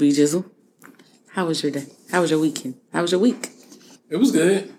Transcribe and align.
aka 0.00 0.08
B 0.08 0.10
Jizzle. 0.10 0.44
How 1.32 1.46
was 1.46 1.62
your 1.62 1.72
day? 1.72 1.86
How 2.10 2.20
was 2.20 2.30
your 2.30 2.40
weekend? 2.40 2.74
How 2.92 3.02
was 3.02 3.12
your 3.12 3.20
week? 3.20 3.50
It 4.08 4.16
was 4.16 4.32
good. 4.32 4.74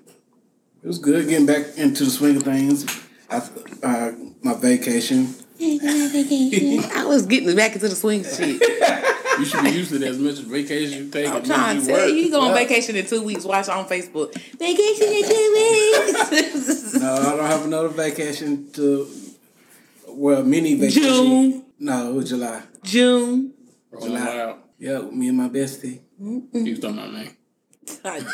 It 0.83 0.87
was 0.87 0.99
good 0.99 1.27
getting 1.29 1.45
back 1.45 1.77
into 1.77 2.03
the 2.05 2.11
swing 2.11 2.37
of 2.37 2.43
things. 2.43 2.85
I, 3.29 3.37
uh, 3.83 4.11
my 4.41 4.55
vacation. 4.55 5.33
I 5.61 7.05
was 7.07 7.25
getting 7.25 7.55
back 7.55 7.73
into 7.73 7.87
the 7.87 7.95
swing 7.95 8.23
shit. 8.23 8.61
You 9.39 9.45
should 9.45 9.63
be 9.63 9.71
used 9.71 9.91
to 9.91 9.97
that 9.99 10.09
as 10.09 10.19
much 10.19 10.33
as 10.33 10.39
vacation 10.39 11.05
you 11.05 11.09
take. 11.09 11.25
I'm 11.27 11.41
trying 11.41 11.79
to 11.79 11.87
tell 11.87 12.07
you, 12.07 12.15
you 12.15 12.31
go 12.31 12.41
on 12.41 12.53
vacation 12.53 12.97
in 12.97 13.07
two 13.07 13.23
weeks. 13.23 13.45
Watch 13.45 13.69
on 13.69 13.87
Facebook. 13.87 14.33
Vacation 14.59 15.07
in 15.07 15.23
two 15.23 15.51
weeks. 15.55 16.93
No, 16.95 17.13
I 17.13 17.35
don't 17.37 17.45
have 17.45 17.65
another 17.65 17.87
vacation 17.87 18.69
to. 18.73 19.07
Well, 20.09 20.43
mini 20.43 20.75
vacation. 20.75 21.01
June. 21.01 21.65
No, 21.79 22.11
it 22.11 22.13
was 22.13 22.29
July. 22.29 22.61
June. 22.83 23.53
July. 24.01 24.55
Wow. 24.81 24.89
Yeah, 24.89 25.01
me 25.11 25.27
and 25.29 25.37
my 25.37 25.49
bestie. 25.49 26.01
You 26.19 26.77
talking 26.77 26.97
about 26.97 27.13
me? 27.13 27.29
Hated 28.03 28.27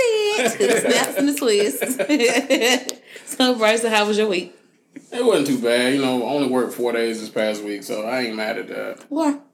it. 0.00 0.60
It's 0.60 0.80
Snaps 0.82 1.16
and 1.18 1.28
the 1.28 1.34
twist. 1.34 3.00
so, 3.36 3.54
Bryson, 3.56 3.90
how 3.90 4.06
was 4.06 4.18
your 4.18 4.28
week? 4.28 4.54
It 5.12 5.24
wasn't 5.24 5.46
too 5.48 5.58
bad. 5.62 5.94
You 5.94 6.02
know, 6.02 6.22
I 6.26 6.30
only 6.30 6.48
worked 6.48 6.74
four 6.74 6.92
days 6.92 7.20
this 7.20 7.30
past 7.30 7.62
week, 7.62 7.82
so 7.82 8.02
I 8.02 8.22
ain't 8.22 8.36
mad 8.36 8.58
at 8.58 8.68
that. 8.68 9.04
What? 9.08 9.44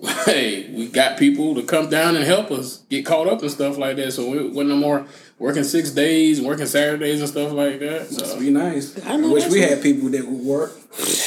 Hey, 0.24 0.70
we 0.72 0.86
got 0.86 1.18
people 1.18 1.56
to 1.56 1.62
come 1.64 1.90
down 1.90 2.14
and 2.14 2.24
help 2.24 2.52
us 2.52 2.84
get 2.88 3.04
caught 3.04 3.26
up 3.26 3.40
and 3.42 3.50
stuff 3.50 3.78
like 3.78 3.96
that. 3.96 4.12
So 4.12 4.30
we 4.30 4.46
wasn't 4.46 4.68
no 4.68 4.76
more 4.76 5.06
working 5.40 5.64
six 5.64 5.90
days, 5.90 6.40
working 6.40 6.66
Saturdays 6.66 7.18
and 7.18 7.28
stuff 7.28 7.50
like 7.50 7.80
that. 7.80 8.02
Must 8.12 8.26
So 8.26 8.38
be 8.38 8.50
nice. 8.50 8.96
I 9.04 9.14
I, 9.14 9.16
know 9.16 9.32
wish 9.32 9.48
we 9.50 9.60
had 9.60 9.82
people 9.82 10.08
that 10.10 10.24
would 10.24 10.38
work. 10.40 10.70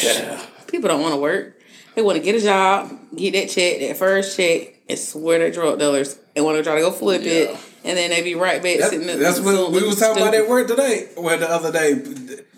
yeah, 0.01 0.41
People 0.67 0.87
don't 0.87 1.01
want 1.01 1.13
to 1.15 1.19
work. 1.19 1.59
They 2.01 2.05
want 2.05 2.17
to 2.17 2.23
get 2.23 2.33
a 2.33 2.41
job, 2.43 2.89
get 3.15 3.33
that 3.33 3.49
check, 3.51 3.79
that 3.81 3.95
first 3.95 4.35
check, 4.35 4.73
and 4.89 4.97
swear 4.97 5.37
they're 5.37 5.51
drug 5.51 5.77
dealers 5.77 6.17
and 6.35 6.43
want 6.43 6.57
to 6.57 6.63
try 6.63 6.73
to 6.73 6.81
go 6.81 6.89
flip 6.89 7.21
it, 7.21 7.51
and 7.83 7.95
then 7.95 8.09
they 8.09 8.23
be 8.23 8.33
right 8.33 8.59
back 8.61 8.79
That- 8.79 8.89
sitting 8.89 9.05
there. 9.05 9.17
that's 9.17 9.39
what 9.39 9.71
we 9.71 9.83
was 9.83 9.99
talking 9.99 10.19
about 10.23 10.33
stupid. 10.33 10.45
at 10.45 10.49
work 10.49 10.67
today. 10.67 11.09
Well, 11.15 11.37
the 11.37 11.47
other 11.47 11.71
day. 11.71 11.93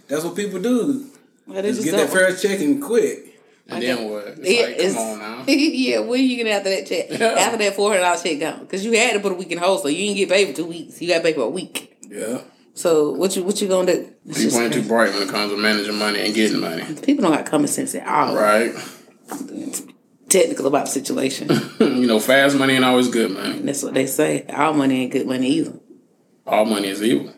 That's 0.07 0.23
what 0.23 0.37
people 0.37 0.61
do. 0.61 1.07
But 1.45 1.55
they 1.63 1.71
Just 1.73 1.81
just 1.81 1.91
get 1.91 1.97
that 1.97 2.09
first 2.09 2.41
check 2.41 2.61
and 2.61 2.81
quit. 2.81 3.25
and 3.67 3.83
then 3.83 4.09
what? 4.09 4.27
It's 4.27 4.49
Yeah, 4.49 4.61
like, 4.61 4.69
it's- 4.75 4.93
come 4.93 5.03
on 5.03 5.19
now. 5.19 5.43
yeah, 5.47 5.99
when 5.99 6.23
you 6.23 6.37
get 6.41 6.47
after 6.47 6.69
that 6.69 6.85
check? 6.87 7.07
Yeah. 7.19 7.27
After 7.37 7.57
that 7.57 7.75
four 7.75 7.89
hundred 7.89 8.03
dollar 8.03 8.21
check 8.23 8.39
gone, 8.39 8.59
because 8.61 8.85
you 8.85 8.93
had 8.97 9.11
to 9.15 9.19
put 9.19 9.33
a 9.33 9.35
week 9.35 9.51
in 9.51 9.57
hold, 9.57 9.81
so 9.81 9.89
you 9.89 9.97
didn't 9.97 10.15
get 10.15 10.29
paid 10.29 10.47
for 10.47 10.53
two 10.55 10.67
weeks. 10.67 11.01
You 11.01 11.09
got 11.09 11.21
paid 11.21 11.35
for 11.35 11.41
a 11.41 11.49
week. 11.49 11.97
Yeah. 12.09 12.37
So 12.75 13.11
what 13.11 13.35
you 13.35 13.43
what 13.43 13.61
you 13.61 13.67
gonna 13.67 13.93
do? 13.93 14.09
It's 14.25 14.39
just 14.41 14.55
People 14.55 14.61
ain't 14.63 14.73
too 14.73 14.83
bright 14.83 15.13
when 15.13 15.23
it 15.23 15.29
comes 15.29 15.51
to 15.51 15.57
managing 15.57 15.95
money 15.99 16.21
and 16.21 16.33
getting 16.33 16.61
money. 16.61 16.83
People 17.01 17.23
don't 17.23 17.33
got 17.35 17.45
common 17.45 17.67
sense 17.67 17.93
at 17.93 18.07
all. 18.07 18.35
Right? 18.37 18.73
Technical 20.33 20.65
about 20.65 20.85
the 20.85 20.91
situation. 20.91 21.47
you 21.79 22.07
know, 22.07 22.19
fast 22.19 22.57
money 22.57 22.73
ain't 22.73 22.83
always 22.83 23.07
good 23.07 23.29
man. 23.29 23.67
That's 23.67 23.83
what 23.83 23.93
they 23.93 24.07
say. 24.07 24.43
All 24.47 24.73
money 24.73 25.03
ain't 25.03 25.11
good 25.11 25.27
money 25.27 25.47
either. 25.47 25.79
All 26.47 26.65
money 26.65 26.87
is 26.87 27.03
evil. 27.03 27.31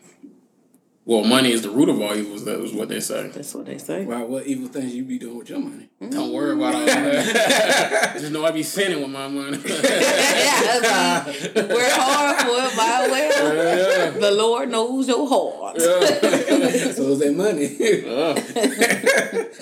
Well, 1.04 1.22
money 1.22 1.52
is 1.52 1.60
the 1.60 1.68
root 1.68 1.90
of 1.90 2.00
all 2.00 2.16
evils. 2.16 2.46
That 2.46 2.58
is 2.60 2.72
what 2.72 2.88
they 2.88 3.00
say. 3.00 3.28
That's 3.28 3.54
what 3.54 3.66
they 3.66 3.76
say. 3.76 4.06
Wow, 4.06 4.24
what 4.24 4.46
evil 4.46 4.68
things 4.68 4.94
you 4.94 5.04
be 5.04 5.18
doing 5.18 5.36
with 5.36 5.50
your 5.50 5.58
money? 5.58 5.90
Mm. 6.00 6.10
Don't 6.10 6.32
worry 6.32 6.54
about 6.54 6.74
all 6.74 6.86
that. 6.86 8.14
Just 8.18 8.32
know 8.32 8.46
I 8.46 8.50
be 8.50 8.62
sinning 8.62 9.02
with 9.02 9.10
my 9.10 9.28
money. 9.28 9.58
yeah, 9.58 10.80
I 10.82 11.54
mean, 11.54 11.68
work 11.68 11.92
hard 11.92 12.40
for 12.40 12.64
it, 12.64 12.76
by 12.78 13.08
well. 13.10 14.12
The 14.20 14.30
Lord 14.30 14.70
knows 14.70 15.06
your 15.06 15.28
heart. 15.28 15.78
so 15.82 16.00
is 16.00 17.18
that 17.18 17.34
money. 17.36 17.76
Yeah. 17.78 18.34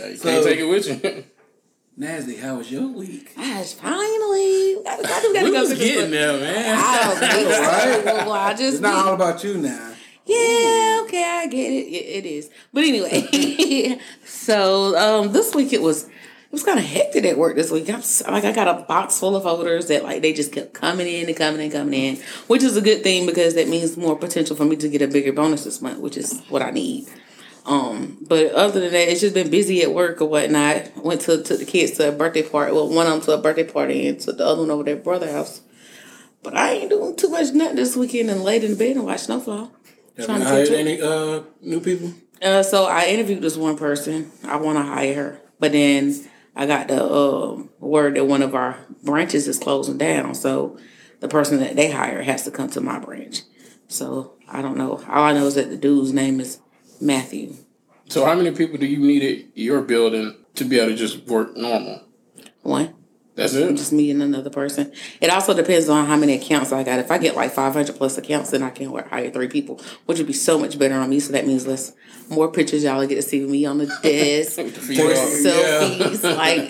You 0.09 0.19
can't 0.19 0.45
take 0.45 0.61
it 0.61 0.69
with 0.69 0.87
you. 0.87 1.25
Nasty, 1.97 2.37
how 2.37 2.57
was 2.57 2.71
your 2.73 2.89
week? 2.89 3.37
Gosh, 3.37 3.75
finally. 3.75 4.77
I, 4.85 4.99
I 5.05 5.21
do 5.23 5.33
gotta 5.33 5.45
We 5.45 5.53
go 5.53 5.61
was 5.61 5.71
to 5.71 5.77
getting 5.77 6.11
the 6.11 6.17
there, 6.17 6.41
man. 6.41 6.77
I 6.79 7.05
don't. 7.05 8.05
Right? 8.05 8.27
Well, 8.27 8.33
I 8.33 8.51
just 8.53 8.63
It's 8.75 8.81
not 8.81 9.05
be- 9.05 9.09
all 9.09 9.15
about 9.15 9.45
you 9.45 9.59
now. 9.59 9.93
Yeah, 10.27 11.03
okay, 11.05 11.23
I 11.25 11.47
get 11.49 11.71
it. 11.73 11.87
It, 11.87 12.25
it 12.25 12.27
is. 12.27 12.51
But 12.73 12.85
anyway, 12.85 13.99
so 14.25 14.97
um 14.99 15.33
this 15.33 15.55
week 15.55 15.73
it 15.73 15.83
was 15.83 16.05
it 16.05 16.11
was 16.51 16.65
kind 16.65 16.79
of 16.79 16.85
hectic 16.85 17.25
at 17.27 17.37
work 17.39 17.55
this 17.57 17.71
week. 17.71 17.89
I'm 17.91 18.01
like 18.33 18.45
I 18.45 18.51
got 18.53 18.67
a 18.69 18.83
box 18.85 19.21
full 19.21 19.37
of 19.37 19.47
orders 19.47 19.87
that 19.89 20.03
like 20.03 20.23
they 20.23 20.33
just 20.33 20.51
kept 20.51 20.73
coming 20.73 21.07
in 21.07 21.29
and 21.29 21.37
coming 21.37 21.61
and 21.61 21.71
coming 21.71 21.95
in, 21.95 22.17
which 22.49 22.63
is 22.65 22.77
a 22.77 22.81
good 22.81 23.03
thing 23.05 23.27
because 23.27 23.55
that 23.55 23.69
means 23.69 23.97
more 23.97 24.17
potential 24.17 24.57
for 24.57 24.65
me 24.65 24.75
to 24.77 24.89
get 24.89 25.03
a 25.03 25.07
bigger 25.09 25.33
bonus 25.33 25.63
this 25.65 25.81
month, 25.83 26.01
which 26.01 26.17
is 26.17 26.41
what 26.49 26.63
I 26.63 26.71
need. 26.71 27.07
Um, 27.67 28.19
but 28.21 28.53
other 28.53 28.81
than 28.81 28.93
that, 28.93 29.09
it's 29.09 29.21
just 29.21 29.35
been 29.35 29.51
busy 29.51 29.83
at 29.83 29.95
work 29.95 30.21
or 30.21 30.29
whatnot. 30.29 30.97
Went 30.97 31.23
to 31.23 31.43
took 31.43 31.59
the 31.59 31.65
kids 31.65 31.93
to 31.93 32.09
a 32.09 32.13
birthday 32.13 32.43
party. 32.43 32.73
Well, 32.73 32.89
one 32.89 33.07
of 33.07 33.13
them 33.13 33.21
to 33.23 33.33
a 33.33 33.39
birthday 33.39 33.65
party 33.65 34.07
and 34.07 34.21
took 34.21 34.37
the 34.37 34.47
other 34.47 34.61
one 34.61 34.71
over 34.71 34.83
their 34.83 34.97
brother 34.97 35.31
house. 35.31 35.63
But 36.43 36.57
I 36.57 36.73
ain't 36.73 36.91
doing 36.91 37.17
too 37.17 37.31
much 37.31 37.55
nothing 37.55 37.77
this 37.77 37.97
weekend 37.97 38.29
and 38.29 38.45
laid 38.45 38.65
in 38.65 38.77
bed 38.77 38.97
and 38.97 39.07
watched 39.07 39.25
Snowfall. 39.25 39.73
Have 40.19 40.29
you 40.29 40.45
hired 40.45 40.69
any 40.69 41.01
uh, 41.01 41.43
new 41.63 41.81
people? 41.81 42.13
Uh, 42.43 42.63
so 42.63 42.85
I 42.85 43.07
interviewed 43.07 43.41
this 43.41 43.57
one 43.57 43.79
person. 43.79 44.31
I 44.45 44.57
want 44.57 44.77
to 44.77 44.83
hire 44.83 45.15
her, 45.15 45.41
but 45.59 45.73
then 45.73 46.15
I 46.55 46.67
got 46.67 46.89
the 46.89 47.03
um 47.03 47.71
word 47.81 48.17
that 48.17 48.27
one 48.27 48.43
of 48.43 48.55
our 48.55 48.79
branches 49.03 49.49
is 49.49 49.59
closing 49.59 49.97
down. 49.97 50.35
So 50.35 50.79
the 51.21 51.29
person 51.29 51.61
that 51.61 51.77
they 51.77 51.91
hire 51.91 52.23
has 52.23 52.45
to 52.45 52.51
come 52.51 52.69
to 52.71 52.81
my 52.81 52.99
branch. 52.99 53.41
So 53.89 54.35
I 54.49 54.61
don't 54.61 54.77
know. 54.77 55.03
All 55.09 55.25
I 55.25 55.33
know 55.33 55.47
is 55.47 55.55
that 55.55 55.71
the 55.71 55.77
dude's 55.77 56.13
name 56.13 56.41
is 56.41 56.61
Matthew. 57.01 57.55
So, 58.09 58.25
how 58.25 58.35
many 58.35 58.51
people 58.51 58.79
do 58.79 58.87
you 58.87 58.99
need 58.99 59.23
at 59.23 59.57
your 59.57 59.83
building 59.83 60.37
to 60.55 60.65
be 60.65 60.79
able 60.79 60.91
to 60.91 60.97
just 60.97 61.27
work 61.27 61.57
normal? 61.57 62.03
One. 62.63 62.95
That's 63.37 63.55
it. 63.55 63.77
Just 63.77 63.93
me 63.93 64.13
and 64.13 64.23
another 64.23 64.51
person. 64.51 64.93
It 65.21 65.29
also 65.29 65.55
depends 65.55 65.89
on 65.89 66.07
how 66.07 66.17
many 66.17 66.35
accounts 66.35 66.73
I 66.73 66.85
got. 66.85 67.01
If 67.01 67.11
I 67.11 67.19
get 67.19 67.35
like 67.35 67.51
five 67.51 67.73
hundred 67.73 67.97
plus 67.97 68.17
accounts, 68.17 68.51
then 68.51 68.63
I 68.63 68.71
can 68.71 68.93
work, 68.93 69.09
hire 69.09 69.31
three 69.31 69.49
people, 69.49 69.81
which 70.07 70.19
would 70.19 70.27
be 70.29 70.33
so 70.33 70.57
much 70.57 70.79
better 70.79 70.95
on 70.95 71.11
me. 71.11 71.19
So 71.19 71.33
that 71.33 71.45
means 71.45 71.67
less, 71.67 71.93
more 72.31 72.51
pictures 72.51 72.85
y'all 72.85 73.05
get 73.07 73.17
to 73.17 73.23
see 73.23 73.41
me 73.41 73.67
on 73.67 73.79
the 73.79 73.87
desk, 73.87 74.59
more 74.59 74.69
selfies. 74.69 76.23
Like 76.37 76.69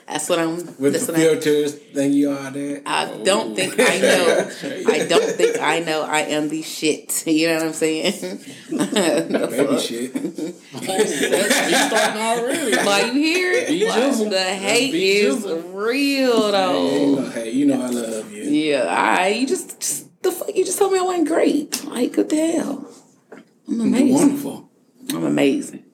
that's 0.06 0.28
what 0.28 0.38
I'm. 0.38 0.56
With 0.78 0.92
that's 0.92 1.06
the 1.06 1.14
filters, 1.14 1.74
thank 1.74 2.12
you 2.12 2.30
all 2.30 2.50
that. 2.50 2.82
I 2.84 3.22
don't 3.22 3.56
think 3.56 3.74
I 3.78 3.96
oh. 3.96 4.00
know. 4.02 4.92
I 4.92 5.06
don't 5.06 5.30
think 5.36 5.58
I 5.58 5.78
know. 5.78 6.02
I 6.02 6.20
am 6.20 6.50
the 6.50 6.60
shit. 6.60 7.26
You 7.26 7.48
know 7.48 7.54
what 7.54 7.66
I'm 7.68 7.72
saying? 7.72 8.40
Baby 8.70 9.78
shit. 9.78 10.54
You 10.82 11.76
starting 11.76 12.22
already? 12.22 12.76
Why 12.76 13.02
you 13.06 13.12
hear 13.12 13.52
it? 13.52 13.68
B 13.68 13.84
Jizzle. 13.86 14.30
The 14.30 14.42
hate 14.42 14.92
Be 14.92 15.16
is 15.18 15.44
jizzle. 15.44 15.74
real 15.74 16.46
Hey, 16.46 16.50
though. 16.52 16.98
you 16.98 17.16
know, 17.16 17.30
hey, 17.30 17.50
you 17.50 17.66
know 17.66 17.82
I 17.82 17.88
love 17.88 18.32
you. 18.32 18.42
Yeah, 18.44 18.84
I 18.88 19.28
you 19.28 19.46
just, 19.46 19.80
just 19.80 20.22
the 20.22 20.32
fuck 20.32 20.54
you 20.54 20.64
just 20.64 20.78
told 20.78 20.92
me 20.92 20.98
I 20.98 21.02
wasn't 21.02 21.28
great. 21.28 21.84
Like 21.84 22.16
what 22.16 22.28
the 22.28 22.36
hell? 22.52 22.88
I'm 23.32 23.42
You're 23.76 23.86
amazing. 23.86 24.14
wonderful. 24.14 24.70
I'm 25.10 25.24
amazing. 25.24 25.84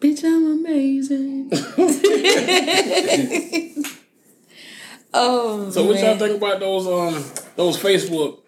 Bitch, 0.00 0.24
I'm 0.24 0.58
amazing. 0.58 1.50
oh 5.14 5.70
So, 5.70 5.84
what 5.84 6.00
y'all 6.00 6.18
think 6.18 6.36
about 6.38 6.60
those 6.60 6.86
um 6.86 7.22
those 7.56 7.78
Facebook 7.80 8.40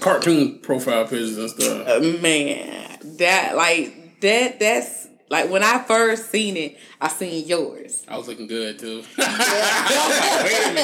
cartoon 0.00 0.60
profile 0.60 1.02
pictures 1.04 1.36
and 1.36 1.50
stuff? 1.50 1.88
Uh, 1.88 2.00
man, 2.22 2.98
that 3.18 3.56
like 3.56 3.96
that 4.20 4.58
that's 4.60 5.08
like 5.30 5.48
when 5.48 5.62
I 5.62 5.78
first 5.78 6.30
seen 6.30 6.56
it, 6.56 6.76
I 7.00 7.08
seen 7.08 7.46
yours. 7.46 8.04
I 8.08 8.18
was 8.18 8.26
looking 8.26 8.48
good 8.48 8.78
too. 8.78 9.02
Wait 9.16 9.26
and 9.26 10.76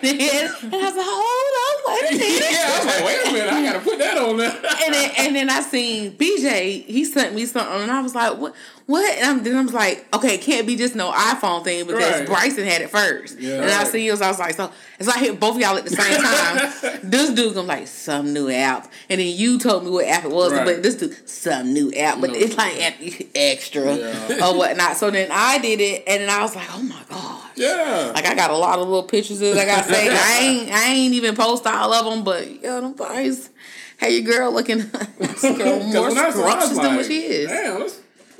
then 0.00 0.54
and 0.62 0.74
I 0.74 0.84
was 0.84 0.96
like, 0.96 1.06
hold 1.08 1.54
on, 1.58 1.74
wait 1.86 2.04
a 2.12 2.16
minute. 2.16 2.50
yeah, 2.52 2.62
I 2.64 2.78
was 2.78 2.86
like, 2.86 3.04
wait 3.04 3.20
a 3.26 3.32
minute, 3.32 3.52
I 3.52 3.62
gotta 3.64 3.80
put 3.80 3.98
that 3.98 4.18
on 4.18 4.36
there. 4.36 4.50
and 4.84 4.94
then 4.94 5.10
and 5.18 5.36
then 5.36 5.50
I 5.50 5.60
seen 5.62 6.12
BJ. 6.12 6.84
He 6.84 7.04
sent 7.04 7.34
me 7.34 7.44
something, 7.44 7.82
and 7.82 7.90
I 7.90 8.00
was 8.00 8.14
like, 8.14 8.38
"What? 8.38 8.54
What?" 8.86 9.16
And 9.18 9.24
I'm, 9.26 9.42
then 9.44 9.56
I 9.56 9.62
was 9.62 9.72
like, 9.72 10.06
"Okay, 10.14 10.34
it 10.34 10.40
can't 10.42 10.66
be 10.66 10.76
just 10.76 10.94
no 10.94 11.10
iPhone 11.12 11.64
thing 11.64 11.86
because 11.86 12.02
Right. 12.20 12.26
Bryson 12.26 12.64
had 12.64 12.82
it 12.82 12.90
first. 12.90 13.38
Yeah. 13.38 13.62
and 13.62 13.70
I 13.70 13.84
see 13.84 14.04
yours. 14.04 14.20
I 14.20 14.28
was 14.28 14.38
like, 14.38 14.54
"So 14.54 14.70
it's 14.98 15.08
like 15.08 15.20
hit 15.20 15.38
both 15.40 15.54
of 15.56 15.60
y'all 15.60 15.76
at 15.76 15.84
the 15.84 15.90
same 15.90 16.20
time." 16.92 17.00
this 17.02 17.30
dude, 17.30 17.56
I'm 17.56 17.66
like, 17.66 17.86
"Some 17.88 18.32
new 18.32 18.50
app," 18.50 18.90
and 19.08 19.20
then 19.20 19.28
you 19.36 19.58
told 19.58 19.84
me 19.84 19.90
what 19.90 20.06
app 20.06 20.24
it 20.24 20.30
was, 20.30 20.52
Right. 20.52 20.64
but 20.64 20.82
this 20.82 20.96
dude, 20.96 21.28
some 21.28 21.72
new 21.72 21.92
app, 21.92 22.20
but 22.20 22.30
No. 22.30 22.36
it's 22.36 22.56
like 22.56 22.80
app- 22.82 23.26
extra 23.34 23.96
Yeah. 23.96 24.46
or 24.48 24.56
whatnot. 24.56 24.96
So 24.96 25.10
then 25.10 25.28
I 25.30 25.58
did 25.58 25.80
it, 25.80 26.04
and 26.06 26.22
then 26.22 26.30
I 26.30 26.42
was 26.42 26.54
like, 26.56 26.66
"Oh 26.74 26.82
my 26.82 27.00
god." 27.08 27.38
Yeah. 27.54 28.12
Like 28.14 28.26
I 28.26 28.34
got 28.34 28.50
a 28.50 28.56
lot 28.56 28.78
of 28.78 28.86
little 28.88 29.02
pictures 29.02 29.38
that 29.40 29.56
I 29.58 29.66
got 29.66 29.84
saved. 29.86 30.14
I 30.18 30.38
ain't 30.40 30.72
I 30.72 30.84
ain't 30.92 31.14
even 31.14 31.34
post 31.36 31.66
all 31.66 31.92
of 31.92 32.04
them, 32.06 32.24
but 32.24 32.62
yo, 32.62 32.80
them 32.80 32.92
boys, 32.94 33.50
hey, 33.98 34.18
your 34.18 34.22
girl 34.32 34.52
looking 34.52 34.78
girl 34.88 35.80
more 35.80 36.08
when 36.08 36.18
I 36.18 36.30
saw 36.30 36.46
it, 36.46 36.50
I 36.50 36.54
was 36.56 36.70
scrumptious 36.70 36.78
than 36.78 36.96
what 36.96 37.06
she 37.06 37.20
is. 37.26 37.48
Damn, 37.48 37.88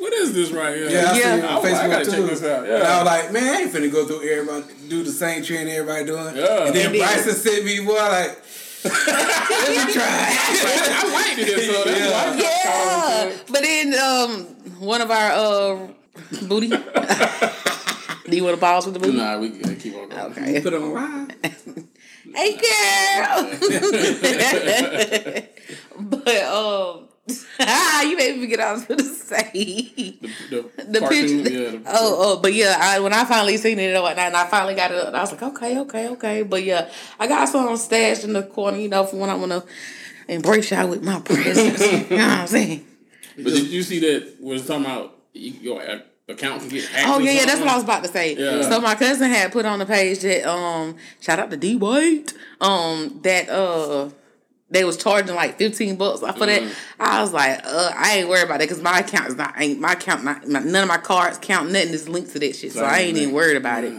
what 0.03 0.13
is 0.15 0.33
this 0.35 0.51
right 0.51 0.77
here? 0.77 0.91
Yeah, 0.91 0.99
I 0.99 1.03
Yeah. 1.03 1.13
see 1.13 1.21
it 1.21 1.45
I 1.45 1.47
on 1.49 1.63
was 1.63 1.73
like, 1.73 1.75
I 1.75 1.87
Facebook 1.87 1.91
gotta 1.91 2.05
too. 2.05 2.11
check 2.11 2.25
this 2.31 2.43
out, 2.43 2.67
yeah. 2.67 2.75
And 2.75 2.83
I 2.83 2.97
was 2.99 3.07
like, 3.07 3.33
man, 3.33 3.45
I 3.55 3.61
ain't 3.63 3.73
finna 3.73 3.91
go 3.93 4.05
through 4.07 4.23
everybody, 4.29 4.65
do 4.89 5.03
the 5.05 5.13
same 5.13 5.43
trend 5.45 5.69
everybody 5.69 6.05
doing. 6.07 6.37
Yeah. 6.37 6.67
And 6.67 6.75
then 6.75 6.87
And 6.87 6.95
then- 6.95 7.01
Bryson 7.01 7.35
sent 7.35 7.65
me, 7.65 7.81
boy, 7.85 7.95
like, 7.95 8.39
let 8.85 9.87
me 9.87 9.93
try. 9.93 10.05
I 10.09 11.03
liked 11.13 11.39
it, 11.39 11.71
so 11.73 11.85
that's 11.85 12.01
Yeah. 12.01 12.11
why 12.31 13.31
Yeah, 13.31 13.37
but 13.49 13.61
then 13.63 13.95
um, 13.99 14.31
one 14.81 15.01
of 15.01 15.11
our 15.13 15.31
uh, 15.31 15.89
booty, 16.49 16.69
Do 18.29 18.37
you 18.37 18.45
want 18.45 18.55
to 18.57 18.61
pause 18.61 18.85
with 18.87 18.95
the 18.95 19.01
booty? 19.01 19.17
Nah, 19.19 19.39
we 19.39 19.51
gotta 19.51 19.75
keep 19.75 19.95
on 19.95 20.09
going. 20.09 20.21
Okay. 20.33 20.61
Put 20.63 20.75
on 20.75 20.93
live. 20.95 21.31
Hey, 22.35 22.53
girl. 22.57 23.51
but 26.01 26.43
um, 26.45 27.09
you 28.09 28.17
made 28.17 28.37
me 28.37 28.43
forget 28.43 28.59
what 28.59 28.69
I 28.69 28.73
was 28.73 28.85
going 28.85 28.99
to 28.99 29.05
say. 29.05 29.51
The, 29.53 30.71
the, 30.77 30.85
The 30.85 31.01
cartoon, 31.01 31.43
picture. 31.45 31.61
yeah. 31.63 31.71
The, 31.71 31.83
oh, 31.87 32.17
oh, 32.19 32.41
but 32.41 32.53
yeah, 32.55 32.77
I, 32.81 33.01
when 33.01 33.13
I 33.13 33.25
finally 33.25 33.57
seen 33.57 33.79
it 33.79 33.95
and 33.95 34.03
whatnot, 34.03 34.27
and 34.27 34.37
I 34.37 34.47
finally 34.47 34.75
got 34.75 34.91
it, 34.91 34.99
up, 34.99 35.15
I 35.15 35.21
was 35.21 35.33
like, 35.33 35.43
okay, 35.43 35.79
okay, 35.81 36.09
okay. 36.09 36.43
But 36.43 36.65
yeah, 36.65 36.91
I 37.21 37.27
got 37.27 37.49
some 37.49 37.77
stashed 37.77 38.25
in 38.25 38.33
the 38.33 38.43
corner, 38.43 38.79
you 38.79 38.89
know, 38.89 39.05
for 39.05 39.17
when 39.17 39.31
I 39.31 39.35
want 39.35 39.53
to 39.53 39.65
embrace 40.29 40.71
y'all 40.71 40.89
with 40.89 41.03
my 41.03 41.21
presence. 41.21 41.81
you 42.11 42.17
know 42.17 42.27
what 42.27 42.39
I'm 42.39 42.47
saying? 42.47 42.87
But 43.37 43.45
did 43.47 43.67
you 43.69 43.83
see 43.83 44.01
that? 44.01 44.41
Was 44.41 44.67
talking 44.67 44.85
about 44.85 45.17
your 45.33 45.81
account 46.29 46.61
can 46.61 46.69
get 46.69 46.85
hacked? 46.87 47.09
Oh 47.09 47.19
yeah, 47.19 47.33
yeah, 47.33 47.47
that's 47.47 47.61
what 47.61 47.69
I 47.69 47.75
was 47.75 47.85
about 47.85 48.03
to 48.05 48.09
say. 48.09 48.35
Yeah. 48.37 48.63
So 48.69 48.81
my 48.81 48.95
cousin 48.95 49.31
had 49.31 49.53
put 49.53 49.65
on 49.65 49.79
the 49.79 49.87
page 49.87 50.21
that 50.21 50.49
um 50.49 50.97
shout 51.21 51.39
out 51.39 51.51
to 51.51 51.57
D 51.57 51.77
White 51.77 52.33
um 52.61 53.21
that 53.23 53.49
uh 53.49 54.11
they 54.73 54.85
was 54.85 54.97
charging 54.97 55.35
like 55.35 55.59
fifteen 55.59 55.97
bucks 55.97 56.21
for 56.21 56.47
that. 56.47 56.63
I 56.99 57.21
was 57.23 57.33
like, 57.33 57.61
uh, 57.65 57.93
I 57.95 58.17
ain't 58.19 58.29
worried 58.29 58.45
about 58.45 58.59
that 58.59 58.69
because 58.69 58.83
my 58.83 59.01
account 59.01 59.29
is 59.29 59.37
not 59.37 59.55
ain't 59.59 59.79
my 59.79 59.93
account 59.93 60.25
not 60.25 60.49
my, 60.49 60.61
none 60.61 60.83
of 60.83 60.89
my 60.89 60.99
cards 60.99 61.39
count 61.41 61.71
nothing 61.71 61.91
is 61.91 62.09
linked 62.09 62.33
to 62.33 62.39
that 62.41 62.57
shit. 62.57 62.73
So 62.73 62.85
I 62.85 62.99
ain't 63.01 63.17
even 63.19 63.35
worried 63.35 63.57
about 63.57 63.85
it. 63.85 63.93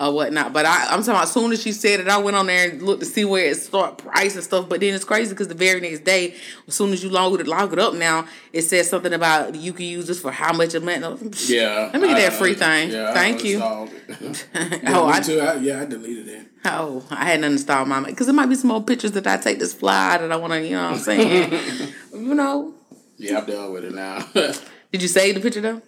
Or 0.00 0.14
whatnot, 0.14 0.54
but 0.54 0.64
I, 0.64 0.84
I'm 0.84 1.00
talking 1.00 1.10
about. 1.10 1.24
As 1.24 1.32
soon 1.32 1.52
as 1.52 1.62
she 1.62 1.72
said 1.72 2.00
it, 2.00 2.08
I 2.08 2.16
went 2.16 2.34
on 2.34 2.46
there 2.46 2.70
and 2.70 2.80
looked 2.80 3.00
to 3.00 3.06
see 3.06 3.26
where 3.26 3.44
it 3.44 3.56
start 3.58 3.98
price 3.98 4.34
and 4.34 4.42
stuff. 4.42 4.66
But 4.66 4.80
then 4.80 4.94
it's 4.94 5.04
crazy 5.04 5.34
because 5.34 5.48
the 5.48 5.54
very 5.54 5.78
next 5.78 6.04
day, 6.04 6.36
as 6.66 6.74
soon 6.74 6.94
as 6.94 7.04
you 7.04 7.10
log 7.10 7.38
it, 7.38 7.46
log 7.46 7.74
it 7.74 7.78
up 7.78 7.92
now, 7.92 8.26
it 8.50 8.62
says 8.62 8.88
something 8.88 9.12
about 9.12 9.54
you 9.54 9.74
can 9.74 9.84
use 9.84 10.06
this 10.06 10.18
for 10.18 10.32
how 10.32 10.54
much 10.54 10.72
a 10.72 10.80
month. 10.80 11.50
Yeah. 11.50 11.90
Let 11.92 12.00
me 12.00 12.08
get 12.08 12.16
I- 12.16 12.20
that 12.22 12.32
free 12.32 12.54
uh, 12.54 12.58
thing. 12.58 12.90
Yeah, 12.92 13.10
I 13.10 13.12
Thank 13.12 13.44
you. 13.44 13.60
oh, 13.62 15.06
I, 15.06 15.20
too. 15.20 15.38
I, 15.38 15.56
yeah, 15.56 15.82
I 15.82 15.84
deleted 15.84 16.28
it. 16.28 16.46
Oh, 16.64 17.06
I 17.10 17.26
hadn't 17.26 17.44
installed 17.44 17.88
my 17.88 18.02
because 18.02 18.26
there 18.26 18.34
might 18.34 18.46
be 18.46 18.54
some 18.54 18.68
more 18.68 18.82
pictures 18.82 19.12
that 19.12 19.26
I 19.26 19.36
take 19.36 19.58
this 19.58 19.74
fly 19.74 20.16
that 20.16 20.32
I 20.32 20.36
want 20.36 20.54
to, 20.54 20.64
you 20.64 20.76
know 20.76 20.84
what 20.84 20.92
I'm 20.92 20.98
saying? 20.98 21.92
you 22.14 22.34
know. 22.34 22.74
yeah, 23.18 23.38
I'm 23.38 23.44
done 23.44 23.70
with 23.72 23.84
it 23.84 23.94
now. 23.94 24.26
Did 24.32 25.02
you 25.02 25.08
save 25.08 25.34
the 25.34 25.42
picture 25.42 25.60
though? 25.60 25.82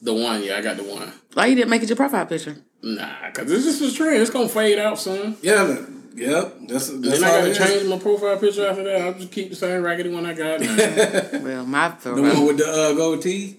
the 0.00 0.14
one, 0.14 0.42
yeah, 0.42 0.56
I 0.56 0.60
got 0.62 0.76
the 0.76 0.84
one. 0.84 1.12
Why 1.34 1.46
you 1.46 1.56
didn't 1.56 1.70
make 1.70 1.82
it 1.82 1.88
your 1.88 1.96
profile 1.96 2.24
picture? 2.26 2.56
Nah, 2.82 3.30
cause 3.32 3.46
this 3.46 3.66
is 3.66 3.80
a 3.92 3.96
trend. 3.96 4.20
It's 4.22 4.30
gonna 4.30 4.48
fade 4.48 4.78
out 4.78 4.98
soon. 4.98 5.36
Yeah, 5.42 5.62
look, 5.62 5.88
yep. 6.14 6.54
That's 6.68 6.88
that's 6.88 7.20
Then 7.20 7.24
I 7.24 7.28
gotta 7.28 7.46
it 7.48 7.50
is. 7.50 7.58
change 7.58 7.88
my 7.88 7.98
profile 7.98 8.36
picture 8.38 8.66
after 8.68 8.84
that. 8.84 9.00
I'll 9.02 9.14
just 9.14 9.32
keep 9.32 9.50
the 9.50 9.56
same 9.56 9.82
raggedy 9.82 10.10
one 10.10 10.24
I 10.26 10.34
got. 10.34 10.60
Well, 11.42 11.66
my 11.66 11.88
The 12.02 12.12
one 12.22 12.46
with 12.46 12.58
the 12.58 12.66
uh, 12.70 12.92
gold 12.94 13.22
tee. 13.22 13.56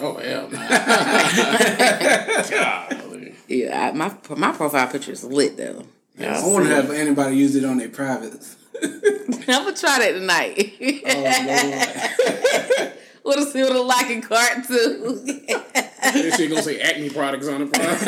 oh 0.00 0.14
hell 0.18 0.48
no. 0.50 0.58
Golly. 2.50 3.34
yeah, 3.48 3.88
I, 3.88 3.92
my 3.92 4.14
my 4.36 4.52
profile 4.52 4.88
picture 4.88 5.12
is 5.12 5.24
lit 5.24 5.56
though. 5.56 5.84
I 6.20 6.46
wonder 6.46 6.68
have 6.68 6.90
anybody 6.90 7.36
used 7.36 7.56
it 7.56 7.64
on 7.64 7.78
their 7.78 7.88
privates. 7.88 8.56
I'm 8.82 9.46
gonna 9.46 9.72
try 9.74 9.98
that 9.98 10.12
tonight. 10.12 10.74
Oh, 11.06 12.92
with 13.24 13.38
a 13.38 13.46
see 13.50 13.62
with 13.62 13.72
a 13.74 13.80
liking 13.82 14.22
card 14.22 14.64
too. 14.64 15.20
This 15.24 16.36
shit 16.36 16.50
gonna 16.50 16.62
say 16.62 16.80
acne 16.80 17.10
products 17.10 17.48
on 17.48 17.60
the 17.60 17.66
front. 17.66 17.98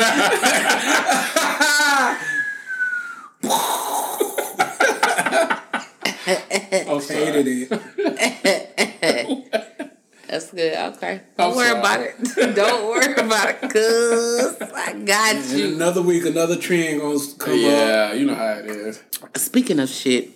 oh, 6.87 6.99
sorry. 6.99 7.25
hated 7.25 7.47
it. 7.47 7.69
That's 10.27 10.51
good. 10.51 10.75
Okay, 10.95 11.21
I'm 11.37 11.49
don't 11.49 11.55
worry 11.55 11.67
sorry. 11.69 11.79
about 11.79 11.99
it. 12.01 12.15
Don't 12.55 12.85
worry 12.89 13.13
about 13.13 13.49
it, 13.49 13.61
cause 13.61 14.57
I 14.73 14.93
got 15.05 15.35
In 15.35 15.57
you. 15.57 15.75
another 15.75 16.01
week, 16.01 16.25
another 16.25 16.57
trend 16.57 16.99
gonna 16.99 17.19
come 17.37 17.53
up. 17.53 17.59
Yeah, 17.59 18.13
you 18.13 18.25
know 18.25 18.33
how 18.35 18.53
it 18.53 18.65
is. 18.65 19.01
Speaking 19.35 19.79
of 19.79 19.87
shit, 19.87 20.31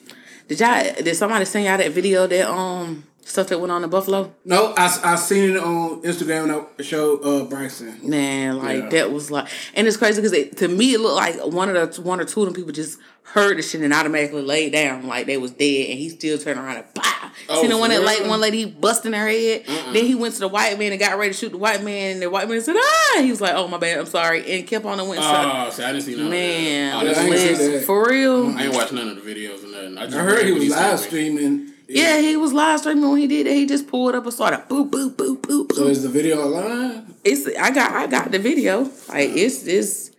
did 0.47 0.59
y'all 0.59 0.83
did 1.03 1.15
somebody 1.15 1.43
send 1.45 1.65
y'all 1.65 1.77
that 1.77 1.91
video 1.91 2.27
that 2.27 2.47
um 2.49 3.03
stuff 3.29 3.47
that 3.47 3.59
went 3.59 3.71
on 3.71 3.83
in 3.83 3.89
Buffalo? 3.89 4.33
No, 4.43 4.73
I, 4.75 4.99
I 5.03 5.15
seen 5.15 5.51
it 5.51 5.57
on 5.57 6.01
Instagram 6.01 6.43
and 6.43 6.65
I 6.79 6.81
showed 6.83 7.21
uh, 7.23 7.45
Bryson. 7.45 7.99
Man, 8.09 8.57
like 8.57 8.83
Yeah. 8.83 8.89
that 8.89 9.11
was 9.11 9.29
like, 9.31 9.47
and 9.75 9.87
it's 9.87 9.97
crazy 9.97 10.21
because 10.21 10.55
to 10.55 10.67
me 10.67 10.93
it 10.93 10.99
looked 10.99 11.15
like 11.15 11.35
one 11.53 11.69
of 11.75 11.95
the 11.95 12.01
one 12.01 12.19
or 12.19 12.25
two 12.25 12.41
of 12.41 12.47
them 12.47 12.55
people 12.55 12.71
just 12.71 12.99
heard 13.23 13.59
the 13.59 13.61
shit 13.61 13.81
and 13.81 13.93
automatically 13.93 14.41
laid 14.41 14.71
down 14.71 15.05
like 15.05 15.27
they 15.27 15.37
was 15.37 15.51
dead, 15.51 15.89
and 15.91 15.99
he 15.99 16.09
still 16.09 16.37
turned 16.39 16.59
around 16.59 16.77
and 16.77 16.93
pow. 16.95 17.31
Oh, 17.47 17.61
See 17.61 17.67
the 17.67 17.77
one 17.77 17.91
that 17.91 18.01
like 18.03 18.25
one 18.25 18.41
lady 18.41 18.65
busting 18.65 19.13
her 19.13 19.27
head. 19.27 19.65
Then 19.93 20.05
he 20.05 20.15
went 20.15 20.33
to 20.33 20.39
the 20.41 20.47
white 20.47 20.77
man 20.79 20.91
and 20.91 20.99
got 20.99 21.17
ready 21.17 21.31
to 21.31 21.37
shoot 21.37 21.51
the 21.51 21.57
white 21.59 21.83
man, 21.83 22.13
and 22.13 22.21
the 22.23 22.29
white 22.29 22.49
man 22.49 22.59
said, 22.61 22.75
"Ah!" 22.77 23.19
He 23.21 23.29
was 23.29 23.39
like, 23.39 23.53
"Oh 23.53 23.67
my 23.67 23.77
bad, 23.77 23.99
I'm 23.99 24.07
sorry," 24.07 24.51
and 24.51 24.67
kept 24.67 24.83
on 24.85 24.99
and 24.99 25.07
went. 25.07 25.21
shot. 25.21 25.67
Oh, 25.67 25.69
see, 25.69 25.83
I 25.83 25.91
didn't 25.93 26.05
see 26.05 26.15
none 26.15 26.25
of 26.25 26.31
Man. 26.31 26.93
Oh, 26.95 26.99
I 26.99 27.03
that's 27.05 27.19
ain't 27.19 27.57
see 27.57 27.67
that. 27.73 27.83
for 27.85 28.07
real. 28.09 28.47
I 28.57 28.63
ain't 28.65 28.73
watched 28.73 28.93
none 28.93 29.09
of 29.09 29.23
the 29.23 29.31
videos 29.33 29.63
or 29.63 29.67
nothing. 29.67 29.97
I, 29.99 30.05
just 30.05 30.17
I 30.17 30.21
heard 30.23 30.45
he 30.45 30.51
was 30.51 30.61
sent 30.73 30.81
live 30.81 30.99
me. 30.99 31.05
streaming. 31.07 31.73
Yeah, 31.89 32.21
he 32.21 32.37
was 32.37 32.53
live 32.53 32.79
streaming 32.79 33.09
when 33.09 33.19
he 33.19 33.27
did 33.27 33.47
it. 33.47 33.53
He 33.55 33.65
just 33.65 33.87
pulled 33.87 34.13
up 34.15 34.23
and 34.23 34.33
started 34.33 34.59
boop 34.69 34.89
boop 34.91 35.15
boop 35.15 35.37
boop 35.41 35.73
So 35.73 35.85
boop. 35.85 35.89
is 35.89 36.03
the 36.03 36.09
video 36.09 36.39
online? 36.41 37.15
It's 37.23 37.47
I 37.57 37.71
got 37.71 37.91
I 37.91 38.07
got 38.07 38.31
the 38.31 38.39
video. 38.39 38.81
Like 39.09 39.29
it's 39.31 39.65
it's. 39.65 40.11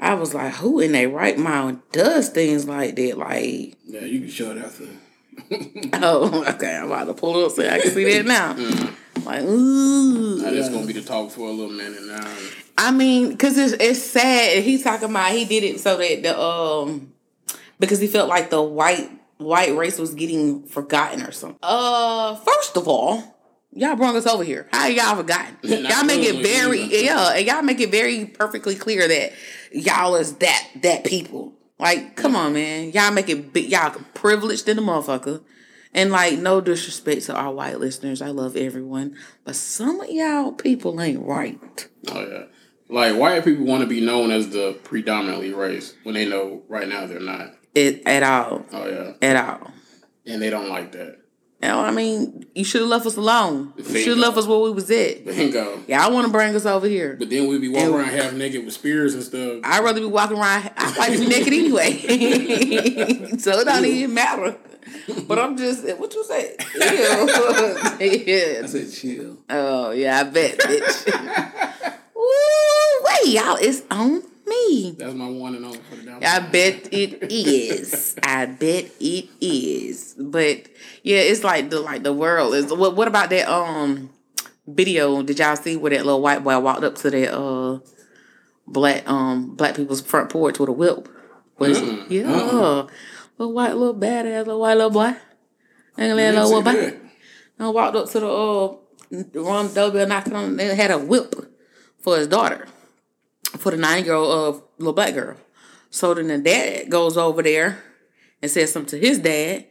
I 0.00 0.14
was 0.14 0.32
like, 0.32 0.54
who 0.54 0.78
in 0.78 0.92
their 0.92 1.08
right 1.08 1.36
mind 1.36 1.82
does 1.90 2.28
things 2.28 2.68
like 2.68 2.94
that? 2.94 3.18
Like, 3.18 3.74
Yeah, 3.84 4.02
you 4.04 4.20
can 4.20 4.28
show 4.28 4.52
it 4.52 4.58
after. 4.58 4.84
oh, 6.04 6.44
okay, 6.54 6.76
I'm 6.76 6.86
about 6.86 7.06
to 7.06 7.14
pull 7.14 7.40
it 7.40 7.46
up 7.46 7.50
so 7.52 7.68
I 7.68 7.80
can 7.80 7.90
see 7.90 8.04
that 8.04 8.24
now. 8.24 8.52
Like, 9.24 9.42
ooh. 9.42 10.40
Now, 10.40 10.50
That's 10.52 10.68
gonna 10.68 10.86
be 10.86 10.92
the 10.92 11.02
talk 11.02 11.32
for 11.32 11.48
a 11.48 11.50
little 11.50 11.72
minute 11.72 12.04
now. 12.04 12.32
I 12.76 12.92
mean, 12.92 13.36
cause 13.36 13.58
it's 13.58 13.72
it's 13.80 14.00
sad. 14.00 14.62
He's 14.62 14.84
talking 14.84 15.10
about 15.10 15.32
he 15.32 15.44
did 15.44 15.64
it 15.64 15.80
so 15.80 15.96
that 15.96 16.22
the 16.22 16.40
um 16.40 17.12
because 17.80 17.98
he 17.98 18.06
felt 18.06 18.28
like 18.28 18.50
the 18.50 18.62
white 18.62 19.10
white 19.38 19.74
race 19.74 19.98
was 19.98 20.14
getting 20.14 20.66
forgotten 20.66 21.22
or 21.22 21.32
something. 21.32 21.58
Uh, 21.62 22.36
first 22.36 22.76
of 22.76 22.86
all, 22.86 23.38
y'all 23.72 23.96
brought 23.96 24.16
us 24.16 24.26
over 24.26 24.44
here. 24.44 24.68
How 24.72 24.86
y'all 24.86 25.16
forgotten? 25.16 25.56
Y'all 25.62 26.04
make 26.04 26.22
it 26.22 26.42
very 26.42 26.82
either. 26.82 26.96
yeah, 26.96 27.32
and 27.34 27.46
y'all 27.46 27.62
make 27.62 27.80
it 27.80 27.90
very 27.90 28.26
perfectly 28.26 28.74
clear 28.74 29.06
that 29.08 29.32
y'all 29.72 30.16
is 30.16 30.34
that 30.36 30.68
that 30.82 31.04
people. 31.04 31.54
Like, 31.78 32.16
come 32.16 32.34
on, 32.34 32.54
man. 32.54 32.90
Y'all 32.90 33.12
make 33.12 33.28
it 33.28 33.52
big. 33.52 33.70
Y'all 33.70 33.90
privileged 34.14 34.68
in 34.68 34.76
the 34.76 34.82
motherfucker. 34.82 35.42
And 35.94 36.10
like, 36.10 36.38
no 36.38 36.60
disrespect 36.60 37.22
to 37.26 37.34
our 37.34 37.52
white 37.52 37.78
listeners. 37.80 38.20
I 38.20 38.28
love 38.28 38.56
everyone, 38.56 39.16
but 39.44 39.56
some 39.56 40.00
of 40.00 40.10
y'all 40.10 40.52
people 40.52 41.00
ain't 41.00 41.24
right. 41.24 41.88
Oh 42.10 42.26
yeah. 42.26 42.44
Like 42.90 43.16
white 43.16 43.44
people 43.44 43.64
want 43.64 43.82
to 43.82 43.86
be 43.86 44.00
known 44.00 44.30
as 44.30 44.48
the 44.50 44.78
predominantly 44.82 45.52
race 45.52 45.94
when 46.02 46.14
they 46.14 46.26
know 46.28 46.62
right 46.68 46.88
now 46.88 47.06
they're 47.06 47.20
not. 47.20 47.54
It 47.78 48.02
at 48.06 48.22
all. 48.22 48.64
Oh 48.72 48.88
yeah, 48.88 49.12
At 49.28 49.36
all. 49.36 49.70
and 50.26 50.42
they 50.42 50.50
don't 50.50 50.68
like 50.68 50.92
that. 50.92 51.18
You 51.62 51.68
know, 51.68 51.80
I 51.80 51.90
mean, 51.90 52.46
you 52.54 52.64
should 52.64 52.82
have 52.82 52.90
left 52.90 53.04
us 53.06 53.16
alone. 53.16 53.72
You 53.76 53.84
should 53.84 54.08
have 54.10 54.18
left 54.18 54.36
us 54.36 54.46
where 54.46 54.58
we 54.60 54.70
was 54.70 54.88
at. 54.92 55.24
Bingo. 55.24 55.80
Y'all 55.88 56.12
want 56.12 56.26
to 56.26 56.32
bring 56.32 56.54
us 56.54 56.64
over 56.64 56.86
here. 56.86 57.16
But 57.18 57.30
then 57.30 57.48
we'd 57.48 57.60
be 57.60 57.68
walking 57.68 57.94
around 57.94 58.10
half 58.10 58.32
naked 58.32 58.64
with 58.64 58.74
spears 58.74 59.14
and 59.14 59.24
stuff. 59.24 59.60
I'd 59.64 59.82
rather 59.82 60.00
be 60.00 60.06
walking 60.06 60.36
around. 60.38 60.70
I 60.76 60.96
like 60.96 61.12
to 61.14 61.18
be 61.18 61.26
naked 61.26 61.52
anyway, 61.52 61.98
so 63.38 63.58
it 63.58 63.64
don't 63.64 63.84
even 63.84 64.14
matter. 64.14 64.56
But 65.26 65.38
I'm 65.40 65.56
just 65.56 65.84
what 65.98 66.14
you 66.14 66.24
say. 66.24 66.54
Ew. 66.74 66.80
yeah. 66.80 68.60
I 68.62 68.66
said 68.66 68.92
chill. 68.92 69.38
Oh 69.50 69.90
yeah, 69.90 70.20
I 70.20 70.24
bet, 70.24 70.58
bitch. 70.58 71.08
Ooh, 72.16 73.04
wait, 73.04 73.32
y'all, 73.34 73.56
it's 73.60 73.82
on 73.90 74.22
That's 74.98 75.14
my 75.14 75.28
one 75.28 75.54
and 75.54 75.64
only 75.64 75.78
for 75.78 75.96
the 75.96 76.02
down. 76.02 76.24
I 76.24 76.40
bet 76.40 76.88
it 76.92 77.30
is. 77.32 78.16
I 78.22 78.46
bet 78.46 78.90
it 79.00 79.28
is. 79.40 80.14
But 80.18 80.68
yeah, 81.02 81.18
it's 81.18 81.44
like 81.44 81.70
the 81.70 81.80
like 81.80 82.02
the 82.02 82.12
world 82.12 82.54
is. 82.54 82.72
What 82.72 82.96
what 82.96 83.08
about 83.08 83.30
that 83.30 83.48
um 83.48 84.10
video? 84.66 85.22
Did 85.22 85.38
y'all 85.38 85.56
see 85.56 85.76
where 85.76 85.90
that 85.90 86.04
little 86.04 86.22
white 86.22 86.44
boy 86.44 86.58
walked 86.58 86.84
up 86.84 86.94
to 86.96 87.10
that 87.10 87.34
uh 87.34 87.78
black 88.66 89.08
um 89.08 89.54
black 89.56 89.74
people's 89.74 90.02
front 90.02 90.30
porch 90.30 90.58
with 90.58 90.68
a 90.68 90.72
whip? 90.72 91.08
Was 91.58 91.80
yeah, 92.08 92.86
little 93.38 93.52
white 93.54 93.74
little 93.74 93.94
badass 93.94 94.46
little 94.46 94.60
white 94.60 94.74
little 94.74 94.90
boy. 94.90 95.14
Ain't 95.98 96.16
that 96.16 96.34
little 96.34 96.62
white 96.62 96.64
boy. 96.64 96.98
And 97.58 97.74
walked 97.74 97.96
up 97.96 98.08
to 98.10 98.20
the 98.20 98.28
uh 98.28 98.76
Ron 99.34 99.72
doorbell 99.72 100.06
knocking 100.06 100.34
on. 100.34 100.56
They 100.56 100.74
had 100.74 100.90
a 100.90 100.98
whip 100.98 101.34
for 101.98 102.18
his 102.18 102.28
daughter, 102.28 102.66
for 103.56 103.70
the 103.70 103.76
nine 103.76 104.04
year 104.04 104.14
old 104.14 104.56
uh, 104.56 104.60
little 104.78 104.92
black 104.92 105.14
girl. 105.14 105.36
So 105.90 106.14
then 106.14 106.28
the 106.28 106.38
dad 106.38 106.90
goes 106.90 107.16
over 107.16 107.42
there 107.42 107.82
and 108.42 108.50
says 108.50 108.72
something 108.72 109.00
to 109.00 109.06
his 109.06 109.18
dad. 109.18 109.66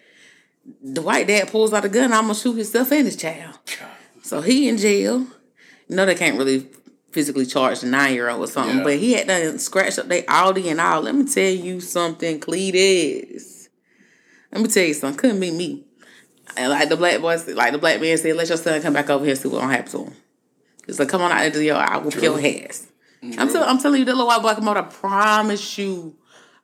The 0.83 1.01
white 1.01 1.27
dad 1.27 1.49
pulls 1.49 1.73
out 1.73 1.85
a 1.85 1.89
gun. 1.89 2.11
I'm 2.11 2.23
gonna 2.23 2.35
shoot 2.35 2.55
himself 2.55 2.91
and 2.91 3.05
his 3.05 3.15
child. 3.15 3.57
So 4.23 4.41
he 4.41 4.67
in 4.67 4.77
jail. 4.77 5.19
You 5.87 5.95
know 5.95 6.05
they 6.05 6.15
can't 6.15 6.37
really 6.37 6.67
physically 7.11 7.45
charge 7.45 7.79
the 7.79 7.87
nine 7.87 8.13
year 8.13 8.29
old 8.29 8.41
or 8.43 8.51
something, 8.51 8.79
Yeah. 8.79 8.83
but 8.83 8.97
he 8.97 9.13
had 9.13 9.27
done 9.27 9.57
scratched 9.59 9.97
up 9.99 10.07
their 10.07 10.25
Audi 10.27 10.67
and 10.69 10.81
all. 10.81 11.01
Let 11.01 11.15
me 11.15 11.25
tell 11.25 11.49
you 11.49 11.79
something, 11.79 12.39
Cletus. 12.39 13.69
Let 14.51 14.61
me 14.61 14.67
tell 14.67 14.83
you 14.83 14.93
something. 14.93 15.17
Couldn't 15.17 15.39
be 15.39 15.51
me. 15.51 15.85
And 16.57 16.69
like 16.71 16.89
the 16.89 16.97
black 16.97 17.21
boy, 17.21 17.37
said- 17.37 17.55
like 17.55 17.71
the 17.71 17.77
black 17.77 18.01
man 18.01 18.17
said, 18.17 18.35
let 18.35 18.49
your 18.49 18.57
son 18.57 18.81
come 18.81 18.93
back 18.93 19.09
over 19.09 19.23
here 19.23 19.33
and 19.33 19.39
see 19.39 19.47
what 19.47 19.61
gonna 19.61 19.73
happen 19.73 19.91
to 19.91 20.03
him. 20.05 20.13
It's 20.87 20.99
like, 20.99 21.09
come 21.09 21.21
on 21.21 21.31
out 21.31 21.45
into 21.45 21.63
your, 21.63 21.75
I 21.75 21.97
will 21.97 22.11
kill 22.11 22.39
your 22.39 22.65
ass. 22.67 22.87
I'm, 23.23 23.49
tell, 23.51 23.63
I'm 23.63 23.79
telling 23.79 23.99
you, 23.99 24.05
that 24.05 24.11
little 24.15 24.27
white 24.27 24.41
black 24.41 24.61
mode. 24.61 24.77
I 24.77 24.83
promise 24.83 25.77
you, 25.77 26.15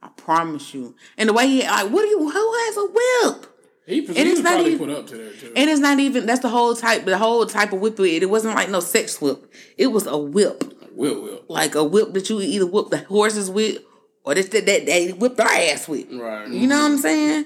I 0.02 0.08
promise 0.10 0.74
you. 0.74 0.96
And 1.18 1.30
the 1.30 1.34
way 1.34 1.48
he 1.48 1.62
like, 1.64 1.90
what 1.90 2.02
do 2.04 2.08
you? 2.08 2.20
Who 2.30 2.54
has 2.66 2.78
a 2.78 2.86
whip? 2.86 3.50
He, 3.86 4.06
he 4.06 4.32
it's 4.32 4.40
not 4.42 4.62
even- 4.66 4.78
put 4.78 4.90
up 4.90 5.08
to 5.08 5.18
that 5.18 5.40
too. 5.40 5.52
And 5.56 5.70
it's 5.70 5.82
not 5.82 6.00
even. 6.00 6.26
That's 6.26 6.40
the 6.42 6.50
whole 6.50 6.76
type. 6.76 7.06
The 7.06 7.18
whole 7.18 7.46
type 7.46 7.74
of 7.74 7.80
whip. 7.82 8.00
It, 8.00 8.24
it 8.24 8.30
wasn't 8.30 8.56
like 8.56 8.70
no 8.70 8.80
sex 8.80 9.20
whip. 9.22 9.52
It 9.78 9.88
was 9.88 10.06
a 10.08 10.18
whip, 10.18 10.64
Whip, 10.94 11.16
will. 11.22 11.44
like 11.50 11.76
a 11.76 11.84
whip 11.84 12.14
that 12.14 12.30
you 12.30 12.40
either 12.40 12.66
whip 12.66 12.90
the 12.90 13.00
horses 13.00 13.50
with, 13.50 13.82
or 14.24 14.36
that 14.36 14.52
that, 14.52 14.66
that 14.66 14.86
they 14.86 15.12
whip 15.12 15.36
their 15.36 15.48
ass 15.48 15.88
with. 15.90 16.10
Right. 16.14 16.48
You 16.48 16.68
know 16.68 16.78
what 16.82 16.92
I'm 16.92 16.98
saying? 16.98 17.46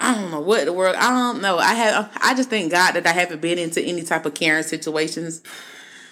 I 0.00 0.14
don't 0.14 0.30
know 0.30 0.40
what 0.40 0.64
the 0.66 0.72
world. 0.72 0.96
I 0.96 1.08
don't 1.10 1.40
know. 1.40 1.58
I 1.58 1.74
have. 1.74 2.12
I 2.20 2.34
just 2.34 2.50
thank 2.50 2.70
God 2.70 2.92
that 2.92 3.06
I 3.06 3.12
haven't 3.12 3.40
been 3.40 3.58
into 3.58 3.80
any 3.82 4.02
type 4.02 4.26
of 4.26 4.34
Karen 4.34 4.62
situations. 4.64 5.42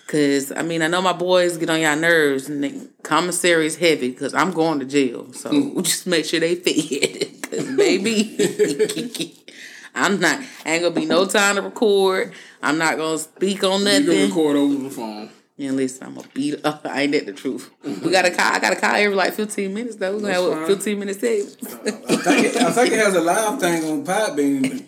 Cause 0.07 0.53
I 0.53 0.63
mean, 0.63 0.83
I 0.83 0.87
know 0.87 1.03
my 1.03 1.13
boys 1.13 1.57
get 1.57 1.69
on 1.69 1.81
y'all 1.81 1.97
nerves, 1.97 2.49
and 2.49 2.63
the 2.63 2.89
commissary 3.03 3.67
is 3.67 3.77
heavy. 3.77 4.13
Cause 4.13 4.35
I'm 4.35 4.53
going 4.53 4.79
to 4.79 4.85
jail, 4.85 5.33
so 5.33 5.51
mm. 5.51 5.83
just 5.83 6.07
make 6.07 6.25
sure 6.25 6.39
they 6.39 6.55
fed. 6.55 7.43
Cause 7.43 7.77
baby, 7.77 9.35
I'm 9.97 10.21
not. 10.21 10.41
Ain't 10.65 10.85
gonna 10.85 10.95
be 10.95 11.07
no 11.07 11.27
time 11.27 11.57
to 11.57 11.63
record. 11.63 12.33
I'm 12.63 12.79
not 12.79 12.99
gonna 12.99 13.19
speak 13.19 13.65
on 13.65 13.81
You 13.81 13.87
can 13.87 14.07
nothing. 14.07 14.29
record 14.29 14.57
over 14.57 14.83
the 14.85 14.91
phone. 14.91 15.31
And 15.59 15.77
listen, 15.77 16.07
I'm 16.07 16.15
gonna 16.15 16.29
beat 16.33 16.65
up. 16.65 16.83
I 16.87 17.03
ain't 17.03 17.13
that 17.13 17.27
the 17.27 17.33
truth. 17.33 17.69
We 17.83 18.13
got 18.13 18.27
a 18.27 18.31
call. 18.31 18.53
I 18.53 18.61
got 18.61 18.75
a 18.75 18.77
call 18.77 18.95
every 18.95 19.17
like 19.17 19.33
15 19.35 19.75
minutes 19.75 19.97
though. 19.97 20.15
We're 20.15 20.21
gonna 20.21 20.35
have 20.35 20.45
a 20.45 20.55
fine. 20.55 20.67
15 20.67 20.99
minute 21.01 21.19
segment. 21.19 21.57
I 21.63 22.17
think, 22.17 22.47
it, 22.47 22.57
I 22.57 22.71
think 22.71 22.93
it 22.93 22.99
has 23.01 23.15
a 23.17 23.21
live 23.21 23.59
thing 23.59 23.85
on 23.91 24.05
Podbean. 24.05 24.85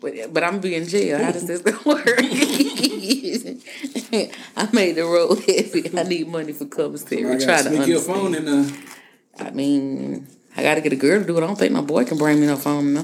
But 0.00 0.32
but 0.32 0.44
I'm 0.44 0.60
being 0.60 0.86
jail. 0.86 1.18
How 1.18 1.32
does 1.32 1.46
this 1.46 1.60
gonna 1.60 2.04
I 4.56 4.68
made 4.72 4.96
the 4.96 5.04
road 5.04 5.38
heavy. 5.40 5.98
I 5.98 6.02
need 6.02 6.28
money 6.28 6.52
for 6.52 6.66
commissary. 6.66 7.22
gotta 7.22 7.44
Try 7.44 7.62
to 7.62 7.68
sneak 7.68 7.86
your 7.86 8.00
phone 8.00 8.34
in 8.34 8.44
the. 8.44 8.78
I 9.38 9.50
mean, 9.50 10.26
I 10.56 10.62
gotta 10.62 10.80
get 10.80 10.92
a 10.92 10.96
girl 10.96 11.20
to 11.20 11.26
do 11.26 11.38
it. 11.38 11.42
I 11.42 11.46
don't 11.46 11.58
think 11.58 11.72
my 11.72 11.80
boy 11.80 12.04
can 12.04 12.18
bring 12.18 12.40
me 12.40 12.46
no 12.46 12.56
phone 12.56 12.94
no. 12.94 13.02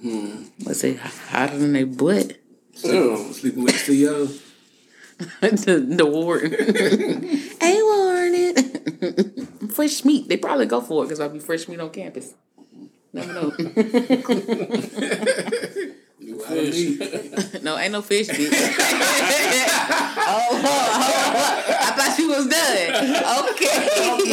Hmm. 0.00 0.44
Let's 0.64 0.80
say 0.80 0.94
hotter 0.94 1.58
than 1.58 1.74
they 1.74 1.84
butt. 1.84 2.38
Ew. 2.84 3.32
Sleeping 3.32 3.64
with 3.64 3.86
the 3.86 4.04
CEO. 4.04 4.40
the, 5.40 5.80
the 5.96 6.06
warden. 6.06 6.52
hey 7.60 7.82
warden. 7.82 9.68
fresh 9.68 10.04
meat. 10.04 10.28
They 10.28 10.38
probably 10.38 10.66
go 10.66 10.80
for 10.80 11.04
it 11.04 11.08
because 11.08 11.20
I'll 11.20 11.28
be 11.28 11.38
fresh 11.38 11.68
meat 11.68 11.80
on 11.80 11.90
campus. 11.90 12.34
Never 13.12 13.32
know. 13.34 13.52
Fish. 16.42 16.98
no, 17.62 17.78
ain't 17.78 17.92
no 17.92 18.02
fish, 18.02 18.28
bitch. 18.28 18.50
oh, 18.52 20.48
oh, 20.50 20.62
oh, 20.64 21.76
I 21.80 21.92
thought 21.96 22.18
you 22.18 22.28
was 22.28 22.46
done. 22.46 23.50
Okay. 23.50 23.78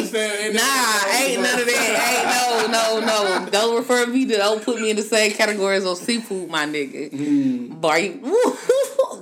Nah, 0.50 1.20
ain't 1.20 1.42
none 1.42 1.60
of 1.60 1.66
that. 1.66 2.66
Ain't 2.66 2.72
no, 2.72 3.00
no, 3.00 3.44
no. 3.44 3.50
Don't 3.50 3.76
refer 3.78 4.08
me 4.08 4.26
to. 4.26 4.38
Don't 4.38 4.64
put 4.64 4.82
me 4.82 4.90
in 4.90 4.96
the 4.96 5.02
same 5.02 5.32
category 5.34 5.78
as 5.78 5.84
those 5.84 6.02
seafood, 6.02 6.50
my 6.50 6.66
nigga. 6.66 7.80
Bar, 7.80 8.00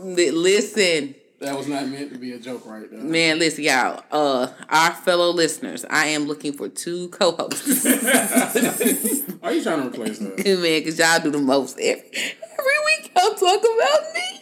listen, 0.03 1.15
That 1.39 1.55
was 1.55 1.67
not 1.67 1.87
meant 1.87 2.11
to 2.13 2.17
be 2.17 2.31
a 2.33 2.39
joke 2.39 2.65
right 2.65 2.91
man. 2.91 3.37
Listen, 3.37 3.63
y'all. 3.63 4.03
Uh, 4.11 4.47
our 4.69 4.91
fellow 4.91 5.29
listeners. 5.29 5.85
I 5.87 6.07
am 6.07 6.25
looking 6.25 6.53
for 6.53 6.67
two 6.67 7.09
co-hosts, 7.09 7.85
are 9.43 9.53
you 9.53 9.61
trying 9.61 9.81
to 9.81 9.87
replace 9.87 10.17
that? 10.17 10.37
man, 10.45 10.79
because 10.79 10.97
y'all 10.97 11.19
do 11.19 11.29
the 11.29 11.37
most 11.37 11.77
every 11.79 12.09
every 12.11 12.77
week. 12.85 13.11
Y'all 13.15 13.35
talk 13.35 13.59
about 13.59 14.13
me. 14.15 14.41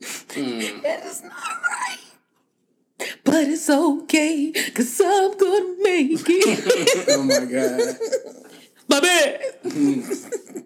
Mm. 0.00 0.82
That 0.82 1.04
is 1.06 1.24
not 1.24 1.32
right. 1.32 1.98
But 3.24 3.48
it's 3.48 3.68
okay, 3.68 4.52
cause 4.72 5.00
I'm 5.04 5.36
gonna 5.36 5.74
make 5.82 6.22
it. 6.26 7.06
Oh 7.08 7.22
my 7.24 7.44
god. 7.44 7.96
My 8.88 9.00
bad. 9.00 10.64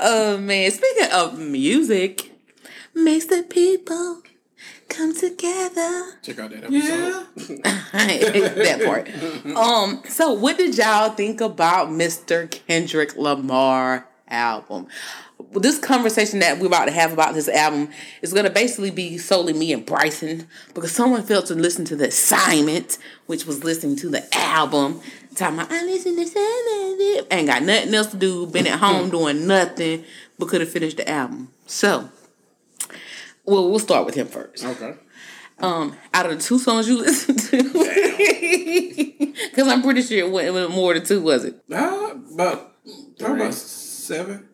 oh 0.00 0.38
man, 0.38 0.70
speaking 0.72 1.12
of 1.12 1.38
music, 1.38 2.32
makes 2.94 3.26
the 3.26 3.44
people 3.44 4.22
come 4.92 5.14
together. 5.14 6.12
Check 6.22 6.38
out 6.38 6.50
that 6.50 6.64
episode. 6.64 7.26
Yeah. 7.48 7.82
that 7.92 8.82
part. 8.84 9.56
Um, 9.56 10.02
so 10.08 10.32
what 10.32 10.58
did 10.58 10.76
y'all 10.76 11.10
think 11.10 11.40
about 11.40 11.88
Mr. 11.88 12.50
Kendrick 12.50 13.16
Lamar 13.16 14.06
album? 14.28 14.86
This 15.52 15.78
conversation 15.78 16.38
that 16.38 16.58
we're 16.58 16.68
about 16.68 16.86
to 16.86 16.92
have 16.92 17.12
about 17.12 17.34
this 17.34 17.48
album 17.48 17.90
is 18.22 18.32
going 18.32 18.44
to 18.44 18.50
basically 18.50 18.90
be 18.90 19.18
solely 19.18 19.52
me 19.52 19.72
and 19.72 19.84
Bryson 19.84 20.46
because 20.72 20.92
someone 20.92 21.22
failed 21.22 21.46
to 21.46 21.54
listen 21.54 21.84
to 21.86 21.96
the 21.96 22.08
assignment, 22.08 22.98
which 23.26 23.44
was 23.44 23.64
listening 23.64 23.96
to 23.96 24.08
the 24.08 24.24
album. 24.34 25.00
Talking 25.34 25.58
about, 25.58 25.72
I 25.72 25.82
listen 25.84 26.16
to 26.16 26.22
assignment. 26.22 27.32
Ain't 27.32 27.46
got 27.48 27.62
nothing 27.62 27.94
else 27.94 28.08
to 28.08 28.16
do, 28.16 28.46
been 28.46 28.66
at 28.66 28.78
home 28.78 29.10
doing 29.10 29.46
nothing, 29.46 30.04
but 30.38 30.48
could 30.48 30.60
have 30.60 30.70
finished 30.70 30.98
the 30.98 31.08
album. 31.08 31.50
So, 31.66 32.10
well, 33.44 33.70
we'll 33.70 33.78
start 33.78 34.06
with 34.06 34.14
him 34.14 34.26
first. 34.26 34.64
Okay. 34.64 34.94
Um, 35.58 35.96
out 36.12 36.26
of 36.26 36.32
the 36.36 36.42
two 36.42 36.58
songs 36.58 36.88
you 36.88 36.98
listened 36.98 37.38
to, 37.38 37.62
because 39.50 39.68
I'm 39.68 39.82
pretty 39.82 40.02
sure 40.02 40.18
it 40.18 40.30
went, 40.30 40.48
it 40.48 40.70
more 40.70 40.94
than 40.94 41.04
two, 41.04 41.22
was 41.22 41.44
it? 41.44 41.62
Uh, 41.70 42.14
about, 42.34 42.72
about 43.20 43.54
seven. 43.54 44.48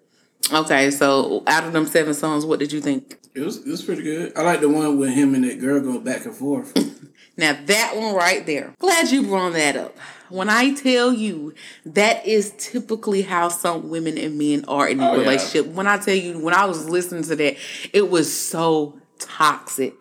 Okay, 0.53 0.91
so 0.91 1.43
out 1.47 1.65
of 1.65 1.73
them 1.73 1.87
seven 1.87 2.13
songs, 2.15 2.45
what 2.45 2.59
did 2.59 2.73
you 2.73 2.81
think? 2.81 3.19
It 3.35 3.41
was, 3.41 3.59
it 3.59 3.71
was 3.71 3.83
pretty 3.83 4.03
good. 4.03 4.37
I 4.37 4.43
like 4.43 4.61
the 4.61 4.69
one 4.69 4.99
with 4.99 5.11
him 5.11 5.35
and 5.35 5.45
that 5.45 5.61
girl 5.61 5.81
go 5.81 6.01
back 6.01 6.25
and 6.27 6.35
forth. 6.35 6.77
Now 7.39 7.57
that 7.67 7.93
one 7.97 8.17
right 8.17 8.45
there, 8.45 8.75
glad 8.81 9.13
you 9.13 9.23
brought 9.23 9.53
that 9.53 9.77
up. 9.77 9.97
When 10.31 10.49
I 10.51 10.75
tell 10.75 11.13
you 11.13 11.55
that 11.87 12.27
is 12.27 12.53
typically 12.59 13.23
how 13.23 13.49
some 13.49 13.89
women 13.89 14.19
and 14.19 14.39
men 14.39 14.65
are 14.67 14.89
in 14.89 15.01
oh, 15.01 15.05
a 15.05 15.09
Oh, 15.09 15.15
yeah. 15.15 15.21
relationship. 15.21 15.67
When 15.67 15.87
I 15.87 15.99
tell 15.99 16.15
you, 16.15 16.39
when 16.39 16.55
I 16.55 16.65
was 16.67 16.89
listening 16.89 17.23
to 17.25 17.37
that, 17.37 17.57
it 17.93 18.11
was 18.11 18.33
so 18.33 19.01
toxic. 19.19 19.95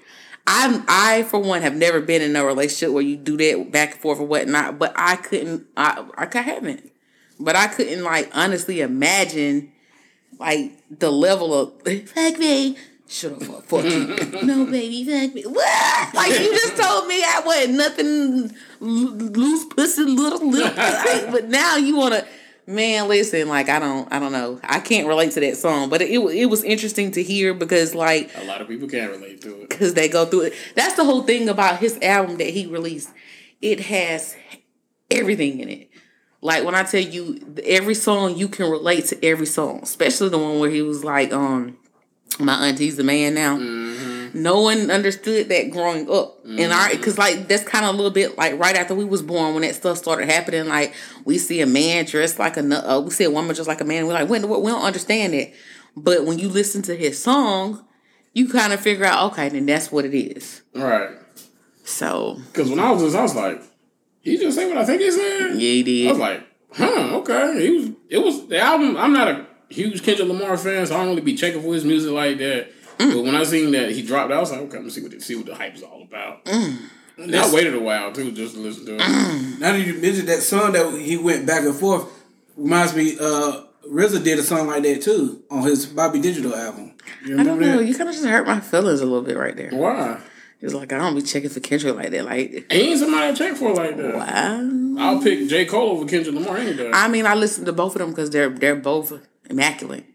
I'm 0.45 0.83
I 0.87 1.23
for 1.23 1.39
one 1.39 1.61
have 1.61 1.75
never 1.75 1.99
been 1.99 2.21
in 2.21 2.35
a 2.35 2.45
relationship 2.45 2.93
where 2.93 3.03
you 3.03 3.17
do 3.17 3.35
that 3.37 3.71
back 3.71 3.91
and 3.93 4.01
forth 4.01 4.19
or 4.19 4.25
whatnot, 4.25 4.79
but 4.79 4.93
I 4.95 5.17
couldn't 5.17 5.67
I 5.75 6.05
I 6.17 6.37
haven't. 6.39 6.91
But 7.39 7.55
I 7.55 7.67
couldn't 7.67 8.03
like 8.03 8.29
honestly 8.33 8.79
imagine 8.81 9.73
like 10.39 10.71
the 10.89 11.11
level 11.11 11.53
of 11.53 11.81
fuck 12.07 12.39
me. 12.39 12.77
Shut 13.09 13.31
up, 13.33 13.43
fuck, 13.43 13.63
fuck 13.63 13.83
you. 13.85 14.41
no, 14.43 14.65
baby, 14.65 15.05
fuck 15.05 15.33
me. 15.33 15.43
What? 15.43 16.13
Like 16.13 16.31
you 16.39 16.51
just 16.51 16.75
told 16.75 17.07
me 17.07 17.23
I 17.23 17.41
wasn't 17.45 17.75
nothing 17.77 18.55
loose 18.81 19.65
pussy, 19.65 20.03
little 20.03 20.45
little. 20.49 20.75
like, 20.75 21.31
but 21.31 21.45
now 21.45 21.77
you 21.77 21.95
wanna, 21.95 22.25
man. 22.65 23.07
Listen, 23.07 23.47
like 23.47 23.69
I 23.69 23.79
don't, 23.79 24.11
I 24.11 24.19
don't 24.19 24.33
know. 24.33 24.59
I 24.63 24.79
can't 24.81 25.07
relate 25.07 25.31
to 25.31 25.39
that 25.39 25.55
song, 25.55 25.89
but 25.89 26.01
it 26.01 26.09
it, 26.11 26.19
it 26.19 26.45
was 26.47 26.63
interesting 26.65 27.11
to 27.11 27.23
hear 27.23 27.53
because 27.53 27.95
like 27.95 28.29
A 28.35 28.43
lot 28.43 28.59
of 28.59 28.67
people 28.67 28.89
can't 28.89 29.11
relate 29.11 29.41
to 29.43 29.61
it. 29.61 29.69
because 29.69 29.93
they 29.93 30.09
go 30.09 30.25
through 30.25 30.41
it. 30.41 30.53
That's 30.75 30.95
the 30.95 31.05
whole 31.05 31.23
thing 31.23 31.47
about 31.47 31.79
his 31.79 31.97
album 32.01 32.37
that 32.39 32.49
he 32.49 32.65
released. 32.65 33.09
It 33.61 33.79
has 33.81 34.35
everything 35.09 35.61
in 35.61 35.69
it. 35.69 35.89
Like 36.41 36.65
when 36.65 36.75
I 36.75 36.83
tell 36.83 37.01
you 37.01 37.39
every 37.63 37.95
song, 37.95 38.35
you 38.35 38.47
can 38.49 38.69
relate 38.69 39.05
to 39.05 39.25
every 39.25 39.45
song, 39.47 39.79
especially 39.83 40.29
the 40.29 40.37
one 40.37 40.59
where 40.59 40.69
he 40.69 40.81
was 40.81 41.03
like, 41.03 41.31
um, 41.33 41.77
my 42.39 42.67
auntie's 42.67 42.99
a 42.99 43.03
man 43.03 43.33
now. 43.33 43.57
No 44.33 44.61
one 44.61 44.91
understood 44.91 45.49
that 45.49 45.71
growing 45.71 46.09
up, 46.11 46.45
and 46.45 46.71
our 46.71 46.89
because 46.89 47.17
like 47.17 47.47
that's 47.47 47.63
kind 47.63 47.85
of 47.85 47.93
a 47.93 47.97
little 47.97 48.11
bit 48.11 48.37
like 48.37 48.59
right 48.59 48.75
after 48.75 48.93
we 48.93 49.05
was 49.05 49.21
born 49.21 49.53
when 49.53 49.63
that 49.63 49.75
stuff 49.75 49.97
started 49.97 50.29
happening. 50.29 50.67
Like 50.67 50.93
we 51.25 51.37
see 51.37 51.61
a 51.61 51.65
man 51.65 52.05
dressed 52.05 52.37
like 52.37 52.57
a 52.57 52.61
uh, 52.91 52.99
we 52.99 53.09
see 53.11 53.23
a 53.23 53.31
woman 53.31 53.55
just 53.55 53.67
like 53.67 53.81
a 53.81 53.85
man. 53.85 54.05
We're 54.05 54.13
like, 54.13 54.29
when 54.29 54.47
we 54.47 54.69
don't 54.69 54.83
understand 54.83 55.33
it, 55.33 55.55
but 55.95 56.25
when 56.25 56.37
you 56.39 56.49
listen 56.49 56.81
to 56.83 56.95
his 56.95 57.21
song, 57.21 57.85
you 58.33 58.47
kind 58.49 58.73
of 58.73 58.79
figure 58.79 59.05
out, 59.05 59.31
okay, 59.31 59.49
then 59.49 59.65
that's 59.65 59.91
what 59.91 60.05
it 60.05 60.13
is. 60.15 60.61
Right. 60.75 61.09
So 61.85 62.39
Because 62.51 62.69
when 62.69 62.79
I 62.79 62.91
was 62.91 63.15
I 63.15 63.21
was 63.23 63.33
like, 63.33 63.63
he 64.21 64.37
just 64.37 64.57
say 64.57 64.67
what 64.67 64.77
I 64.77 64.85
think 64.85 65.01
he 65.01 65.09
said? 65.09 65.53
yeah, 65.53 65.57
he 65.57 65.83
did. 65.83 66.07
I 66.07 66.11
was 66.11 66.19
like, 66.19 66.43
huh, 66.73 67.17
okay. 67.19 67.61
He 67.65 67.69
was, 67.77 67.89
it 68.09 68.17
was, 68.19 68.47
the 68.47 68.59
album, 68.59 68.97
I'm 68.97 69.13
not 69.13 69.27
a 69.29 69.46
huge 69.69 70.03
Kendrick 70.03 70.27
Lamar 70.27 70.57
fan, 70.57 70.85
so 70.85 70.95
I 70.95 70.99
don't 70.99 71.09
really 71.09 71.21
be 71.21 71.35
checking 71.35 71.61
for 71.61 71.73
his 71.73 71.83
music 71.85 72.11
like 72.11 72.37
that. 72.39 72.71
Mm. 72.97 73.13
But 73.13 73.23
when 73.23 73.35
I 73.35 73.43
seen 73.43 73.71
that 73.71 73.91
he 73.91 74.01
dropped 74.01 74.31
out, 74.31 74.37
I 74.37 74.39
was 74.39 74.51
like, 74.51 74.61
okay, 74.61 74.77
let 74.77 74.83
me 74.85 74.89
see 74.89 75.01
what, 75.01 75.11
the- 75.11 75.19
see 75.21 75.35
what 75.35 75.45
the 75.45 75.55
hype 75.55 75.75
is 75.75 75.83
all 75.83 76.01
about. 76.03 76.43
Mm. 76.45 76.77
And 77.17 77.35
I 77.35 77.51
waited 77.53 77.73
a 77.75 77.79
while, 77.79 78.11
too, 78.11 78.31
just 78.31 78.53
to 78.55 78.59
listen 78.59 78.85
to 78.85 78.95
it. 78.95 79.59
now 79.59 79.71
that 79.73 79.79
you 79.79 79.93
mentioned 79.95 80.27
that 80.27 80.41
song 80.41 80.71
that 80.73 80.93
he 80.99 81.17
went 81.17 81.45
back 81.47 81.63
and 81.63 81.75
forth, 81.75 82.05
reminds 82.55 82.95
me, 82.95 83.17
uh, 83.19 83.63
RZA 83.91 84.23
did 84.23 84.37
a 84.39 84.43
song 84.43 84.67
like 84.67 84.83
that 84.83 85.01
too 85.01 85.41
on 85.49 85.63
his 85.63 85.85
Bobby 85.85 86.19
Digital 86.19 86.53
album. 86.55 86.93
You 87.25 87.35
I 87.39 87.43
don't 87.43 87.57
remember 87.57 87.65
know. 87.65 87.77
that? 87.77 87.85
You 87.87 87.95
kind 87.95 88.09
of 88.09 88.15
just 88.15 88.27
hurt 88.27 88.45
my 88.45 88.59
feelings 88.59 88.99
a 89.01 89.05
little 89.05 89.21
bit 89.23 89.37
right 89.37 89.55
there. 89.55 89.69
Why? 89.71 90.19
It's 90.59 90.73
like 90.73 90.91
I 90.91 90.97
don't 90.97 91.15
be 91.15 91.21
checking 91.21 91.49
for 91.49 91.59
Kendrick 91.61 91.95
like 91.95 92.09
that. 92.11 92.25
Like, 92.25 92.65
Ain't 92.69 92.99
somebody 92.99 93.27
I 93.27 93.33
check 93.33 93.55
for 93.55 93.73
like 93.73 93.95
that. 93.95 94.15
wow. 94.15 94.95
I'll 94.99 95.21
pick 95.21 95.47
J. 95.47 95.65
Cole 95.65 95.91
over 95.91 96.05
Kendrick 96.05 96.35
Lamar 96.35 96.57
any 96.57 96.75
day. 96.75 96.89
I 96.93 97.07
mean, 97.07 97.25
I 97.25 97.35
listen 97.35 97.63
to 97.65 97.73
both 97.73 97.95
of 97.95 97.99
them 97.99 98.09
because 98.09 98.29
they're 98.31 98.49
they're 98.49 98.75
both 98.75 99.13
immaculate. 99.49 100.05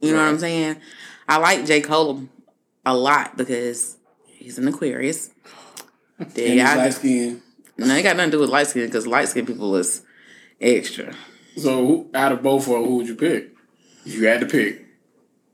You 0.00 0.12
know 0.12 0.18
what 0.18 0.28
I'm 0.28 0.38
saying? 0.38 0.76
I 1.28 1.36
like 1.38 1.66
J. 1.66 1.80
Cole 1.80 2.28
a 2.86 2.96
lot 2.96 3.36
because 3.36 3.96
he's 4.26 4.58
an 4.58 4.68
Aquarius. 4.68 5.30
And 6.18 6.36
Yeah, 6.36 6.48
he's 6.52 6.62
I, 6.62 6.76
light 6.76 6.92
skin. 6.94 7.42
no, 7.78 7.94
it 7.94 8.02
got 8.02 8.14
nothing 8.14 8.30
to 8.32 8.36
do 8.36 8.40
with 8.40 8.50
light 8.50 8.66
skin 8.66 8.84
because 8.84 9.06
light 9.06 9.28
skin 9.28 9.46
people 9.46 9.74
is 9.76 10.02
extra. 10.60 11.14
So 11.56 11.86
who, 11.86 12.10
out 12.12 12.32
of 12.32 12.42
both 12.42 12.66
of 12.66 12.74
them, 12.74 12.84
who 12.84 12.96
would 12.96 13.08
you 13.08 13.14
pick? 13.14 13.52
You 14.04 14.26
had 14.26 14.40
to 14.40 14.46
pick 14.46 14.84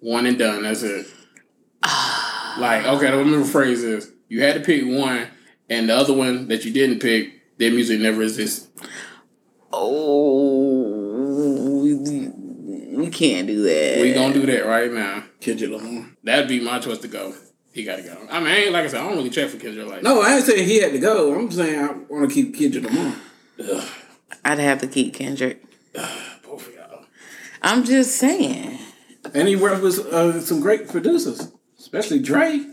one 0.00 0.26
and 0.26 0.36
done, 0.36 0.64
that's 0.64 0.82
it. 0.82 1.06
like 2.58 2.84
okay, 2.84 3.10
the 3.12 3.16
remember 3.18 3.46
phrase 3.46 3.84
is 3.84 4.10
you 4.28 4.42
had 4.42 4.54
to 4.54 4.60
pick 4.60 4.82
one, 4.84 5.28
and 5.70 5.88
the 5.88 5.94
other 5.96 6.12
one 6.12 6.48
that 6.48 6.64
you 6.64 6.72
didn't 6.72 6.98
pick, 6.98 7.58
their 7.58 7.70
music 7.70 8.00
never 8.00 8.22
exists. 8.22 8.68
Oh, 9.72 10.85
we 13.06 13.12
can't 13.12 13.46
do 13.46 13.62
that. 13.62 14.00
We 14.00 14.12
gonna 14.12 14.34
do 14.34 14.46
that 14.46 14.66
right 14.66 14.92
now. 14.92 15.24
Kendrick 15.40 15.70
Lamar. 15.70 16.10
That'd 16.24 16.48
be 16.48 16.60
my 16.60 16.78
choice 16.78 16.98
to 16.98 17.08
go. 17.08 17.34
He 17.72 17.84
gotta 17.84 18.02
go. 18.02 18.16
I 18.30 18.40
mean, 18.40 18.48
I 18.48 18.56
ain't 18.56 18.72
like 18.72 18.84
I 18.84 18.88
said, 18.88 19.00
I 19.00 19.06
don't 19.06 19.16
really 19.16 19.30
check 19.30 19.48
for 19.48 19.58
Kendrick 19.58 19.86
like. 19.86 20.02
No, 20.02 20.22
I 20.22 20.36
ain't 20.36 20.44
saying 20.44 20.66
he 20.66 20.80
had 20.80 20.92
to 20.92 20.98
go. 20.98 21.34
I'm 21.34 21.50
saying 21.50 21.78
I 21.78 21.92
want 21.92 22.28
to 22.28 22.34
keep 22.34 22.56
Kendrick 22.56 22.84
Lamar. 22.84 23.14
I'd 24.44 24.58
have 24.58 24.80
to 24.80 24.86
keep 24.86 25.14
Kendrick. 25.14 25.62
both 25.92 26.68
of 26.68 26.74
y'all. 26.74 27.04
I'm 27.62 27.84
just 27.84 28.16
saying. 28.16 28.78
And 29.34 29.48
he 29.48 29.56
worked 29.56 29.82
with 29.82 29.98
uh, 29.98 30.40
some 30.40 30.60
great 30.60 30.88
producers, 30.88 31.52
especially 31.78 32.20
Dre. 32.20 32.64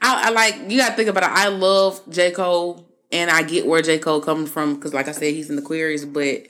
I, 0.00 0.28
I 0.28 0.30
like 0.30 0.70
you 0.70 0.78
got 0.78 0.90
to 0.90 0.96
think 0.96 1.08
about 1.08 1.24
it. 1.24 1.30
I 1.30 1.48
love 1.48 2.00
J 2.08 2.30
Cole, 2.30 2.88
and 3.12 3.30
I 3.30 3.42
get 3.42 3.66
where 3.66 3.82
J 3.82 3.98
Cole 3.98 4.20
coming 4.20 4.46
from 4.46 4.74
because, 4.74 4.94
like 4.94 5.08
I 5.08 5.12
said, 5.12 5.34
he's 5.34 5.50
an 5.50 5.58
Aquarius, 5.58 6.04
but 6.04 6.46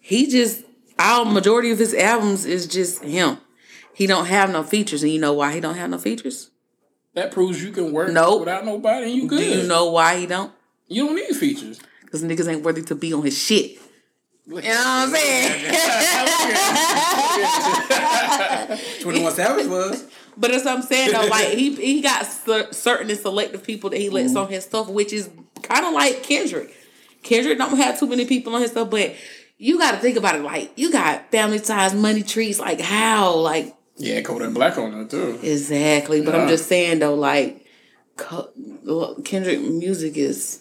he 0.00 0.26
just 0.28 0.62
our 1.04 1.24
majority 1.24 1.70
of 1.70 1.78
his 1.78 1.94
albums 1.94 2.44
is 2.46 2.66
just 2.66 3.04
him. 3.04 3.38
He 3.94 4.06
don't 4.06 4.26
have 4.26 4.50
no 4.50 4.62
features, 4.62 5.02
and 5.02 5.12
you 5.12 5.20
know 5.20 5.34
why 5.34 5.52
he 5.52 5.60
don't 5.60 5.76
have 5.76 5.90
no 5.90 5.98
features? 5.98 6.50
That 7.14 7.30
proves 7.30 7.62
you 7.62 7.70
can 7.70 7.92
work 7.92 8.10
Nope. 8.10 8.40
without 8.40 8.64
nobody, 8.64 9.06
and 9.06 9.14
you 9.14 9.28
good. 9.28 9.38
Do 9.38 9.44
you 9.44 9.68
know 9.68 9.90
why 9.90 10.18
he 10.18 10.26
don't? 10.26 10.52
You 10.88 11.06
don't 11.06 11.14
need 11.14 11.36
features. 11.36 11.80
Because 12.02 12.24
niggas 12.24 12.48
ain't 12.50 12.64
worthy 12.64 12.82
to 12.82 12.94
be 12.94 13.12
on 13.12 13.22
his 13.22 13.38
shit. 13.38 13.78
You 14.46 14.54
know 14.54 14.60
what 14.60 14.64
I'm 14.66 15.10
saying? 15.10 15.74
21 19.00 19.32
Savage 19.32 19.66
was. 19.66 20.04
But 20.36 20.50
that's 20.50 20.64
what 20.64 20.76
I'm 20.76 20.82
saying 20.82 21.12
though. 21.12 21.26
Like 21.28 21.48
he 21.48 21.74
he 21.74 22.00
got 22.02 22.26
cer- 22.26 22.72
certain 22.72 23.08
and 23.08 23.18
selective 23.18 23.62
people 23.64 23.90
that 23.90 23.98
he 23.98 24.10
lets 24.10 24.30
mm-hmm. 24.30 24.38
on 24.38 24.48
his 24.48 24.64
stuff, 24.64 24.88
which 24.88 25.12
is 25.12 25.30
kind 25.62 25.86
of 25.86 25.92
like 25.94 26.22
Kendrick. 26.22 26.74
Kendrick 27.22 27.56
don't 27.56 27.76
have 27.78 27.98
too 27.98 28.06
many 28.06 28.26
people 28.26 28.54
on 28.54 28.60
his 28.60 28.72
stuff, 28.72 28.90
but 28.90 29.14
you 29.58 29.78
got 29.78 29.92
to 29.92 29.98
think 29.98 30.16
about 30.16 30.34
it. 30.36 30.42
Like 30.42 30.72
you 30.76 30.90
got 30.92 31.30
family 31.30 31.60
ties, 31.60 31.94
money 31.94 32.22
trees. 32.22 32.58
Like 32.60 32.80
how? 32.80 33.34
Like 33.36 33.74
Yeah, 33.96 34.20
Kodak 34.22 34.52
Black 34.54 34.76
on 34.78 34.92
there 34.92 35.04
too. 35.06 35.38
exactly. 35.42 36.20
But 36.22 36.34
Yeah. 36.34 36.42
I'm 36.42 36.48
just 36.48 36.66
saying 36.68 36.98
though, 37.00 37.14
like 37.14 37.66
Kendrick 39.24 39.60
music 39.60 40.16
is 40.16 40.60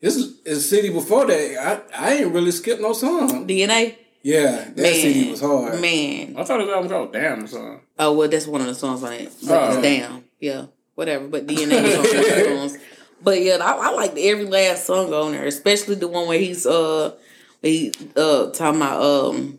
This 0.00 0.16
is, 0.16 0.40
is 0.44 0.68
city 0.68 0.90
before 0.90 1.26
that. 1.26 1.84
I, 1.96 2.08
I 2.08 2.12
ain't 2.14 2.32
really 2.34 2.50
skipped 2.52 2.80
no 2.80 2.92
song. 2.92 3.46
DNA. 3.46 3.96
Yeah, 4.24 4.66
that 4.70 4.76
Man, 4.76 4.94
city 4.94 5.30
was 5.30 5.40
hard. 5.40 5.80
Man. 5.80 6.36
I 6.38 6.44
thought 6.44 6.60
his 6.60 6.68
album 6.68 6.88
called 6.88 7.12
Damn 7.12 7.42
or 7.42 7.46
something. 7.48 7.80
Oh 7.98 8.12
well, 8.12 8.28
that's 8.28 8.46
one 8.46 8.60
of 8.60 8.68
the 8.68 8.74
songs 8.74 9.02
on 9.02 9.12
it. 9.14 9.32
But 9.46 9.50
Oh. 9.60 9.72
it's 9.72 9.82
damn, 9.82 10.24
yeah, 10.38 10.66
whatever. 10.94 11.26
But 11.26 11.46
DNA 11.48 11.82
is 11.82 11.96
on 11.96 12.02
the 12.04 12.56
songs. 12.70 12.78
But 13.20 13.40
yeah, 13.42 13.56
I, 13.60 13.88
I 13.88 13.90
like 13.92 14.12
every 14.16 14.44
last 14.44 14.86
song 14.86 15.12
on 15.12 15.32
there, 15.32 15.44
especially 15.46 15.96
the 15.96 16.06
one 16.08 16.28
where 16.28 16.38
he's 16.38 16.66
uh 16.66 17.16
he 17.62 17.92
uh 18.16 18.50
talking 18.50 18.80
about 18.80 19.02
um 19.02 19.58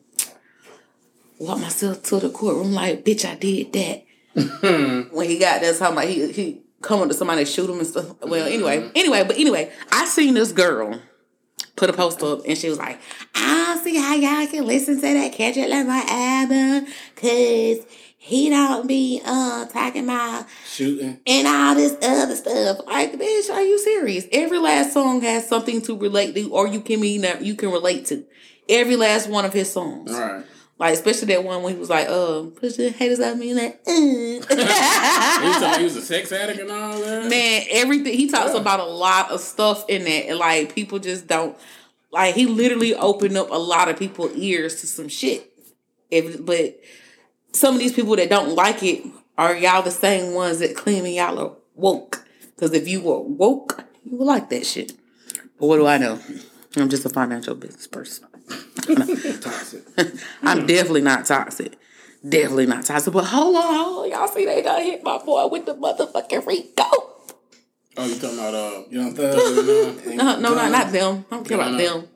walk 1.40 1.60
myself 1.60 2.04
to 2.04 2.20
the 2.20 2.30
courtroom 2.30 2.74
like 2.74 3.04
bitch 3.04 3.26
I 3.26 3.36
did 3.36 3.74
that. 3.74 4.04
when 5.12 5.30
he 5.30 5.38
got 5.38 5.62
that 5.62 5.78
talking 5.78 5.98
about 5.98 6.08
he 6.08 6.32
he 6.32 6.62
coming 6.82 7.08
to 7.08 7.14
somebody 7.14 7.46
shoot 7.46 7.70
him 7.70 7.80
and 7.80 7.88
stuff. 7.88 8.22
Well, 8.22 8.46
anyway, 8.46 8.92
anyway, 8.94 9.24
but 9.24 9.38
anyway, 9.38 9.72
I 9.92 10.06
seen 10.06 10.34
this 10.34 10.52
girl 10.52 11.00
put 11.76 11.90
a 11.90 11.94
post 11.94 12.22
up 12.22 12.42
and 12.48 12.58
she 12.58 12.70
was 12.70 12.78
like, 12.78 13.00
I 13.34 13.74
don't 13.74 13.84
see 13.84 13.98
how 13.98 14.14
y'all 14.16 14.48
can 14.48 14.66
listen 14.66 14.96
to 14.96 15.02
that 15.02 15.34
Kendrick 15.34 15.70
Lamar 15.70 16.04
album 16.08 16.86
cause 17.16 17.86
he 18.26 18.50
don't 18.50 18.88
be 18.88 19.22
uh 19.26 19.66
talking 19.66 20.06
about 20.06 20.46
Shooting. 20.66 21.20
and 21.28 21.46
all 21.48 21.76
this 21.76 21.92
other 22.02 22.36
stuff. 22.38 22.80
Like, 22.88 23.12
bitch, 23.20 23.50
are 23.52 23.62
you 23.62 23.78
serious? 23.80 24.26
Every 24.32 24.60
last 24.60 24.94
song 24.94 25.20
has 25.22 25.46
something 25.48 25.82
to 25.84 25.98
relate 25.98 26.34
to, 26.36 26.50
or 26.52 26.66
you 26.68 26.80
can 26.80 27.02
be 27.02 27.22
you 27.42 27.56
can 27.56 27.70
relate 27.70 28.06
to. 28.08 28.24
Every 28.70 28.96
last 28.96 29.28
one 29.28 29.44
of 29.44 29.52
his 29.52 29.70
songs. 29.70 30.10
Right. 30.12 30.46
Like 30.80 30.94
especially 30.94 31.28
that 31.34 31.44
one 31.44 31.64
when 31.64 31.74
he 31.74 31.80
was 31.80 31.90
like, 31.90 32.08
uh, 32.08 32.44
push 32.56 32.78
the 32.78 32.90
haters 32.92 33.20
at 33.28 33.38
me 33.38 33.54
like, 33.54 33.82
uh. 33.86 33.92
He 33.92 34.40
talking 34.40 35.80
he 35.80 35.84
was 35.84 35.96
a 35.98 36.02
sex 36.02 36.32
addict 36.32 36.60
and 36.62 36.72
all 36.72 37.00
that. 37.02 37.30
Man, 37.30 37.64
everything 37.72 38.14
he 38.14 38.30
talks 38.30 38.54
Yeah. 38.54 38.62
about 38.62 38.80
a 38.80 38.86
lot 38.86 39.32
of 39.32 39.42
stuff 39.42 39.84
in 39.90 40.04
that, 40.06 40.30
and 40.30 40.40
like 40.40 40.74
people 40.74 41.00
just 41.00 41.28
don't 41.28 41.58
like. 42.12 42.36
He 42.36 42.46
literally 42.46 42.96
opened 42.96 43.36
up 43.38 43.50
a 43.52 43.58
lot 43.60 43.90
of 43.90 43.98
people 44.00 44.32
ears 44.34 44.80
to 44.82 44.88
some 44.88 45.10
shit. 45.10 45.50
If 46.10 46.44
but 46.46 46.80
some 47.54 47.76
of 47.76 47.80
these 47.80 47.94
people 47.94 48.16
that 48.16 48.30
don't 48.30 48.56
like 48.56 48.84
it 48.84 49.06
are 49.38 49.56
y'all 49.56 49.82
the 49.82 49.92
same 49.92 50.34
ones 50.34 50.60
that 50.60 50.76
claiming 50.76 51.16
y'all 51.16 51.40
are 51.40 51.56
woke. 51.76 52.26
Because 52.56 52.74
if 52.74 52.88
you 52.88 53.02
were 53.02 53.22
woke, 53.22 53.84
you 54.04 54.18
would 54.18 54.26
like 54.26 54.50
that 54.50 54.66
shit. 54.66 54.94
But 55.60 55.68
what 55.68 55.78
do 55.78 55.88
I 55.88 55.98
know? 55.98 56.20
I'm 56.76 56.90
just 56.90 57.06
a 57.06 57.10
financial 57.10 57.56
business 57.56 57.88
person. 57.88 58.28
Toxic. 59.42 59.84
I'm 60.44 60.66
definitely 60.66 61.02
not 61.02 61.26
toxic. 61.26 61.78
Definitely 62.28 62.68
not 62.68 62.86
toxic. 62.86 63.14
But 63.14 63.26
hold 63.26 63.56
on, 63.56 63.64
hold 63.64 64.06
on. 64.06 64.12
Y'all 64.12 64.28
see 64.28 64.46
they 64.46 64.62
done 64.62 64.82
hit 64.82 65.04
my 65.04 65.18
boy 65.20 65.48
with 65.48 65.66
the 65.66 65.76
motherfucking 65.76 66.46
RICO. 66.46 66.84
Oh, 67.96 68.08
you 68.08 68.16
talking 68.16 68.40
about 68.40 68.54
uh? 68.56 68.84
Young 68.90 69.14
Thug. 69.14 70.16
No, 70.16 70.40
no, 70.40 70.56
not, 70.56 70.72
not 70.72 70.92
them. 70.92 71.26
I 71.30 71.36
don't 71.36 71.48
care 71.48 71.58
about 71.58 71.78
them. 71.78 72.08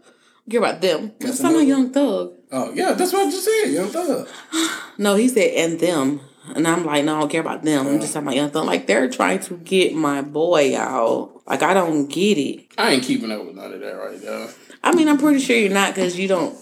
Care 0.49 0.59
about 0.59 0.81
them. 0.81 1.11
That's 1.19 1.37
Some 1.37 1.47
of 1.55 1.61
another- 1.61 1.67
Young 1.67 1.91
Thug. 1.91 2.33
Oh, 2.51 2.71
yeah, 2.73 2.93
that's 2.93 3.11
what 3.11 3.27
I 3.27 3.31
just 3.31 3.43
said. 3.43 3.71
Young 3.71 3.89
Thug. 3.89 4.27
No, 4.99 5.13
he 5.15 5.27
said 5.27 5.51
and 5.53 5.79
them. 5.79 6.21
And 6.55 6.67
I'm 6.67 6.83
like, 6.85 7.03
no, 7.05 7.17
I 7.17 7.19
don't 7.19 7.29
care 7.29 7.41
about 7.41 7.61
them. 7.61 7.85
I'm 7.85 7.99
just 7.99 8.15
uh. 8.15 8.21
talking 8.21 8.27
about 8.29 8.35
Young 8.37 8.49
Thug. 8.49 8.65
Like 8.65 8.87
they're 8.87 9.09
trying 9.09 9.39
to 9.41 9.57
get 9.57 9.93
my 9.93 10.21
boy 10.23 10.75
out. 10.75 11.41
Like 11.45 11.61
I 11.61 11.73
don't 11.75 12.07
get 12.07 12.37
it. 12.39 12.65
I 12.79 12.91
ain't 12.93 13.03
keeping 13.03 13.31
up 13.31 13.45
with 13.45 13.55
none 13.55 13.73
of 13.73 13.79
that 13.81 13.91
right 13.91 14.23
now. 14.23 14.47
I 14.83 14.95
mean, 14.95 15.07
I'm 15.07 15.17
pretty 15.19 15.39
sure 15.39 15.55
you're 15.55 15.69
not 15.71 15.93
because 15.93 16.17
you 16.17 16.27
don't. 16.27 16.57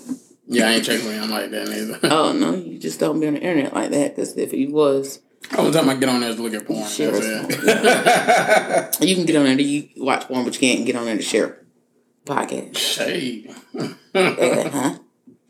Yeah, 0.47 0.67
I 0.67 0.71
ain't 0.73 0.85
checking 0.85 1.09
him 1.11 1.29
like 1.29 1.49
that 1.51 1.69
either. 1.69 1.99
Oh 2.11 2.33
no, 2.33 2.55
you 2.55 2.77
just 2.77 2.99
don't 2.99 3.19
be 3.19 3.27
on 3.27 3.35
the 3.35 3.39
internet 3.41 3.73
like 3.73 3.91
that. 3.91 4.15
Because 4.15 4.35
if 4.37 4.51
you 4.53 4.71
was, 4.71 5.21
Only 5.57 5.71
time 5.71 5.87
I 5.89 5.95
get 5.95 6.09
on 6.09 6.19
there 6.19 6.31
is 6.31 6.35
to 6.35 6.41
look 6.41 6.53
at 6.53 6.65
porn. 6.67 6.87
Sure. 6.89 7.13
You 9.07 9.15
can 9.15 9.25
get 9.25 9.35
on 9.37 9.45
there. 9.45 9.55
to 9.55 9.63
You 9.63 9.89
watch 10.03 10.27
porn, 10.27 10.43
but 10.43 10.53
you 10.53 10.59
can't 10.59 10.85
get 10.85 10.95
on 10.95 11.05
there 11.05 11.15
to 11.15 11.21
share 11.23 11.64
podcast. 12.25 12.77
Shade. 12.77 13.53
Yeah, 14.13 14.69
huh? 14.69 14.97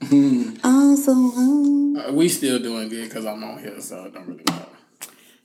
Also, 0.64 1.12
um, 1.12 1.96
Uh, 1.98 2.12
we 2.14 2.30
still 2.30 2.60
doing 2.60 2.90
good 2.90 3.08
because 3.10 3.26
I'm 3.26 3.44
on 3.44 3.60
here, 3.60 3.80
so 3.82 4.06
it 4.06 4.14
don't 4.14 4.28
really 4.28 4.44
matter. 4.50 4.66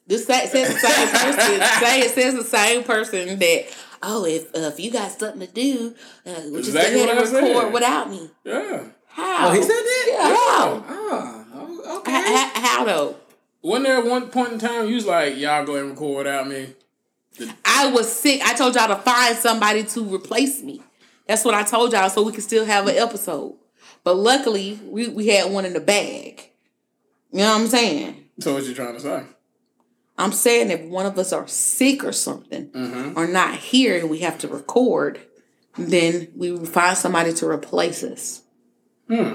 This 0.07 0.27
sa- 0.27 0.41
says 0.47 0.69
the 0.75 0.79
same 0.81 1.09
person. 1.09 1.61
say 1.81 2.01
it 2.01 2.11
says 2.11 2.35
the 2.35 2.45
same 2.45 2.83
person 2.85 3.39
that. 3.39 3.67
Oh, 4.03 4.25
if 4.25 4.47
uh, 4.55 4.61
if 4.73 4.81
you 4.81 4.91
got 4.91 5.13
something 5.13 5.47
to 5.47 5.53
do, 5.53 5.95
uh, 6.27 6.31
would 6.47 6.53
you 6.53 6.59
Exactly 6.59 6.95
go 6.97 7.05
ahead 7.05 7.19
and 7.27 7.33
record 7.33 7.63
said. 7.65 7.73
without 7.73 8.11
me? 8.11 8.31
Yeah. 8.45 8.83
How? 9.09 9.49
Oh, 9.49 9.53
he 9.53 9.63
said 9.63 9.69
that? 9.69 10.05
Yeah, 10.09 10.23
how? 10.29 10.85
Oh, 10.89 11.47
oh, 11.55 11.99
okay. 11.99 12.17
H- 12.19 12.27
h- 12.57 12.63
how 12.65 12.85
though? 12.85 13.17
Wasn't 13.63 13.87
there 13.87 14.01
one 14.05 14.29
point 14.31 14.53
in 14.55 14.59
time 14.59 14.89
you 14.89 14.95
was 14.97 15.07
like, 15.07 15.37
y'all 15.37 15.65
go 15.67 15.77
and 15.77 15.91
record 15.91 16.27
without 16.27 16.49
me? 16.49 16.75
I 17.65 17.91
was 17.93 18.11
sick. 18.13 18.41
I 18.43 18.55
told 18.55 18.75
y'all 18.75 18.89
to 18.89 18.97
find 18.97 19.37
somebody 19.37 19.85
to 19.85 20.03
replace 20.15 20.63
me. 20.63 20.83
That's 21.31 21.45
what 21.45 21.55
I 21.55 21.63
told 21.63 21.93
y'all, 21.93 22.11
so 22.11 22.25
we 22.25 22.33
could 22.33 22.43
still 22.43 22.65
have 22.65 22.89
an 22.89 22.97
episode. 22.97 23.55
But 24.03 24.15
luckily, 24.17 24.81
we, 24.85 25.07
we 25.07 25.29
had 25.29 25.53
one 25.53 25.65
in 25.65 25.75
the 25.75 25.81
bag. 25.81 26.43
You 27.31 27.39
know 27.39 27.53
what 27.53 27.61
I'm 27.61 27.67
saying? 27.69 28.25
So 28.41 28.55
what 28.55 28.65
you 28.65 28.75
trying 28.75 28.95
to 28.95 29.01
say? 29.01 29.23
I'm 30.19 30.33
saying 30.33 30.73
if 30.73 30.81
one 30.81 31.07
of 31.07 31.17
us 31.21 31.33
are 31.33 31.47
sick 31.47 32.03
or 32.03 32.11
something, 32.11 32.71
Mm-hmm. 32.71 33.17
or 33.17 33.29
not 33.29 33.55
here, 33.55 33.97
and 33.97 34.11
we 34.11 34.19
have 34.19 34.39
to 34.39 34.49
record, 34.49 35.21
then 35.79 36.33
we 36.35 36.51
will 36.51 36.67
find 36.67 36.99
somebody 36.99 37.33
to 37.35 37.47
replace 37.47 38.03
us. 38.03 38.43
Hmm. 39.07 39.35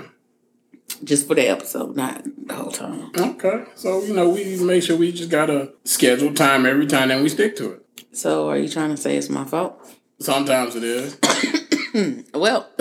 Just 1.01 1.29
for 1.29 1.35
the 1.35 1.47
episode, 1.47 1.95
not 1.95 2.25
the 2.25 2.55
whole 2.55 2.71
time. 2.71 3.09
Okay. 3.17 3.63
So, 3.75 4.03
you 4.03 4.13
know, 4.13 4.27
we 4.27 4.61
make 4.61 4.83
sure 4.83 4.97
we 4.97 5.13
just 5.13 5.29
got 5.31 5.49
a 5.49 5.71
schedule 5.85 6.33
time 6.33 6.65
every 6.65 6.87
time 6.87 7.09
and 7.09 7.23
we 7.23 7.29
stick 7.29 7.55
to 7.55 7.71
it. 7.71 7.85
So, 8.11 8.49
are 8.49 8.57
you 8.57 8.67
trying 8.67 8.89
to 8.89 8.97
say 8.97 9.15
it's 9.15 9.29
my 9.29 9.45
fault? 9.45 9.79
Sometimes 10.19 10.75
it 10.75 10.83
is. 10.83 11.17
Hmm, 11.95 12.19
well, 12.33 12.69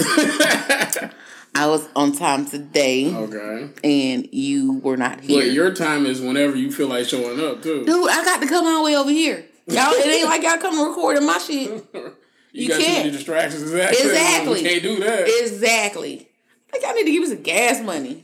I 1.56 1.66
was 1.68 1.86
on 1.94 2.12
time 2.12 2.46
today, 2.46 3.14
Okay. 3.14 3.68
and 3.84 4.28
you 4.32 4.78
were 4.82 4.96
not 4.96 5.20
here. 5.20 5.40
But 5.40 5.52
your 5.52 5.72
time 5.72 6.04
is 6.04 6.20
whenever 6.20 6.56
you 6.56 6.72
feel 6.72 6.88
like 6.88 7.06
showing 7.06 7.38
up 7.40 7.62
too. 7.62 7.84
Dude, 7.84 8.10
I 8.10 8.24
got 8.24 8.42
to 8.42 8.48
come 8.48 8.66
all 8.66 8.78
the 8.78 8.84
way 8.84 8.96
over 8.96 9.10
here. 9.10 9.44
Y'all, 9.68 9.92
it 9.92 10.06
ain't 10.06 10.28
like 10.28 10.42
y'all 10.42 10.58
come 10.58 10.80
recording 10.88 11.24
my 11.26 11.38
shit. 11.38 11.84
You, 12.56 12.62
You 12.62 12.68
got 12.68 12.76
too 12.78 12.84
can't. 12.84 12.98
many 13.06 13.10
distractions. 13.16 13.62
Exactly. 13.64 13.98
Exactly. 13.98 14.62
You 14.62 14.68
can't 14.68 14.82
do 14.84 15.00
that. 15.00 15.24
Exactly. 15.42 16.28
Like 16.72 16.82
y'all 16.82 16.94
need 16.94 17.04
to 17.06 17.10
give 17.10 17.22
me 17.22 17.26
some 17.28 17.42
gas 17.42 17.80
money. 17.82 18.22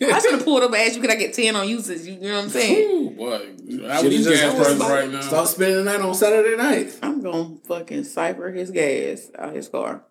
I 0.00 0.18
should 0.18 0.32
have 0.32 0.44
pulled 0.46 0.62
up 0.62 0.72
and 0.72 0.80
asked 0.80 0.94
you, 0.96 1.02
could 1.02 1.10
I 1.10 1.16
get 1.16 1.34
10 1.34 1.54
on 1.54 1.68
usage? 1.68 2.00
You, 2.06 2.14
you 2.14 2.20
know 2.22 2.36
what 2.36 2.44
I'm 2.44 2.48
saying? 2.48 2.90
Ooh, 2.90 3.10
boy, 3.10 3.38
how 3.86 4.00
Should've 4.00 4.24
gas 4.24 4.40
told 4.40 4.56
prices 4.56 4.80
right 4.80 5.10
now? 5.10 5.20
Start 5.20 5.48
spending 5.48 5.84
that 5.84 6.00
on 6.00 6.14
Saturday 6.14 6.56
night. 6.56 6.98
I'm 7.02 7.20
going 7.20 7.58
to 7.60 7.66
fucking 7.66 8.04
cipher 8.04 8.50
his 8.50 8.70
gas 8.70 9.30
out 9.38 9.54
his 9.54 9.68
car. 9.68 10.02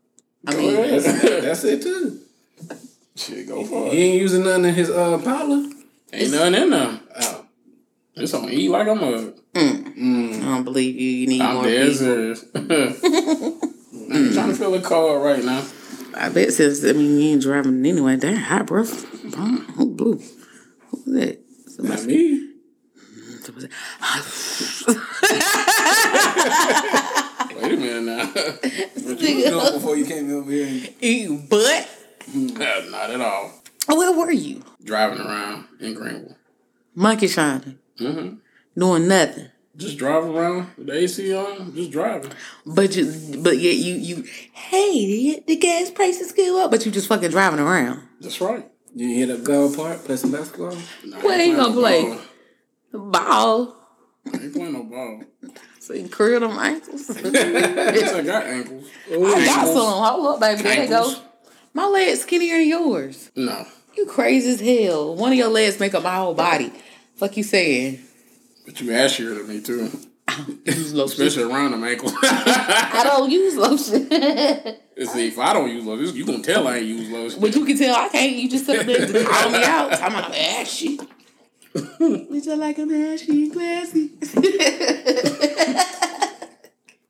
I 0.48 0.56
mean. 0.56 0.74
That's, 0.76 1.22
that's 1.22 1.64
it 1.64 1.82
too. 1.82 2.20
Shit, 3.16 3.48
go 3.48 3.64
for 3.66 3.92
He 3.92 3.98
it. 3.98 4.02
ain't 4.12 4.22
using 4.22 4.44
nothing 4.44 4.66
in 4.66 4.74
his 4.74 4.90
uh 4.90 5.14
Impala. 5.18 5.72
Ain't 6.14 6.32
nothing 6.32 6.54
in 6.56 6.70
there. 6.70 7.00
Oh. 7.22 7.46
It's 8.16 8.34
on 8.34 8.50
E 8.50 8.70
like 8.70 8.88
I'm 8.88 9.04
a. 9.04 9.34
I 9.56 10.40
don't 10.42 10.64
believe 10.64 10.96
you. 11.00 11.10
You 11.10 11.28
need 11.28 11.42
I'm 11.42 11.56
more 11.56 11.64
dead 11.64 11.92
people. 11.92 12.36
I'm 14.12 14.34
trying 14.34 14.50
to 14.50 14.56
fill 14.56 14.74
a 14.76 14.82
car 14.82 15.20
right 15.20 15.44
now. 15.44 15.66
I 16.14 16.30
bet 16.30 16.54
since, 16.54 16.84
I 16.86 16.94
mean, 16.94 17.20
you 17.20 17.30
ain't 17.32 17.42
driving 17.42 17.86
anyway. 17.86 18.16
Damn, 18.18 18.36
hot, 18.38 18.68
bro. 18.68 18.84
Who 18.86 19.86
blew? 19.92 20.18
Who 20.18 20.22
was 20.92 21.06
that? 21.06 21.40
Somebody 21.68 22.02
Not 22.02 22.08
me. 22.08 22.38
Who 22.38 22.52
was 28.18 28.34
that? 28.34 28.60
Wait 28.64 29.06
a 29.06 29.06
minute 29.06 29.06
now. 29.06 29.10
What 29.10 29.22
you 29.22 29.36
was 29.36 29.46
doing 29.46 29.74
before 29.74 29.96
you 29.98 30.06
came 30.06 30.32
over 30.34 30.52
here? 30.52 30.68
And, 30.68 30.96
You 31.02 31.38
butt. 31.50 31.90
Not 32.34 33.10
at 33.12 33.22
all. 33.22 33.52
Where 33.88 34.12
were 34.18 34.32
you? 34.32 34.64
Driving 34.84 35.20
around 35.20 35.66
in 35.80 35.94
Greenville. 35.94 36.36
Monkey 36.96 37.28
shining. 37.28 37.78
Mm-hmm. 38.00 38.36
Doing 38.80 39.08
nothing. 39.08 39.50
Just 39.78 39.98
driving 39.98 40.34
around 40.36 40.70
with 40.78 40.88
the 40.88 40.94
AC 40.94 41.36
on, 41.36 41.76
just 41.76 41.92
driving. 41.92 42.32
But 42.66 42.96
you, 42.96 43.12
but 43.40 43.58
yet 43.58 43.76
you, 43.76 43.96
you, 43.96 44.24
hey, 44.54 44.92
the, 45.06 45.44
the 45.48 45.56
gas 45.58 45.92
prices 45.92 46.32
go 46.32 46.64
up, 46.64 46.72
but 46.72 46.86
you 46.86 46.92
just 46.94 47.08
fucking 47.10 47.32
driving 47.32 47.60
around. 47.60 48.02
That's 48.22 48.40
right. 48.40 48.66
you 48.96 49.10
hit 49.16 49.30
up 49.30 49.44
Go 49.44 49.74
Park, 49.76 50.06
play 50.06 50.16
some 50.16 50.32
basketball. 50.32 50.78
Nah, 51.06 51.18
I 51.18 51.22
What 51.22 51.40
ain't 51.42 51.52
you 51.52 51.58
gonna 51.58 51.74
play? 51.74 52.18
Ball. 52.94 53.10
ball. 53.12 53.76
I 54.34 54.38
ain't 54.38 54.54
playing 54.54 54.74
no 54.74 54.84
ball. 54.84 55.22
So 55.86 55.94
you 55.94 56.10
curl 56.10 56.40
them 56.40 56.58
ankles. 56.58 57.10
Yes, 57.24 58.12
I 58.12 58.24
got 58.24 58.44
ankles. 58.48 58.90
I 59.08 59.46
got 59.46 59.68
some. 59.68 59.76
Hold 59.76 60.28
up, 60.34 60.40
baby. 60.40 60.64
There 60.64 60.76
they 60.78 60.88
go. 60.88 61.14
My 61.76 61.86
legs 61.86 62.22
skinnier 62.22 62.58
than 62.58 62.68
yours. 62.68 63.30
No. 63.36 63.68
You 63.96 64.08
crazy 64.08 64.50
as 64.50 64.62
hell. 64.62 65.16
One 65.16 65.32
of 65.32 65.38
your 65.38 65.50
legs 65.50 65.80
make 65.80 65.94
up 65.94 66.02
my 66.02 66.16
whole 66.16 66.34
body. 66.34 66.74
Fuck 67.18 67.38
you 67.38 67.44
saying? 67.44 68.00
But 68.66 68.82
you 68.82 68.88
ashier 68.94 69.38
than 69.38 69.48
me 69.48 69.62
too. 69.62 69.92
Use 70.66 70.92
lotion. 70.96 71.22
Especially 71.24 71.54
around 71.54 71.72
them 71.72 71.84
ankles. 71.84 72.14
I 72.24 73.02
don't 73.04 73.30
use 73.30 73.56
lotion. 73.56 74.10
See, 74.10 75.28
if 75.28 75.38
I 75.38 75.54
don't 75.54 75.70
use 75.70 75.86
lotion, 75.86 76.16
you 76.16 76.26
gonna 76.26 76.42
tell 76.42 76.68
I 76.68 76.78
ain't 76.78 76.88
use 76.88 77.10
lotion. 77.12 77.40
but 77.40 77.56
you 77.56 77.64
can 77.64 77.78
tell 77.78 77.96
I 77.96 78.10
can't. 78.10 78.36
You 78.36 78.50
just 78.50 78.66
sit 78.66 78.80
up 78.80 78.88
there 78.88 79.06
to 79.06 79.24
call 79.24 79.52
me 79.52 79.64
out. 79.64 80.02
I'm 80.02 80.14
like, 80.14 80.32
ashy. 80.36 81.00
Bitch, 81.76 82.48
I 82.48 82.54
like 82.56 82.78
I'm 82.80 82.92
ashy 82.92 83.44
and 83.46 83.54
classy. 83.54 84.12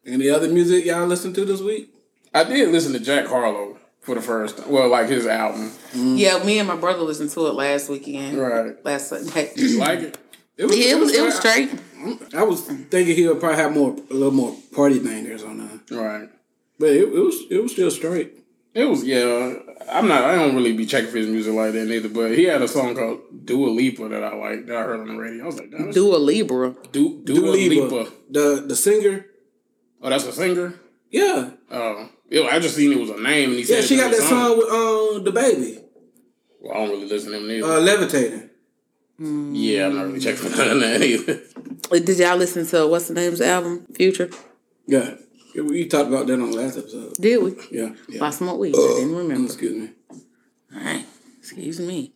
Any 0.06 0.30
other 0.30 0.50
music 0.50 0.86
y'all 0.86 1.08
listen 1.08 1.34
to 1.34 1.46
this 1.46 1.62
week? 1.62 1.90
I 2.34 2.44
did 2.44 2.70
listen 2.70 2.94
to 2.94 3.00
Jack 3.00 3.26
Harlow 3.28 3.78
for 4.02 4.16
the 4.16 4.22
first 4.22 4.58
time. 4.58 4.70
Well, 4.72 4.90
like 4.90 5.10
his 5.10 5.26
album. 5.26 5.72
Mm-hmm. 5.92 6.16
yeah, 6.18 6.44
me 6.44 6.60
and 6.60 6.68
my 6.68 6.76
brother 6.76 7.02
listened 7.02 7.32
to 7.32 7.48
it 7.48 7.54
last 7.54 7.90
weekend. 7.90 8.38
Right. 8.38 8.84
Last 8.86 9.08
Sunday. 9.10 9.52
You 9.56 9.80
like 9.80 10.00
it? 10.00 10.18
It 10.58 10.66
Yeah, 10.72 10.96
it 10.96 11.00
was 11.00 11.14
it 11.14 11.24
was 11.24 11.36
straight. 11.36 11.70
I 12.36 12.44
was 12.44 12.62
thinking 12.62 13.16
he 13.16 13.28
would 13.28 13.40
probably 13.40 13.58
have 13.58 13.74
more, 13.74 13.96
a 14.10 14.14
little 14.14 14.32
more 14.32 14.56
party 14.76 15.00
bangers 15.00 15.44
on 15.44 15.58
there, 15.58 16.00
Right. 16.00 16.30
but 16.80 16.90
it, 16.90 17.02
it 17.04 17.10
was 17.20 17.36
it 17.50 17.62
was 17.62 17.72
still 17.72 17.90
straight. 17.92 18.45
It 18.76 18.86
was 18.86 19.04
yeah. 19.06 19.54
I'm 19.90 20.08
not. 20.08 20.24
I 20.26 20.36
don't 20.36 20.54
really 20.56 20.74
be 20.74 20.86
checking 20.86 21.10
for 21.10 21.18
his 21.18 21.28
music 21.28 21.54
like 21.54 21.72
that 21.74 21.86
neither. 21.88 22.10
But 22.10 22.32
he 22.38 22.44
had 22.44 22.62
a 22.62 22.68
song 22.68 22.94
called 22.96 23.22
Dua 23.46 23.70
Lipa 23.70 24.10
that 24.10 24.24
I 24.24 24.36
like 24.36 24.66
that 24.68 24.76
I 24.76 24.82
heard 24.84 25.00
on 25.00 25.08
the 25.08 25.16
radio. 25.16 25.44
I 25.44 25.48
was 25.48 25.58
like, 25.58 25.72
damn, 25.72 25.80
that's- 25.80 25.96
Do 25.96 26.14
a 26.14 26.18
Libra. 26.18 26.76
Du, 26.92 27.22
Dua, 27.24 27.36
Dua 27.40 27.52
Lipa. 27.52 27.84
Lipa, 27.96 28.12
the 28.30 28.64
the 28.68 28.76
singer. 28.76 29.26
Oh, 30.02 30.10
that's 30.10 30.26
a 30.26 30.34
singer. 30.34 30.74
Yeah, 31.10 31.52
Oh, 31.72 32.10
yeah, 32.30 32.42
I 32.52 32.60
just 32.60 32.76
seen 32.76 32.92
it 32.92 33.00
was 33.00 33.10
a 33.10 33.18
name 33.22 33.52
and 33.52 33.60
he 33.60 33.64
said 33.64 33.76
yeah, 33.76 33.82
said 33.82 33.88
she 33.88 33.96
got 33.96 34.12
that 34.12 34.20
a 34.20 34.24
song 34.24 34.58
with 34.58 34.68
um 34.70 35.24
DaBaby, 35.34 35.82
Well, 36.60 36.74
I 36.74 36.78
don't 36.80 36.90
really 36.90 37.08
listen 37.08 37.32
to 37.32 37.38
him 37.38 37.48
neither. 37.48 37.66
uh, 37.66 37.80
levitating. 37.80 38.50
yeah, 39.20 39.86
I'm 39.88 39.96
not 39.96 40.06
really 40.08 40.20
checking 40.20 40.50
for 40.50 40.58
none 40.58 40.72
of 40.72 40.80
that 40.82 41.02
either. 41.02 41.42
Did 42.04 42.18
y'all 42.20 42.36
listen 42.36 42.66
to 42.68 42.86
what's 42.88 43.08
the 43.08 43.14
name's 43.14 43.40
album? 43.40 43.86
Future. 43.94 44.30
Yeah, 44.88 45.16
Yeah, 45.56 45.62
we 45.62 45.88
talked 45.88 46.10
about 46.10 46.28
that 46.28 46.34
on 46.34 46.52
the 46.52 46.58
last 46.58 46.78
episode. 46.78 47.14
Did 47.14 47.42
we? 47.42 47.56
Yeah, 47.72 47.94
yeah. 48.10 48.26
I 48.26 48.30
smoked 48.32 48.60
weed. 48.60 48.76
I 48.76 48.78
didn't 48.78 49.16
uh, 49.16 49.18
remember. 49.20 49.46
Excuse 49.46 49.74
me. 49.74 49.90
All 50.76 50.84
right. 50.84 51.06
Excuse 51.40 51.80
me. 51.80 52.14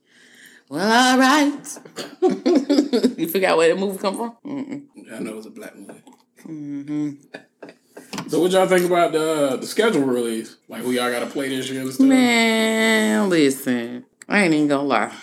Well, 0.67 1.13
all 1.13 1.17
right. 1.17 1.79
you 3.17 3.27
figure 3.29 3.47
out 3.47 3.57
where 3.57 3.73
the 3.73 3.79
movie 3.79 3.97
come 3.97 4.17
from? 4.17 4.37
Mm-mm. 4.45 4.85
I 5.13 5.19
know 5.19 5.31
it 5.31 5.35
was 5.37 5.45
a 5.45 5.51
black 5.51 5.73
movie. 5.73 6.03
Mm-hmm. 6.45 7.11
So 8.27 8.41
what 8.41 8.51
y'all 8.51 8.67
think 8.67 8.85
about 8.85 9.13
the 9.13 9.57
the 9.59 9.65
schedule 9.67 10.01
release? 10.01 10.57
Like 10.67 10.83
who 10.83 10.91
y'all 10.91 11.09
got 11.09 11.19
to 11.19 11.27
play 11.27 11.47
this 11.47 11.69
year 11.69 11.81
and 11.81 11.93
stuff? 11.93 12.05
Man, 12.05 13.29
listen. 13.29 14.05
I 14.27 14.43
ain't 14.43 14.53
even 14.53 14.67
gonna 14.67 14.83
lie. 14.83 15.15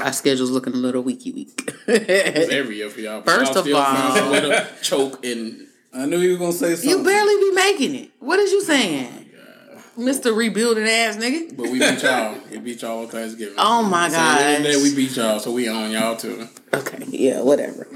Our 0.00 0.12
schedule's 0.14 0.50
looking 0.50 0.72
a 0.72 0.76
little 0.76 1.02
weaky 1.02 1.32
week. 1.32 1.70
It's 1.86 2.50
every 2.50 2.76
year 2.76 2.88
for 2.88 3.00
y'all. 3.00 3.20
First 3.20 3.54
y'all 3.54 3.68
of 3.68 3.74
all- 3.74 4.16
some 4.16 4.30
way 4.30 4.40
to 4.40 4.68
choke 4.80 5.24
and 5.24 5.68
I 5.94 6.06
knew 6.06 6.18
you 6.18 6.32
were 6.32 6.38
gonna 6.38 6.52
say 6.52 6.74
something. 6.74 6.90
you 6.90 7.04
barely 7.04 7.36
be 7.50 7.54
making 7.54 7.94
it. 7.94 8.10
What 8.18 8.38
is 8.38 8.50
you 8.52 8.62
saying? 8.62 9.08
Oh 9.08 9.78
Mr. 9.98 10.34
Rebuilding 10.34 10.84
ass 10.88 11.16
nigga. 11.16 11.54
but 11.56 11.64
we 11.68 11.78
beat 11.78 12.02
y'all. 12.02 12.34
We 12.50 12.58
beat 12.58 12.80
y'all 12.82 13.00
on 13.00 13.08
Thanksgiving. 13.08 13.54
Oh 13.58 13.82
my 13.82 14.08
So 14.08 14.16
at 14.16 14.38
the 14.38 14.44
end 14.44 14.56
of 14.56 14.62
the 14.62 14.68
gosh. 14.72 14.76
day, 14.76 14.82
we 14.90 14.96
beat 14.96 15.16
y'all, 15.16 15.38
so 15.38 15.52
we 15.52 15.68
on 15.68 15.90
y'all 15.90 16.16
too. 16.16 16.48
Okay, 16.72 17.04
yeah, 17.08 17.42
whatever. 17.42 17.86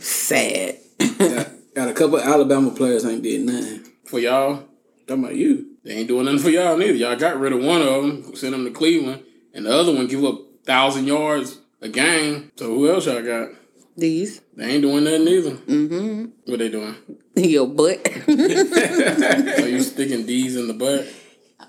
Sad. 0.00 0.76
got, 1.18 1.48
got 1.74 1.88
a 1.88 1.92
couple 1.92 2.16
of 2.16 2.22
Alabama 2.22 2.70
players 2.70 3.04
ain't 3.04 3.22
did 3.22 3.40
nothing. 3.44 3.80
For 4.04 4.18
y'all, 4.20 4.64
Talking 5.08 5.24
about 5.24 5.36
you. 5.36 5.76
they 5.82 5.94
ain't 5.96 6.08
doing 6.08 6.24
nothing 6.26 6.38
for 6.40 6.50
y'all 6.50 6.76
neither. 6.76 6.92
Y'all 6.94 7.16
got 7.16 7.38
rid 7.40 7.52
of 7.52 7.64
one 7.64 7.82
of 7.82 8.02
them, 8.02 8.34
sent 8.36 8.52
them 8.52 8.64
to 8.64 8.70
Cleveland, 8.70 9.24
and 9.52 9.66
the 9.66 9.76
other 9.76 9.92
one 9.92 10.06
give 10.06 10.24
up 10.24 10.38
thousand 10.64 11.06
yards 11.08 11.58
a 11.80 11.88
game. 11.88 12.52
So 12.56 12.66
who 12.66 12.88
else 12.88 13.06
y'all 13.06 13.22
got? 13.22 13.48
These. 13.96 14.40
They 14.56 14.64
ain't 14.66 14.82
doing 14.82 15.04
nothing 15.04 15.28
either. 15.28 15.50
Mm-hmm. 15.50 16.24
What 16.50 16.58
they 16.58 16.68
doing? 16.68 16.94
Your 17.36 17.66
butt. 17.66 18.06
So 18.26 19.66
you 19.66 19.80
sticking 19.82 20.26
D's 20.26 20.56
in 20.56 20.68
the 20.68 20.74
butt? 20.74 21.06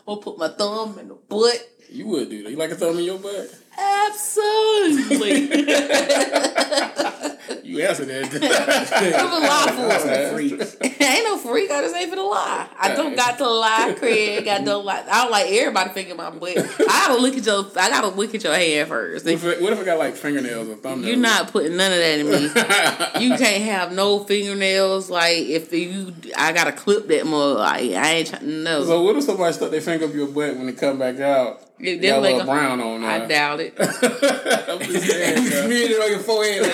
I'll 0.08 0.18
put 0.18 0.38
my 0.38 0.50
thumb 0.50 0.98
in 1.00 1.08
the 1.10 1.16
butt. 1.16 1.68
You 1.90 2.08
would 2.08 2.30
do 2.30 2.44
that. 2.44 2.50
You 2.52 2.58
like 2.58 2.72
a 2.72 2.76
thumb 2.76 2.98
in 3.00 3.04
your 3.04 3.20
butt? 3.20 3.54
Absolutely. 3.78 5.48
You 7.72 7.82
answered 7.86 8.08
that. 8.10 9.16
I'm 9.20 9.32
a 9.32 9.48
lie 9.48 10.02
for 10.02 10.10
it. 10.10 10.32
Freak. 10.34 11.02
ain't 11.02 11.24
no 11.24 11.38
freak. 11.38 11.72
I 11.72 11.82
just 11.82 11.96
ain't 11.96 12.12
finna 12.12 12.30
lie. 12.30 12.68
I 12.78 12.94
don't 12.96 13.16
got 13.16 13.38
to 13.38 13.48
lie, 13.50 13.96
Craig. 13.98 14.48
I 14.48 14.62
don't 14.62 14.84
like. 14.84 15.08
I 15.08 15.22
don't 15.24 15.32
like 15.32 15.48
everybody 15.52 15.90
thinking 15.92 16.18
my 16.18 16.30
butt. 16.32 16.58
I 16.58 17.08
gotta 17.08 17.22
look 17.22 17.36
at 17.38 17.46
your. 17.46 17.66
I 17.78 17.90
gotta 17.90 18.08
look 18.10 18.36
at 18.36 18.44
your 18.44 18.54
hand 18.54 18.90
first. 18.90 19.26
What 19.26 19.34
if, 19.34 19.44
I- 19.46 19.62
what 19.64 19.74
if 19.74 19.80
I 19.80 19.84
got 19.86 20.00
like 20.00 20.16
fingernails 20.16 20.68
or 20.68 20.76
thumbnails? 20.76 21.06
You're 21.08 21.16
not 21.18 21.52
putting 21.52 21.78
none 21.78 21.92
of 21.92 21.98
that 21.98 22.20
in 22.20 22.30
me. 22.30 23.22
You 23.32 23.38
can't 23.38 23.64
have 23.64 23.92
no 23.94 24.24
fingernails. 24.24 25.10
Like 25.10 25.38
if 25.38 25.72
you, 25.72 26.14
I 26.36 26.52
gotta 26.52 26.72
clip 26.72 27.08
that 27.08 27.26
mug. 27.26 27.58
Like 27.58 27.92
I 27.92 28.12
ain't 28.16 28.28
trying. 28.30 28.64
No, 28.64 28.84
So 28.84 29.02
what 29.04 29.16
if 29.16 29.24
somebody 29.24 29.54
stuck 29.54 29.72
their 29.72 29.82
finger 29.82 30.06
up 30.06 30.14
your 30.14 30.28
butt 30.28 30.58
when 30.58 30.66
they 30.66 30.74
come 30.74 31.00
back 31.00 31.20
out? 31.20 31.62
They- 31.82 31.96
Got 31.96 32.02
they'll 32.02 32.20
a 32.20 32.22
little 32.22 32.38
make 32.40 32.44
a- 32.44 32.52
brown 32.52 32.80
on 32.82 33.04
I 33.04 33.26
doubt 33.26 33.60
it. 33.60 33.74
I'm 33.80 34.80
just 34.80 35.08
saying, 35.08 35.36
bro. 35.50 35.66
Smeared 35.66 35.92
it 35.92 36.02
on 36.02 36.10
your 36.12 36.20
forehead 36.20 36.62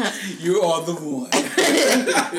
You 0.40 0.62
are 0.62 0.82
the 0.84 0.94
one. 0.94 1.30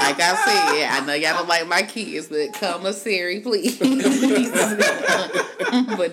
Like 0.02 0.20
I 0.20 0.36
said, 0.46 0.90
I 0.90 1.06
know 1.06 1.14
y'all 1.14 1.38
don't 1.38 1.48
like 1.48 1.68
my 1.68 1.84
kids, 1.84 2.28
but 2.28 2.54
commissary, 2.54 3.40
please. 3.42 3.78
but 3.80 3.98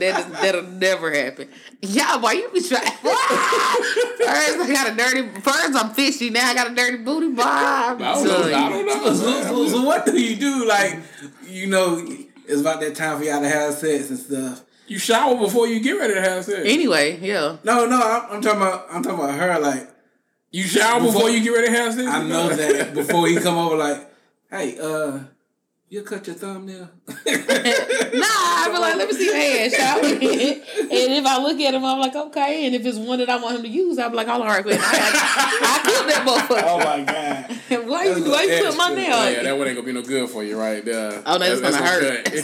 that 0.00 0.20
is 0.20 0.26
that'll 0.40 0.62
never 0.64 1.12
happen. 1.12 1.48
Y'all, 1.80 2.20
why 2.20 2.32
you 2.32 2.50
be 2.50 2.60
trying? 2.60 2.82
first, 2.82 3.00
I 4.60 4.68
got 4.72 4.92
a 4.92 4.96
dirty. 4.96 5.40
First, 5.40 5.74
I'm 5.74 5.94
fishy. 5.94 6.30
Now 6.30 6.48
I 6.48 6.54
got 6.54 6.70
a 6.70 6.74
dirty 6.74 6.98
booty 6.98 7.32
bar. 7.32 7.46
I 7.46 7.96
don't 7.98 8.24
know. 8.24 8.42
I 8.44 8.68
don't 8.68 8.86
know. 8.86 9.14
So, 9.14 9.42
so, 9.42 9.68
so 9.68 9.82
what 9.82 10.04
do 10.06 10.20
you 10.20 10.36
do? 10.36 10.66
Like, 10.68 10.98
you 11.46 11.66
know, 11.66 12.04
it's 12.46 12.60
about 12.60 12.80
that 12.80 12.94
time 12.94 13.18
for 13.18 13.24
y'all 13.24 13.40
to 13.40 13.48
have 13.48 13.74
sex 13.74 14.10
and 14.10 14.18
stuff. 14.18 14.64
You 14.86 14.98
shower 14.98 15.36
before 15.36 15.66
you 15.66 15.80
get 15.80 15.92
ready 15.92 16.14
to 16.14 16.20
have 16.20 16.44
sex. 16.44 16.62
Anyway, 16.64 17.18
yeah. 17.20 17.56
No, 17.64 17.86
no, 17.86 18.00
I'm, 18.00 18.36
I'm 18.36 18.42
talking 18.42 18.60
about. 18.60 18.86
I'm 18.90 19.02
talking 19.02 19.18
about 19.18 19.34
her. 19.34 19.58
Like, 19.58 19.90
You 20.50 20.64
shower 20.64 21.00
before, 21.00 21.12
Before- 21.14 21.30
you 21.30 21.42
get 21.42 21.50
ready 21.50 21.66
to 21.68 21.72
have 21.72 21.94
sex. 21.94 22.06
I 22.08 22.22
know 22.22 22.48
that 22.48 22.94
before 22.94 23.26
he 23.28 23.36
come 23.36 23.58
over, 23.58 23.76
like, 23.76 24.10
hey, 24.50 24.78
uh, 24.78 25.20
you 25.90 26.02
cut 26.02 26.26
your 26.26 26.36
thumbnail. 26.36 26.90
Nah, 28.08 28.24
I 28.26 28.70
be 28.72 28.78
like, 28.78 28.96
let 28.96 29.08
me 29.08 29.14
see 29.14 29.26
your 29.26 29.36
hand, 29.36 29.72
shall 29.72 30.00
we? 30.00 30.10
and 30.50 31.12
if 31.12 31.26
I 31.26 31.40
look 31.40 31.60
at 31.60 31.74
him, 31.74 31.84
I'm 31.84 32.00
like, 32.00 32.16
okay. 32.16 32.66
And 32.66 32.74
if 32.74 32.84
it's 32.84 32.98
one 32.98 33.18
that 33.18 33.28
I 33.28 33.36
want 33.36 33.56
him 33.56 33.62
to 33.62 33.68
use, 33.68 33.98
I'll 33.98 34.10
be 34.10 34.16
like, 34.16 34.28
all 34.28 34.40
right, 34.40 34.62
quick. 34.62 34.78
I, 34.80 34.86
I 35.62 35.78
clip 35.84 36.06
that 36.06 36.26
motherfucker. 36.26 36.62
oh 36.64 36.78
my 36.78 37.04
god. 37.04 37.86
why 37.88 38.04
you 38.04 38.30
why 38.30 38.42
you 38.42 38.64
put 38.64 38.76
my 38.76 38.94
nail? 38.94 39.14
Oh, 39.14 39.28
yeah, 39.28 39.42
that 39.42 39.58
one 39.58 39.68
ain't 39.68 39.76
gonna 39.76 39.86
be 39.86 39.92
no 39.92 40.02
good 40.02 40.28
for 40.30 40.42
you 40.42 40.58
right 40.58 40.84
there. 40.84 41.22
Oh, 41.24 41.36
no, 41.36 41.46
it's 41.46 41.60
gonna 41.60 41.76
hurt. 41.76 42.24
cut. 42.24 42.34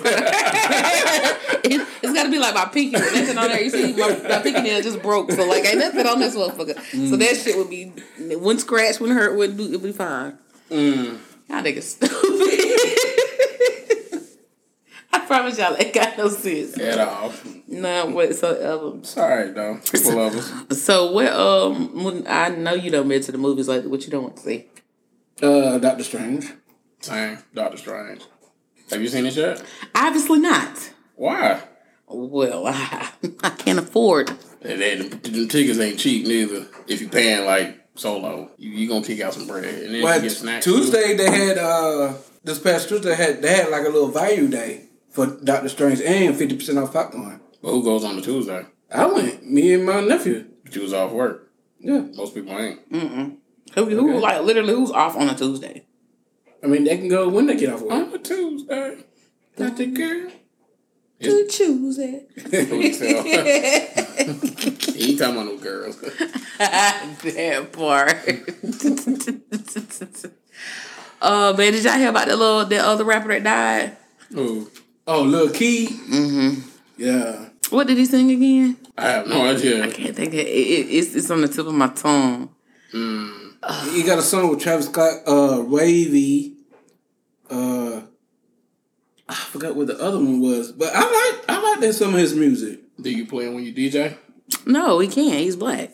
it, 1.64 1.88
it's 2.02 2.12
got 2.12 2.24
to 2.24 2.30
be 2.30 2.38
like 2.38 2.54
my 2.54 2.66
pinky 2.66 2.96
with 2.96 3.14
nothing 3.14 3.38
on 3.38 3.48
there. 3.48 3.62
You 3.62 3.70
see, 3.70 3.92
my, 3.94 4.08
my 4.28 4.42
pinky 4.42 4.60
nail 4.60 4.82
just 4.82 5.02
broke, 5.02 5.32
so 5.32 5.44
like 5.46 5.64
ain't 5.64 5.78
nothing 5.78 6.06
on 6.06 6.20
this 6.20 6.36
motherfucker. 6.36 7.08
So 7.08 7.16
that 7.16 7.36
shit 7.36 7.56
would 7.56 7.70
be 7.70 7.86
one 8.36 8.58
scratch, 8.58 9.00
one 9.00 9.10
hurt, 9.10 9.36
would 9.36 9.56
do, 9.56 9.64
it'd 9.64 9.82
be 9.82 9.92
fine. 9.92 10.38
Mm. 10.70 11.18
Y'all 11.48 11.62
niggas 11.62 11.82
stupid. 11.82 12.98
I 15.14 15.26
promise 15.26 15.58
y'all, 15.58 15.74
it 15.74 15.92
got 15.94 16.18
no 16.18 16.28
sense. 16.28 16.76
At 16.78 16.98
all. 16.98 17.32
None 17.68 18.14
whatsoever. 18.14 18.92
It's 18.98 19.16
alright 19.16 19.54
though. 19.54 19.78
People 19.90 20.16
love 20.16 20.34
us. 20.34 20.82
So 20.82 21.12
what? 21.12 21.32
Um, 21.32 22.24
I 22.28 22.48
know 22.48 22.74
you 22.74 22.90
don't 22.90 23.08
been 23.08 23.22
to 23.22 23.32
the 23.32 23.38
movies. 23.38 23.68
Like, 23.68 23.84
what 23.84 24.04
you 24.04 24.10
don't 24.10 24.24
want 24.24 24.36
to 24.36 24.42
see? 24.42 24.66
Uh, 25.40 25.78
Doctor 25.78 26.02
Strange. 26.04 26.46
Same. 27.00 27.38
Doctor 27.54 27.76
Strange. 27.76 28.22
Have 28.90 29.00
you 29.00 29.08
seen 29.08 29.26
it 29.26 29.36
yet? 29.36 29.62
Obviously 29.94 30.40
not. 30.40 30.90
Why? 31.14 31.60
Well, 32.08 32.66
I, 32.68 33.08
I 33.42 33.50
can't 33.50 33.78
afford. 33.78 34.30
They, 34.62 34.76
they, 34.76 34.96
them, 34.96 35.20
them 35.20 35.48
tickets 35.48 35.78
ain't 35.78 35.98
cheap 35.98 36.26
neither. 36.26 36.66
If 36.88 37.00
you're 37.00 37.10
paying 37.10 37.46
like 37.46 37.86
solo, 37.94 38.50
you, 38.58 38.70
you 38.70 38.88
gonna 38.88 39.04
kick 39.04 39.20
out 39.20 39.34
some 39.34 39.46
bread 39.46 39.64
and 39.64 39.94
then 39.94 40.02
But 40.02 40.16
you 40.16 40.28
get 40.28 40.36
snacks. 40.36 40.64
too. 40.64 40.76
Tuesday 40.78 41.16
they 41.16 41.30
had 41.30 41.58
uh 41.58 42.14
this 42.42 42.58
past 42.58 42.88
Tuesday 42.88 43.10
they 43.10 43.14
had 43.14 43.42
they 43.42 43.54
had 43.54 43.70
like 43.70 43.82
a 43.86 43.90
little 43.90 44.08
value 44.08 44.48
day 44.48 44.86
for 45.14 45.26
Doctor 45.26 45.68
Strange 45.68 46.00
and 46.00 46.36
fifty 46.36 46.56
percent 46.56 46.76
off 46.78 46.92
popcorn. 46.92 47.40
But 47.62 47.70
who 47.70 47.84
goes 47.84 48.04
on 48.04 48.16
the 48.16 48.22
Tuesday? 48.22 48.66
I 48.92 49.06
went, 49.06 49.48
me 49.48 49.72
and 49.72 49.86
my 49.86 50.00
nephew. 50.00 50.44
But 50.64 50.74
you 50.74 50.82
was 50.82 50.92
off 50.92 51.12
work. 51.12 51.52
Yeah, 51.78 52.00
Most 52.14 52.34
people 52.34 52.58
ain't. 52.58 52.80
Who, 52.90 53.84
who 53.86 54.18
like 54.18 54.42
literally 54.42 54.74
who's 54.74 54.90
off 54.90 55.16
on 55.16 55.28
a 55.30 55.34
Tuesday? 55.34 55.86
I 56.62 56.66
mean 56.66 56.84
they 56.84 56.96
can 56.98 57.08
go 57.08 57.28
when 57.28 57.46
they 57.46 57.56
get 57.56 57.72
off 57.72 57.82
work. 57.82 57.92
On 57.92 58.12
a 58.12 58.18
Tuesday. 58.18 59.04
not 59.56 59.76
the 59.76 59.86
girl. 59.86 60.30
To 61.20 61.46
Tuesday. 61.46 62.26
Who 62.50 62.76
you 62.76 62.92
tell? 62.94 63.22
he 63.24 65.10
ain't 65.10 65.18
talking 65.18 65.36
about 65.36 65.46
no 65.46 65.56
girls. 65.58 66.00
that 66.58 67.72
part. 67.72 68.10
uh, 71.22 71.54
man, 71.56 71.72
did 71.72 71.84
y'all 71.84 71.94
hear 71.94 72.10
about 72.10 72.28
the 72.28 72.36
little 72.36 72.64
that 72.66 72.84
other 72.84 73.04
rapper 73.04 73.28
that 73.28 73.44
died? 73.44 73.96
Who? 74.32 74.70
Oh, 75.06 75.22
Lil 75.22 75.50
Key. 75.50 75.86
Mm-hmm. 75.88 76.60
Yeah. 76.96 77.48
What 77.70 77.86
did 77.86 77.98
he 77.98 78.04
sing 78.04 78.30
again? 78.30 78.76
I 78.96 79.08
have 79.08 79.26
no 79.26 79.44
idea. 79.44 79.84
I 79.84 79.90
can't 79.90 80.14
think. 80.14 80.32
Of 80.32 80.40
it. 80.40 80.46
It, 80.46 80.86
it's 80.90 81.14
it's 81.14 81.30
on 81.30 81.40
the 81.40 81.48
tip 81.48 81.66
of 81.66 81.74
my 81.74 81.88
tongue. 81.88 82.50
He 82.92 84.02
got 84.02 84.18
a 84.18 84.22
song 84.22 84.50
with 84.50 84.60
Travis 84.60 84.86
Scott, 84.86 85.22
uh, 85.26 85.62
Wavy. 85.66 86.54
Uh, 87.50 88.02
I 89.28 89.34
forgot 89.34 89.74
what 89.74 89.86
the 89.86 89.98
other 90.00 90.18
one 90.18 90.40
was, 90.40 90.72
but 90.72 90.90
I 90.94 91.00
like 91.00 91.44
I 91.48 91.60
like 91.70 91.80
that 91.80 91.94
some 91.94 92.14
of 92.14 92.20
his 92.20 92.34
music. 92.34 92.80
Do 93.00 93.10
you 93.10 93.26
play 93.26 93.46
him 93.46 93.54
when 93.54 93.64
you 93.64 93.74
DJ? 93.74 94.16
No, 94.66 94.98
he 95.00 95.08
can't. 95.08 95.38
He's 95.40 95.56
black. 95.56 95.90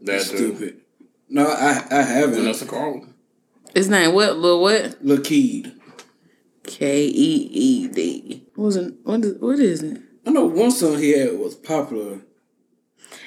That's 0.00 0.26
Stupid. 0.26 0.80
No, 1.28 1.46
I 1.46 1.84
I 1.90 2.02
haven't. 2.02 2.36
Vanessa 2.40 2.66
Carlton. 2.66 3.14
His 3.74 3.88
name 3.88 4.14
what? 4.14 4.36
Lil 4.36 4.60
what? 4.60 5.04
Lil 5.04 5.20
Keed. 5.20 5.72
K 6.64 7.06
E 7.06 7.48
E 7.52 7.88
D. 7.88 8.46
Wasn't 8.56 8.98
What 9.04 9.24
is, 9.24 9.34
what 9.40 9.58
is 9.58 9.82
it? 9.82 10.00
I 10.26 10.30
know 10.30 10.44
one 10.46 10.70
song 10.70 10.98
he 10.98 11.10
had 11.18 11.38
was 11.38 11.54
popular. 11.54 12.20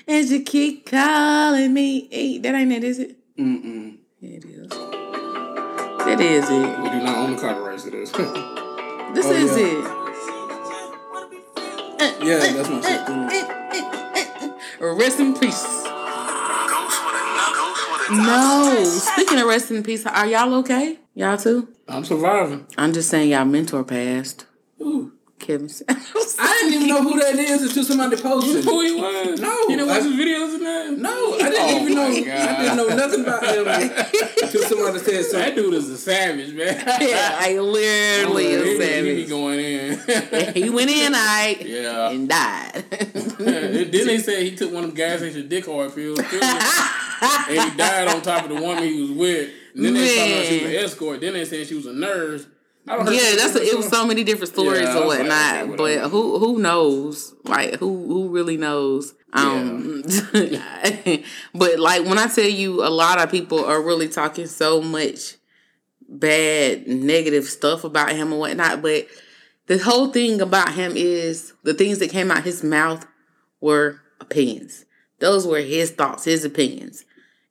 And 0.07 0.27
you 0.29 0.41
keep 0.43 0.85
calling 0.89 1.73
me. 1.73 2.07
Hey, 2.11 2.37
that 2.39 2.55
ain't 2.55 2.71
it, 2.71 2.83
is 2.83 2.99
it? 2.99 3.17
Mm-mm. 3.37 3.97
Yeah, 4.19 4.37
it 4.37 4.45
is. 4.45 4.67
That 4.69 6.19
is 6.21 6.49
it. 6.49 6.79
We 6.81 6.89
do 6.89 6.99
not 7.03 7.17
own 7.17 7.35
the 7.35 7.41
copyrights 7.41 7.83
to 7.83 7.91
this. 7.91 8.11
This 9.15 9.25
Oh, 9.27 9.31
is 9.31 9.57
yeah. 9.57 9.65
it. 9.65 9.83
Yeah, 12.25 12.39
that's 12.51 12.69
my 12.69 12.81
sister. 12.81 13.15
Rest 14.95 15.19
in 15.21 15.33
peace. 15.39 15.63
No. 18.11 18.83
Speaking 18.85 19.39
of 19.39 19.47
rest 19.47 19.71
in 19.71 19.83
peace, 19.83 20.05
are 20.05 20.27
y'all 20.27 20.53
okay? 20.55 20.99
Y'all 21.13 21.37
too? 21.37 21.67
I'm 21.87 22.03
surviving. 22.05 22.65
I'm 22.77 22.93
just 22.93 23.09
saying 23.09 23.29
y'all 23.31 23.45
mentor 23.45 23.83
passed. 23.83 24.45
Ooh. 24.81 25.11
Kevin 25.37 25.69
I 25.89 26.59
didn't 26.61 26.73
even 26.75 26.87
know 26.87 27.03
who 27.03 27.19
that 27.19 27.35
is 27.35 27.61
until 27.63 27.83
somebody 27.83 28.15
posted. 28.15 28.63
Who 28.63 28.81
it. 28.81 28.87
he 28.87 28.95
was? 28.95 29.39
No, 29.41 29.51
You 29.63 29.67
didn't 29.75 29.87
watch 29.87 29.99
I- 29.99 30.03
his 30.03 30.13
videos 30.13 30.55
and 30.55 30.65
that? 30.65 30.97
No, 30.97 31.33
I 31.35 31.49
didn't 31.49 31.55
Oh 31.59 31.81
even 31.81 31.93
know. 31.93 32.09
my 32.09 32.15
I 32.15 32.61
didn't 32.63 32.77
know 32.77 32.87
nothing 32.95 33.21
about 33.21 33.43
him 33.43 33.67
until 33.67 34.61
somebody 34.63 34.99
said 34.99 35.25
something. 35.25 35.39
That 35.39 35.55
dude 35.55 35.73
is 35.73 35.89
a 35.89 35.97
savage, 35.97 36.53
man. 36.53 36.83
yeah, 37.01 37.37
I 37.37 37.59
literally 37.59 38.45
oh, 38.45 38.47
He- 38.47 38.55
a 38.55 38.63
he 38.63 38.77
be 38.77 38.85
savage. 38.85 39.29
going 39.29 39.59
in. 39.59 40.53
He 40.63 40.69
went 40.69 40.89
in, 40.89 41.13
I 41.13 41.57
yeah. 41.59 42.09
and 42.11 42.29
died. 42.29 42.85
then 43.37 43.91
they 43.91 44.17
said 44.19 44.41
he 44.41 44.55
took 44.55 44.71
one 44.73 44.85
of 44.85 44.89
them 44.91 44.95
gas 44.95 45.19
station 45.19 45.47
dick 45.49 45.65
hard 45.65 45.93
pills 45.93 46.17
too. 46.17 46.39
And 47.49 47.71
he 47.71 47.77
died 47.77 48.07
on 48.07 48.21
top 48.21 48.43
of 48.43 48.49
the 48.49 48.61
woman 48.61 48.83
he 48.83 49.01
was 49.01 49.11
with. 49.11 49.49
And 49.75 49.85
then 49.85 49.93
they 49.93 50.15
found 50.15 50.33
out 50.33 50.45
she 50.45 50.63
was 50.63 50.73
an 50.73 50.75
escort. 50.85 51.21
Then 51.21 51.33
they 51.33 51.45
said 51.45 51.67
she 51.67 51.75
was 51.75 51.85
a 51.85 51.93
nurse. 51.93 52.47
I 52.87 52.95
don't 52.97 53.07
heard 53.07 53.15
yeah, 53.15 53.35
that's 53.35 53.55
a, 53.55 53.63
it 53.63 53.75
was 53.75 53.87
so 53.89 54.05
many 54.05 54.23
different 54.23 54.53
stories 54.53 54.81
Yeah, 54.81 54.89
I 54.89 54.97
or 54.99 55.05
was 55.07 55.17
like, 55.17 55.27
whatnot. 55.27 55.63
okay, 55.81 55.97
but 55.99 56.09
who 56.11 56.37
who 56.37 56.59
knows? 56.59 57.33
Like 57.43 57.75
who 57.75 58.07
who 58.07 58.29
really 58.29 58.57
knows? 58.57 59.15
Um, 59.33 60.03
but 61.53 61.79
like 61.79 62.05
when 62.05 62.17
I 62.19 62.27
tell 62.27 62.47
you, 62.47 62.85
a 62.85 62.89
lot 62.89 63.19
of 63.19 63.31
people 63.31 63.65
are 63.65 63.81
really 63.81 64.07
talking 64.07 64.45
so 64.47 64.81
much 64.81 65.35
bad, 66.07 66.87
negative 66.87 67.45
stuff 67.45 67.83
about 67.83 68.11
him 68.11 68.31
and 68.31 68.39
whatnot. 68.39 68.81
But 68.81 69.07
the 69.67 69.79
whole 69.79 70.11
thing 70.11 70.39
about 70.39 70.73
him 70.73 70.93
is 70.95 71.53
the 71.63 71.73
things 71.73 71.99
that 71.99 72.11
came 72.11 72.29
out 72.31 72.43
his 72.43 72.63
mouth 72.63 73.05
were 73.61 73.99
opinions. 74.21 74.85
Those 75.19 75.47
were 75.47 75.59
his 75.59 75.91
thoughts, 75.91 76.25
his 76.25 76.45
opinions, 76.45 77.03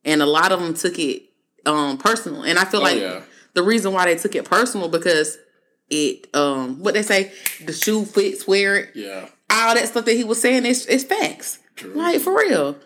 and 0.05 0.21
a 0.21 0.25
lot 0.25 0.51
of 0.51 0.59
them 0.61 0.73
took 0.73 0.97
it 0.99 1.23
um 1.65 1.97
personal. 1.97 2.43
And 2.43 2.57
I 2.59 2.65
feel 2.65 2.79
Oh, 2.79 2.83
like 2.83 2.99
yeah. 3.01 3.21
the 3.53 3.63
reason 3.63 3.91
why 3.93 4.05
they 4.05 4.15
took 4.15 4.35
it 4.35 4.45
personal 4.45 4.87
because 4.87 5.37
it 5.89 6.27
um 6.35 6.79
what 6.79 6.93
they 6.93 7.01
say 7.03 7.31
the 7.65 7.73
shoe 7.73 8.05
fits 8.05 8.47
wear 8.47 8.75
it 8.77 8.89
Yeah. 8.95 9.27
all 9.49 9.75
that 9.75 9.87
stuff 9.87 10.05
that 10.05 10.13
he 10.13 10.23
was 10.23 10.41
saying 10.41 10.65
is 10.65 10.85
is 10.87 11.03
facts 11.03 11.59
True. 11.75 11.93
like 11.93 12.21
for 12.21 12.35
real 12.35 12.77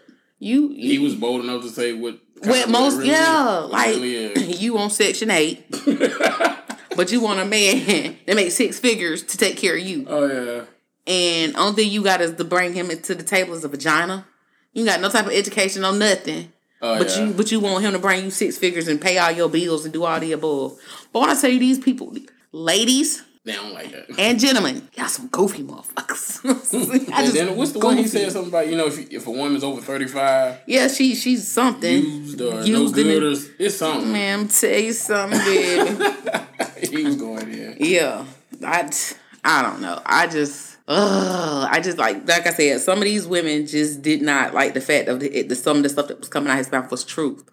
you, 0.42 0.70
you 0.70 0.92
He 0.92 1.00
was 1.00 1.16
bold 1.16 1.44
enough 1.44 1.62
to 1.64 1.70
say 1.70 1.94
what. 1.94 2.20
what 2.44 2.70
most 2.70 2.96
really 2.98 3.10
yeah 3.12 3.60
like 3.70 3.96
Really 3.96 4.54
you 4.58 4.78
on 4.78 4.90
section 4.90 5.30
8 5.32 5.66
but 6.96 7.12
you 7.12 7.22
want 7.22 7.40
a 7.40 7.46
man 7.46 8.18
that 8.26 8.36
makes 8.36 8.56
six 8.56 8.80
figures 8.80 9.24
to 9.24 9.38
take 9.38 9.58
care 9.58 9.76
of 9.78 9.82
you 9.84 10.06
Oh 10.08 10.26
yeah. 10.26 10.64
and 11.08 11.56
only 11.56 11.84
thing 11.84 11.92
you 11.92 12.04
got 12.04 12.22
is 12.22 12.34
to 12.36 12.44
bring 12.44 12.74
him 12.74 12.92
into 12.92 13.16
the 13.16 13.24
table 13.24 13.54
is 13.54 13.64
a 13.64 13.68
vagina 13.70 14.26
you 14.74 14.86
got 14.86 15.00
no 15.02 15.10
type 15.10 15.26
of 15.26 15.32
education 15.32 15.84
on 15.86 16.00
nothing 16.00 16.52
Oh 16.82 16.98
but 16.98 17.10
yeah. 17.10 17.26
you 17.26 17.34
but 17.34 17.52
you 17.52 17.60
want 17.60 17.84
him 17.84 17.92
to 17.94 18.00
bring 18.00 18.26
you 18.26 18.32
six 18.32 18.58
figures 18.58 18.88
and 18.88 19.02
pay 19.02 19.18
all 19.18 19.32
your 19.32 19.50
bills 19.50 19.84
and 19.86 19.94
do 19.94 20.04
all 20.06 20.20
the 20.20 20.32
above. 20.32 20.78
But 21.12 21.20
when 21.22 21.30
I 21.30 21.40
tell 21.40 21.50
you 21.50 21.60
these 21.60 21.80
people, 21.80 22.16
ladies 22.52 23.24
they 23.46 23.54
don't 23.54 23.74
like 23.74 23.92
that. 23.92 24.06
and 24.20 24.40
gentlemen, 24.40 24.88
y'all 24.96 25.08
some 25.08 25.28
goofy 25.28 25.64
motherfuckers. 25.64 26.42
I 26.46 27.18
And 27.18 27.26
just 27.26 27.34
then 27.34 27.56
what's 27.56 27.72
the 27.72 27.80
one 27.80 27.98
he 27.98 28.04
goofy. 28.04 28.18
said 28.20 28.32
something 28.32 28.50
about? 28.50 28.68
You 28.68 28.76
know, 28.78 28.88
if, 28.88 29.12
if 29.12 29.26
a 29.28 29.32
woman's 29.32 29.64
over 29.64 29.82
thirty 29.82 30.08
five, 30.08 30.60
Yeah, 30.68 30.88
she 30.90 31.16
she's 31.16 31.48
something. 31.48 31.92
used 32.04 32.40
or 32.42 32.62
Used 32.64 32.96
no 32.96 33.04
good, 33.04 33.24
or 33.24 33.36
it's 33.60 33.76
something. 33.78 34.12
Man, 34.12 34.48
tell 34.50 34.78
you 34.78 34.94
something, 34.94 35.40
baby. 35.40 36.06
he 36.98 37.04
was 37.06 37.16
going 37.16 37.52
in. 37.52 37.78
yeah, 37.80 38.26
I 38.64 38.90
I 39.44 39.62
don't 39.64 39.82
know. 39.82 40.02
I 40.06 40.28
just. 40.28 40.69
Ugh, 40.90 41.68
I 41.72 41.80
just 41.82 42.00
like 42.00 42.28
like 42.28 42.48
I 42.48 42.52
said, 42.52 42.82
some 42.82 42.98
of 42.98 43.04
these 43.04 43.28
women 43.28 43.68
just 43.68 44.02
did 44.02 44.22
not 44.24 44.54
like 44.56 44.74
the 44.74 44.82
fact 44.82 45.08
of 45.08 45.20
the, 45.20 45.44
the 45.44 45.56
some 45.56 45.78
of 45.78 45.84
the 45.84 45.90
stuff 45.90 46.08
that 46.08 46.20
was 46.20 46.30
coming 46.30 46.50
out 46.52 46.58
his 46.58 46.72
mouth 46.72 46.90
was 46.90 47.04
truth, 47.06 47.48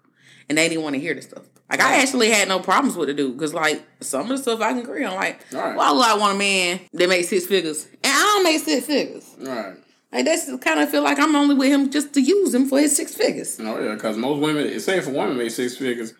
and 0.49 0.57
they 0.57 0.67
didn't 0.67 0.83
want 0.83 0.95
to 0.95 0.99
hear 0.99 1.13
the 1.13 1.21
stuff. 1.21 1.43
Like 1.69 1.79
I 1.79 2.01
actually 2.01 2.31
had 2.31 2.47
no 2.47 2.59
problems 2.59 2.95
with 2.95 3.09
the 3.09 3.13
dude 3.13 3.33
because 3.37 3.53
like 3.53 3.83
some 4.01 4.21
of 4.23 4.29
the 4.29 4.37
stuff 4.39 4.59
I 4.61 4.69
can 4.69 4.79
agree 4.79 5.03
on. 5.03 5.13
Like, 5.15 5.45
Right. 5.53 5.75
why 5.75 5.91
would 5.91 6.03
I 6.05 6.17
want 6.17 6.35
a 6.35 6.37
man 6.39 6.79
that 6.93 7.09
makes 7.09 7.27
six 7.27 7.45
figures 7.45 7.85
and 8.03 8.11
I 8.11 8.21
don't 8.21 8.43
make 8.43 8.59
six 8.63 8.87
figures? 8.87 9.35
Right. 9.39 9.75
Like 10.11 10.25
that's 10.25 10.45
kind 10.63 10.79
of 10.79 10.89
feel 10.89 11.03
like 11.03 11.19
I'm 11.19 11.35
only 11.35 11.53
with 11.53 11.67
him 11.67 11.91
just 11.91 12.13
to 12.15 12.21
use 12.21 12.55
him 12.55 12.67
for 12.67 12.79
his 12.79 12.95
six 12.95 13.13
figures. 13.13 13.59
Oh 13.59 13.79
yeah, 13.83 13.93
because 13.93 14.17
most 14.17 14.39
women, 14.41 14.79
say 14.79 14.97
if 14.97 15.05
a 15.07 15.11
woman 15.11 15.37
made 15.37 15.49
six 15.51 15.77
figures 15.77 16.13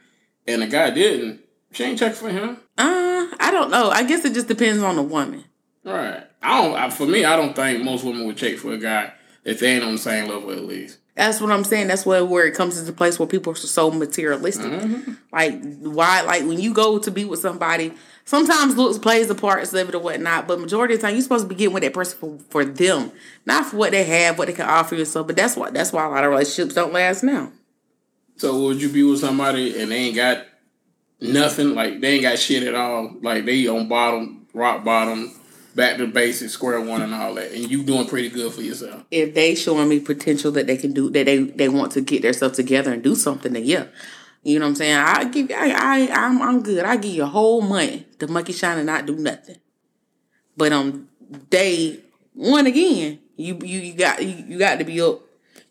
and 0.46 0.62
a 0.62 0.68
guy 0.68 0.92
didn't, 0.92 1.40
she 1.72 1.84
ain't 1.86 1.98
checking 1.98 2.18
for 2.18 2.30
him. 2.30 2.58
Uh, 2.78 3.28
I 3.40 3.50
don't 3.52 3.72
know. 3.72 3.90
I 3.90 4.04
guess 4.04 4.24
it 4.26 4.34
just 4.34 4.48
depends 4.50 4.84
on 4.84 4.98
the 4.98 5.02
woman. 5.02 5.46
Right. 5.86 6.27
I 6.48 6.62
don't. 6.62 6.76
I, 6.76 6.90
for 6.90 7.06
me, 7.06 7.26
I 7.26 7.36
don't 7.36 7.56
think 7.56 7.84
most 7.84 8.06
women 8.06 8.26
would 8.26 8.38
check 8.38 8.58
for 8.58 8.74
a 8.74 8.78
guy 8.78 9.12
if 9.44 9.60
they 9.60 9.76
ain't 9.76 9.84
on 9.84 9.94
the 9.94 9.98
same 9.98 10.30
level 10.30 10.52
at 10.52 10.64
least. 10.64 11.00
That's 11.16 11.42
what 11.42 11.52
I'm 11.52 11.64
saying. 11.64 11.88
That's 11.88 12.06
where 12.06 12.24
where 12.24 12.46
it 12.46 12.54
comes 12.54 12.80
into 12.80 12.94
place 12.94 13.20
where 13.20 13.28
people 13.28 13.52
are 13.52 13.56
so 13.56 13.92
materialistic. 13.92 14.72
Mm-hmm. 14.72 15.14
Like 15.32 15.80
why? 15.80 16.22
Like 16.22 16.44
when 16.44 16.60
you 16.60 16.74
go 16.74 17.00
to 17.00 17.12
be 17.12 17.26
with 17.26 17.40
somebody, 17.40 17.94
sometimes 18.24 18.78
looks 18.78 18.98
plays 18.98 19.30
a 19.30 19.36
part 19.36 19.62
of 19.62 19.90
it 19.90 19.96
or 19.96 20.00
whatnot. 20.00 20.48
But 20.48 20.60
majority 20.60 20.94
of 20.94 21.02
the 21.02 21.08
time, 21.08 21.16
you're 21.16 21.24
supposed 21.24 21.46
to 21.46 21.50
be 21.50 21.56
getting 21.56 21.74
with 21.74 21.84
that 21.84 21.94
person 21.94 22.20
for, 22.20 22.40
for 22.50 22.64
them, 22.64 23.12
not 23.46 23.66
for 23.66 23.78
what 23.78 23.92
they 23.92 24.04
have, 24.04 24.38
what 24.38 24.48
they 24.48 24.54
can 24.54 24.70
offer 24.70 24.96
you. 24.96 25.06
So, 25.06 25.24
but 25.24 25.36
that's 25.36 25.58
why 25.58 25.72
that's 25.72 25.92
why 25.92 26.06
a 26.06 26.10
lot 26.10 26.24
of 26.24 26.30
relationships 26.30 26.76
don't 26.76 26.94
last 26.94 27.24
now. 27.24 27.52
So 28.38 28.62
would 28.64 28.80
you 28.80 28.90
be 28.90 29.04
with 29.04 29.20
somebody 29.20 29.82
and 29.82 29.92
they 29.92 29.98
ain't 29.98 30.16
got 30.16 30.46
nothing. 31.20 31.74
Like 31.76 32.00
they 32.00 32.14
ain't 32.14 32.24
got 32.24 32.40
shit 32.40 32.64
at 32.64 32.76
all. 32.76 33.16
Like 33.22 33.46
they 33.46 33.68
on 33.68 33.88
bottom, 33.88 34.48
rock 34.54 34.84
bottom, 34.84 35.34
back 35.78 35.98
to 35.98 36.08
basics, 36.08 36.54
square 36.54 36.82
one, 36.82 37.04
and 37.04 37.14
all 37.14 37.36
that. 37.36 37.54
And 37.54 37.70
you 37.70 37.84
doing 37.84 38.08
pretty 38.08 38.30
good 38.30 38.52
for 38.52 38.62
yourself. 38.62 39.06
If 39.12 39.36
they 39.36 39.56
showing 39.56 39.88
me 39.88 40.00
potential 40.02 40.52
that 40.54 40.68
they 40.68 40.76
can 40.76 40.92
do, 40.92 41.10
that 41.12 41.26
they 41.26 41.44
they 41.44 41.70
want 41.70 41.94
to 41.94 42.02
get 42.02 42.24
themselves 42.24 42.58
together 42.58 42.92
and 42.92 43.02
do 43.02 43.16
something, 43.16 43.54
then 43.54 43.64
yeah. 43.64 43.86
You 44.44 44.60
know 44.60 44.66
what 44.66 44.70
I'm 44.72 44.76
saying? 44.76 44.98
I 44.98 45.24
give 45.26 45.52
I 45.52 45.72
I 45.72 46.10
I'm 46.12 46.42
I'm 46.42 46.64
good. 46.64 46.84
I 46.84 46.98
give 46.98 47.14
you 47.14 47.24
a 47.24 47.28
whole 47.28 47.62
month 47.62 48.18
to 48.20 48.28
monkey 48.28 48.54
shine 48.54 48.78
and 48.78 48.88
not 48.88 49.06
do 49.06 49.16
nothing. 49.16 49.58
But 50.58 50.74
on 50.74 51.08
day 51.50 52.02
one 52.34 52.66
again, 52.66 53.20
you 53.38 53.58
you 53.62 53.80
you 53.80 53.94
got 53.94 54.22
you, 54.22 54.46
you 54.48 54.60
got 54.60 54.80
to 54.80 54.84
be 54.84 55.00
up. 55.00 55.22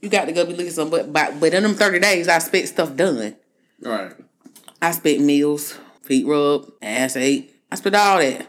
You 0.00 0.08
got 0.08 0.26
to 0.26 0.32
go 0.32 0.46
be 0.46 0.52
looking 0.52 0.70
something. 0.70 0.98
But 0.98 1.12
but 1.12 1.40
but 1.40 1.52
in 1.52 1.64
them 1.64 1.74
thirty 1.74 1.98
days, 1.98 2.28
I 2.28 2.38
spent 2.38 2.68
stuff 2.68 2.94
done. 2.94 3.36
All 3.84 3.92
right. 3.92 4.12
I 4.80 4.92
spent 4.92 5.20
meals, 5.20 5.78
feet 6.02 6.26
rub, 6.26 6.70
ass 6.80 7.16
ate. 7.16 7.52
I 7.72 7.74
spent 7.76 7.96
all 7.96 8.18
that. 8.18 8.46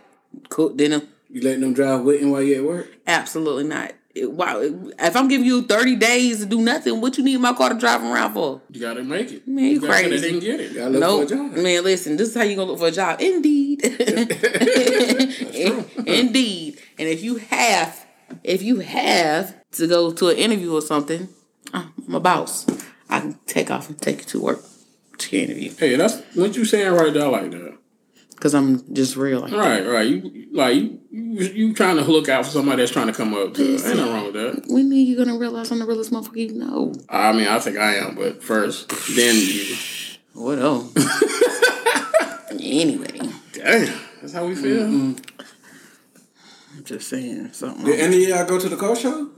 Cook 0.50 0.78
dinner. 0.78 1.02
You 1.38 1.44
letting 1.44 1.62
them 1.62 1.74
drive 1.76 2.00
with 2.00 2.16
waiting 2.16 2.32
while 2.32 2.42
you 2.42 2.56
at 2.56 2.64
work? 2.64 2.88
Absolutely 3.06 3.66
not. 3.66 3.92
Wow, 4.16 4.60
if 4.64 5.16
I'm 5.16 5.28
giving 5.28 5.46
you 5.46 5.62
30 5.62 5.96
days 5.98 6.40
to 6.40 6.48
do 6.48 6.60
nothing, 6.60 7.00
what 7.00 7.16
you 7.16 7.24
need 7.24 7.40
my 7.40 7.54
car 7.54 7.70
to 7.70 7.78
drive 7.78 8.02
around 8.02 8.34
for? 8.34 8.60
You 8.72 8.82
gotta 8.82 9.04
make 9.04 9.32
it. 9.32 9.48
Man, 9.48 9.66
you 9.66 9.80
gotta 9.80 9.94
crazy. 9.94 10.18
They 10.18 10.32
can 10.32 10.40
get 10.40 10.60
it. 10.60 10.74
Gotta 10.74 10.90
look 10.90 11.00
Nope. 11.00 11.30
for 11.30 11.36
a 11.36 11.38
job. 11.38 11.52
Man, 11.58 11.84
listen, 11.84 12.18
this 12.18 12.30
is 12.30 12.36
how 12.36 12.42
you 12.42 12.56
gonna 12.56 12.72
look 12.72 12.80
for 12.80 12.88
a 12.88 12.92
job. 12.92 13.22
Indeed. 13.22 13.82
Indeed. 16.08 16.80
And 16.98 17.08
if 17.08 17.22
you 17.24 17.36
have, 17.36 18.04
if 18.44 18.64
you 18.64 18.80
have 18.80 19.56
to 19.74 19.86
go 19.88 20.12
to 20.12 20.30
an 20.30 20.38
interview 20.38 20.74
or 20.74 20.82
something, 20.82 21.30
uh, 21.72 21.86
I'm 22.08 22.16
a 22.16 22.20
boss. 22.20 22.66
I 23.12 23.20
can 23.20 23.38
take 23.46 23.70
off 23.70 23.90
and 23.90 24.02
take 24.02 24.22
you 24.22 24.26
to 24.26 24.42
work 24.42 24.64
to 25.20 25.38
your 25.38 25.46
interview. 25.46 25.72
Hey, 25.78 25.96
that's 25.98 26.20
what 26.34 26.58
you 26.58 26.66
saying 26.66 26.92
right 26.94 27.14
there, 27.14 27.28
like 27.30 27.52
that. 27.52 27.77
Cause 28.40 28.54
I'm 28.54 28.94
just 28.94 29.16
real 29.16 29.40
like 29.40 29.52
that. 29.52 29.58
Right, 29.58 29.86
right. 29.86 30.08
You 30.08 30.48
like 30.52 30.76
you, 30.76 31.00
you, 31.10 31.46
you 31.48 31.74
trying 31.74 31.96
to 31.98 32.04
look 32.04 32.30
out 32.30 32.46
for 32.46 32.52
somebody 32.52 32.84
that's 32.84 32.92
trying 32.92 33.08
to 33.08 33.14
come 33.14 33.34
up 33.34 33.56
to. 33.56 33.64
Ain't 33.64 33.84
nothing 33.84 34.14
wrong 34.14 34.26
with 34.26 34.34
that. 34.34 34.64
When 34.68 34.92
are 34.92 34.96
you 34.96 35.18
gonna 35.18 35.38
realize 35.38 35.72
I'm 35.72 35.80
the 35.80 35.86
realest 35.86 36.12
motherfucker 36.12 36.52
you 36.52 36.54
know? 36.54 36.94
I 37.10 37.32
mean, 37.34 37.48
I 37.48 37.58
think 37.58 37.78
I 37.78 37.96
am, 37.96 38.14
but 38.16 38.44
first, 38.44 38.90
then 39.16 39.36
you. 39.36 39.76
What 40.34 40.60
else? 40.60 40.94
anyway, 42.52 43.20
Damn, 43.54 44.00
that's 44.22 44.34
how 44.34 44.46
we 44.46 44.54
feel. 44.54 44.84
I'm 44.84 45.16
just 46.84 47.10
saying 47.10 47.54
something. 47.54 47.86
Did 47.86 48.00
any 48.00 48.24
of 48.26 48.30
y'all 48.30 48.46
go 48.46 48.60
to 48.60 48.70
the 48.70 48.78
co 48.78 48.94
show? 48.94 49.32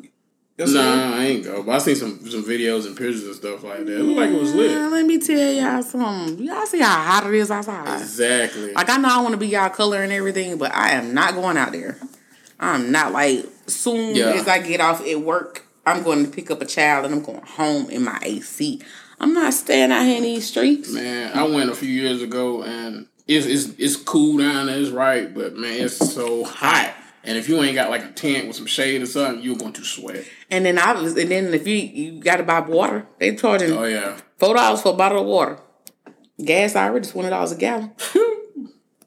Yes, 0.60 0.72
Nah, 0.74 1.16
I 1.16 1.24
ain't 1.24 1.44
go. 1.46 1.64
But 1.64 1.76
I 1.76 1.78
seen 1.78 1.96
some 1.96 2.30
some 2.30 2.44
videos 2.44 2.86
and 2.86 2.96
pictures 2.98 3.24
and 3.24 3.34
stuff 3.36 3.64
like 3.64 3.86
that. 3.86 4.00
It 4.00 4.04
looked 4.04 4.20
like 4.20 4.30
it 4.30 4.40
was 4.40 4.54
lit. 4.54 4.92
let 4.92 5.06
me 5.06 5.18
tell 5.18 5.52
y'all 5.54 5.82
something. 5.82 6.44
Y'all 6.46 6.66
see 6.66 6.80
how 6.82 7.02
hot 7.02 7.26
it 7.28 7.34
is 7.34 7.50
outside. 7.50 8.02
Exactly. 8.02 8.74
Like 8.74 8.90
I 8.90 8.98
know 8.98 9.08
I 9.10 9.22
want 9.22 9.32
to 9.32 9.38
be 9.38 9.48
y'all 9.48 9.70
color 9.70 10.04
and 10.04 10.12
everything, 10.12 10.58
but 10.58 10.74
I 10.76 10.92
am 10.92 11.14
not 11.14 11.34
going 11.34 11.56
out 11.56 11.72
there. 11.72 11.98
I'm 12.60 12.92
not 12.92 13.14
like 13.14 13.46
soon 13.68 14.16
Yeah. 14.16 14.32
as 14.32 14.50
I 14.50 14.60
get 14.60 14.82
off 14.82 15.06
at 15.08 15.22
work, 15.22 15.66
I'm 15.86 16.04
going 16.04 16.26
to 16.26 16.30
pick 16.32 16.52
up 16.52 16.62
a 16.62 16.66
child 16.66 17.06
and 17.06 17.16
I'm 17.16 17.24
going 17.24 17.42
home 17.42 17.90
in 17.90 18.04
my 18.04 18.20
AC. 18.22 18.82
I'm 19.22 19.34
not 19.34 19.54
staying 19.54 19.94
out 19.94 20.04
here 20.04 20.18
in 20.18 20.24
these 20.24 20.46
streets. 20.48 20.92
Man, 20.92 21.38
I 21.38 21.44
went 21.44 21.70
a 21.70 21.76
few 21.76 21.90
years 21.90 22.22
ago 22.22 22.64
and 22.64 23.08
it's 23.28 23.46
it's 23.46 23.70
it's 23.80 23.96
cool 23.96 24.38
down 24.40 24.66
there, 24.66 24.78
it's 24.78 24.90
right, 24.90 25.34
but 25.34 25.56
man, 25.56 25.86
it's 25.86 25.96
so 26.14 26.44
hot. 26.44 26.94
And 27.24 27.38
if 27.38 27.50
you 27.50 27.62
ain't 27.62 27.76
got 27.76 27.90
like 27.90 28.04
a 28.04 28.12
tent 28.12 28.48
with 28.48 28.56
some 28.56 28.66
shade 28.66 29.02
or 29.02 29.06
something, 29.06 29.44
you're 29.44 29.58
going 29.58 29.74
to 29.74 29.84
sweat. 29.84 30.26
And 30.50 30.66
then 30.66 30.78
I 30.80 30.94
was, 30.94 31.18
and 31.18 31.30
then 31.30 31.54
if 31.54 31.68
you 31.68 31.76
you 31.76 32.22
got 32.22 32.38
to 32.38 32.44
buy 32.44 32.62
water, 32.62 33.06
they 33.20 33.36
charging 33.36 33.74
Oh 33.74 33.84
yeah. 33.84 34.18
four 34.38 34.56
dollars 34.56 34.82
for 34.82 34.94
a 34.94 34.98
bottle 34.98 35.22
of 35.22 35.28
water. 35.28 35.60
Gas 36.44 36.76
already 36.76 37.08
twenty 37.08 37.30
dollars 37.30 37.52
a 37.52 37.56
gallon. 37.58 37.92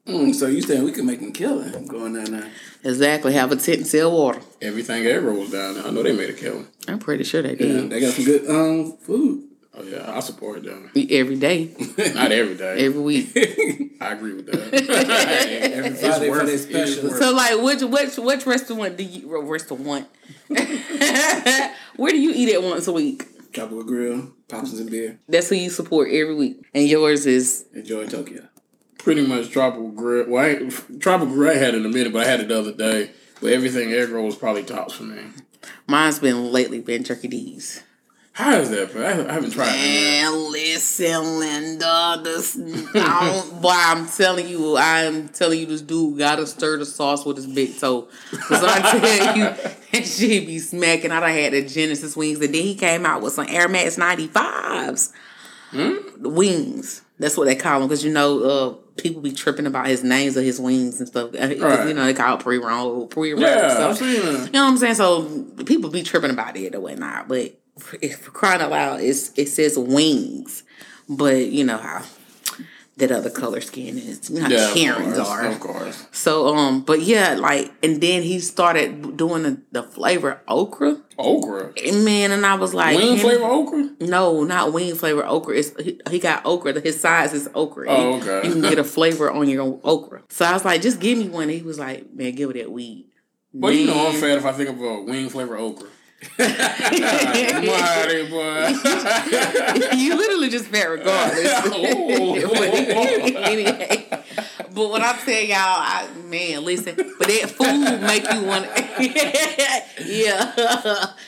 Mm, 0.05 0.35
so 0.35 0.49
you 0.49 0.61
saying 0.61 0.83
we 0.83 0.91
can 0.91 1.07
make 1.07 1.21
them 1.21 1.33
killing 1.33 1.87
going 1.87 2.15
down 2.15 2.25
there? 2.33 2.51
Exactly. 2.83 3.35
Have 3.35 3.53
a 3.53 3.57
tent 3.57 3.79
and 3.79 3.87
sell 3.87 4.11
water. 4.11 4.41
Everything 4.61 5.07
ever 5.07 5.33
was 5.33 5.53
down 5.53 5.75
there. 5.75 5.87
I 5.87 5.91
know 5.91 6.03
they 6.03 6.11
made 6.11 6.29
a 6.29 6.33
killing. 6.33 6.67
I'm 6.89 6.99
pretty 6.99 7.23
sure 7.23 7.41
they 7.41 7.51
Yeah, 7.51 7.83
did 7.83 7.91
they 7.91 8.01
got 8.01 8.13
some 8.13 8.25
good 8.25 8.51
um 8.51 8.97
food. 8.97 9.45
Oh 9.75 9.83
yeah, 9.83 10.13
I 10.15 10.21
support 10.21 10.63
them. 10.65 10.91
every 10.95 11.37
day, 11.37 11.75
Not 12.15 12.31
every 12.31 12.57
day. 12.57 12.85
every 12.85 13.01
week. 13.01 13.31
I 14.03 14.13
agree 14.13 14.35
with 14.35 14.47
that. 14.47 14.75
Every 14.75 15.91
It's 15.91 16.01
Friday 16.01 16.27
for 16.27 16.31
worth 16.33 16.47
their 16.47 16.55
it. 16.57 16.71
It 16.71 16.89
is 16.89 16.97
special. 16.97 17.11
So 17.11 17.33
like, 17.33 17.63
which 17.63 17.83
which 17.83 18.17
which 18.19 18.47
restaurant 18.47 18.97
do 18.99 19.05
you 19.05 19.41
restaurant? 19.43 20.09
Where 21.97 22.11
do 22.13 22.21
you 22.21 22.33
eat 22.35 22.53
at 22.53 22.63
once 22.63 22.87
a 22.89 22.93
week? 22.93 23.25
Tropical 23.53 23.85
Grill, 23.85 24.33
Pops 24.49 24.73
and 24.73 24.91
beer. 24.91 25.19
That's 25.29 25.49
who 25.49 25.57
you 25.57 25.71
support 25.71 26.09
every 26.11 26.35
week, 26.35 26.65
and 26.75 26.87
yours 26.87 27.27
is 27.27 27.67
Enjoy 27.75 28.07
Tokyo. 28.07 28.49
Pretty 28.99 29.27
much 29.27 29.51
tropical 29.51 29.91
grill. 29.91 30.29
Well, 30.29 30.45
I 30.45 30.49
ain't, 30.51 31.01
tropical 31.01 31.35
grill 31.35 31.51
I 31.51 31.59
had 31.59 31.75
it 31.75 31.79
in 31.79 31.87
a 31.87 31.89
minute, 31.89 32.13
but 32.13 32.27
I 32.27 32.31
had 32.31 32.41
it 32.41 32.49
the 32.49 32.59
other 32.59 32.73
day. 32.73 33.11
But 33.41 33.53
everything 33.53 33.93
egg 33.93 34.11
roll 34.11 34.27
was 34.27 34.37
probably 34.37 34.63
tops 34.65 34.95
for 34.95 35.03
me. 35.05 35.23
mine's 35.87 36.19
been 36.19 36.53
lately 36.53 36.81
been 36.81 37.03
Turkey 37.05 37.29
D's. 37.29 37.83
How 38.35 38.57
is 38.57 38.71
that? 38.71 38.93
Bro? 38.93 39.07
I 39.07 39.33
haven't 39.33 39.51
tried 39.51 39.69
it. 39.69 39.77
And 39.77 40.35
listen, 40.51 41.39
Linda, 41.39 42.21
this 42.25 42.59
I 42.95 43.31
don't, 43.31 43.61
boy, 43.63 43.71
I'm 43.73 44.09
telling 44.09 44.49
you, 44.49 44.77
I'm 44.79 45.29
telling 45.29 45.61
you, 45.61 45.67
this 45.67 45.83
dude 45.83 46.19
gotta 46.19 46.47
stir 46.47 46.79
the 46.79 46.87
sauce 46.87 47.27
with 47.27 47.37
his 47.37 47.47
big 47.47 47.79
toe. 47.79 48.09
Cause 48.31 48.65
I 48.65 48.81
tell 48.81 49.37
you, 49.37 49.45
that 49.93 50.07
shit 50.07 50.47
be 50.47 50.59
smacking. 50.61 51.11
I 51.11 51.21
done 51.21 51.31
had 51.31 51.53
the 51.53 51.63
Genesis 51.63 52.17
wings, 52.17 52.41
and 52.41 52.55
then 52.55 52.63
he 52.63 52.75
came 52.75 53.05
out 53.05 53.21
with 53.21 53.35
some 53.35 53.47
Air 53.49 53.69
Max 53.69 53.97
95s. 53.97 55.13
The 55.73 56.29
wings. 56.29 57.03
That's 57.19 57.37
what 57.37 57.45
they 57.45 57.55
call 57.55 57.81
them, 57.81 57.89
because 57.89 58.05
you 58.05 58.13
know, 58.13 58.41
uh, 58.43 58.71
people 58.97 59.21
be 59.21 59.33
tripping 59.33 59.67
about 59.67 59.87
his 59.87 60.03
names 60.03 60.37
of 60.37 60.45
his 60.45 60.59
wings 60.59 60.99
and 60.99 61.09
stuff. 61.09 61.35
Right. 61.35 61.57
You 61.57 61.95
know, 61.95 62.05
they 62.05 62.15
call 62.15 62.37
it 62.37 62.41
pre-roll, 62.41 63.07
pre-roll 63.07 63.43
Yeah, 63.43 63.69
stuff. 63.71 63.91
I've 63.91 63.99
seen 63.99 64.21
that. 64.21 64.47
You 64.47 64.53
know 64.53 64.65
what 64.65 64.71
I'm 64.71 64.79
saying? 64.79 64.95
So 64.95 65.45
people 65.65 65.91
be 65.91 66.03
tripping 66.03 66.31
about 66.31 66.57
it 66.57 66.75
or 66.75 66.81
whatnot, 66.81 67.29
but 67.29 67.55
if 68.01 68.25
crying 68.33 68.61
out 68.61 68.71
loud, 68.71 69.01
it's 69.01 69.33
it 69.37 69.49
says 69.49 69.79
wings, 69.79 70.63
but 71.09 71.47
you 71.47 71.65
know 71.65 71.79
how 71.79 72.03
that 72.99 73.11
other 73.11 73.31
color 73.31 73.61
skin 73.63 73.97
is. 73.97 74.29
You 74.29 74.37
know 74.37 74.43
how 74.43 74.49
Yeah, 74.75 74.97
of 74.97 75.15
course, 75.15 75.19
are. 75.29 75.47
Of 75.47 75.61
course. 75.61 76.07
So 76.13 76.55
um, 76.55 76.83
but 76.83 77.01
yeah, 77.01 77.35
like 77.35 77.73
and 77.83 78.01
then 78.01 78.23
he 78.23 78.39
started 78.41 79.17
doing 79.17 79.43
the, 79.45 79.63
the 79.73 79.83
flavor 79.83 80.41
okra. 80.47 80.99
Okra. 81.19 81.73
And 81.85 82.05
man, 82.05 82.33
and 82.33 82.45
I 82.45 82.55
was 82.57 82.75
like, 82.75 82.97
Wing 82.99 83.17
flavor 83.19 83.45
okra? 83.45 83.91
No, 84.01 84.45
not 84.45 84.73
wing 84.73 84.95
flavor 84.95 85.25
okra. 85.25 85.57
It's 85.57 85.73
he, 85.83 85.99
he 86.11 86.19
got 86.19 86.45
okra. 86.45 86.79
His 86.81 87.01
size 87.01 87.33
is 87.33 87.49
okra. 87.55 87.87
Oh, 87.89 88.17
You- 88.17 88.23
okay. 88.23 88.47
You 88.49 88.53
can 88.53 88.63
get 88.63 88.79
a 88.79 88.85
flavor 88.97 89.31
on 89.31 89.49
your 89.49 89.81
okra. 89.83 90.23
So 90.29 90.45
I 90.45 90.53
was 90.53 90.65
like, 90.65 90.83
just 90.83 91.01
give 91.01 91.17
me 91.19 91.29
one. 91.29 91.49
He 91.49 91.63
was 91.63 91.79
like, 91.79 92.13
man, 92.13 92.35
give 92.35 92.51
it 92.51 92.55
that 92.55 92.71
weed. 92.71 93.07
Well, 93.55 93.73
you 93.73 93.87
know 93.87 94.09
I'm 94.09 94.15
fat 94.21 94.39
if 94.39 94.45
I 94.47 94.53
think 94.53 94.69
of 94.71 94.81
a 94.81 95.03
wing 95.03 95.29
flavor 95.31 95.57
okra. 95.57 95.89
Boy. 96.39 96.47
you 99.97 100.17
literally 100.17 100.49
just 100.51 100.67
fat 100.67 100.89
regardless. 100.89 101.53
But, 101.63 101.75
anyway, 103.37 104.07
but 104.73 104.89
what 104.89 105.03
I'm 105.03 105.19
saying, 105.21 105.51
y'all, 105.51 105.59
I, 105.59 106.09
man, 106.27 106.65
listen, 106.65 106.95
but 106.97 107.27
that 107.27 107.51
food 107.51 108.01
make 108.03 108.23
you 108.33 108.45
want. 108.45 108.67
yeah, 110.07 110.53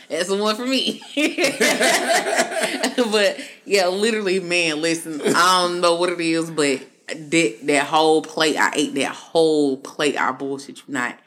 that's 0.08 0.28
the 0.28 0.36
one 0.36 0.54
for 0.54 0.66
me. 0.66 1.02
but 3.10 3.40
yeah, 3.64 3.88
literally, 3.88 4.38
man, 4.38 4.80
listen, 4.80 5.20
I 5.20 5.62
don't 5.62 5.80
know 5.80 5.96
what 5.96 6.10
it 6.10 6.20
is, 6.20 6.50
but 6.50 6.80
that 7.08 7.58
that 7.64 7.86
whole 7.86 8.22
plate, 8.22 8.56
I 8.56 8.72
ate 8.74 8.94
that 8.94 9.12
whole 9.12 9.76
plate. 9.76 10.16
I 10.16 10.30
bullshit 10.32 10.78
you 10.78 10.94
not. 10.94 11.18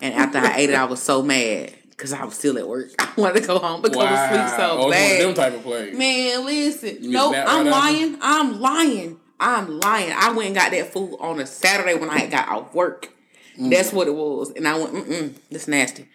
And 0.00 0.14
after 0.14 0.38
I 0.38 0.58
ate 0.58 0.70
it, 0.70 0.76
I 0.76 0.84
was 0.84 1.02
so 1.02 1.22
mad 1.22 1.74
because 1.96 2.12
I 2.12 2.24
was 2.24 2.34
still 2.34 2.58
at 2.58 2.68
work. 2.68 2.90
I 2.98 3.08
wanted 3.16 3.40
to 3.40 3.46
go 3.46 3.58
home 3.58 3.84
and 3.84 3.94
go 3.94 4.00
to 4.00 4.28
sleep 4.28 4.48
so 4.58 4.78
oh, 4.80 4.90
bad. 4.90 5.22
them 5.22 5.34
type 5.34 5.54
of 5.54 5.62
plays. 5.62 5.96
Man, 5.96 6.44
listen. 6.44 6.98
No, 7.10 7.32
that 7.32 7.48
I'm 7.48 7.66
lying. 7.66 8.18
I'm 8.20 8.60
lying. 8.60 9.20
I'm 9.38 9.80
lying. 9.80 10.12
I 10.16 10.32
went 10.32 10.46
and 10.48 10.54
got 10.54 10.70
that 10.72 10.92
food 10.92 11.16
on 11.20 11.40
a 11.40 11.46
Saturday 11.46 11.94
when 11.94 12.10
I 12.10 12.20
had 12.20 12.30
got 12.30 12.48
off 12.48 12.74
work. 12.74 13.10
Mm. 13.58 13.70
That's 13.70 13.92
what 13.92 14.06
it 14.06 14.14
was. 14.14 14.50
And 14.52 14.66
I 14.66 14.78
went, 14.78 14.94
mm-mm, 14.94 15.34
this 15.50 15.68
nasty. 15.68 16.08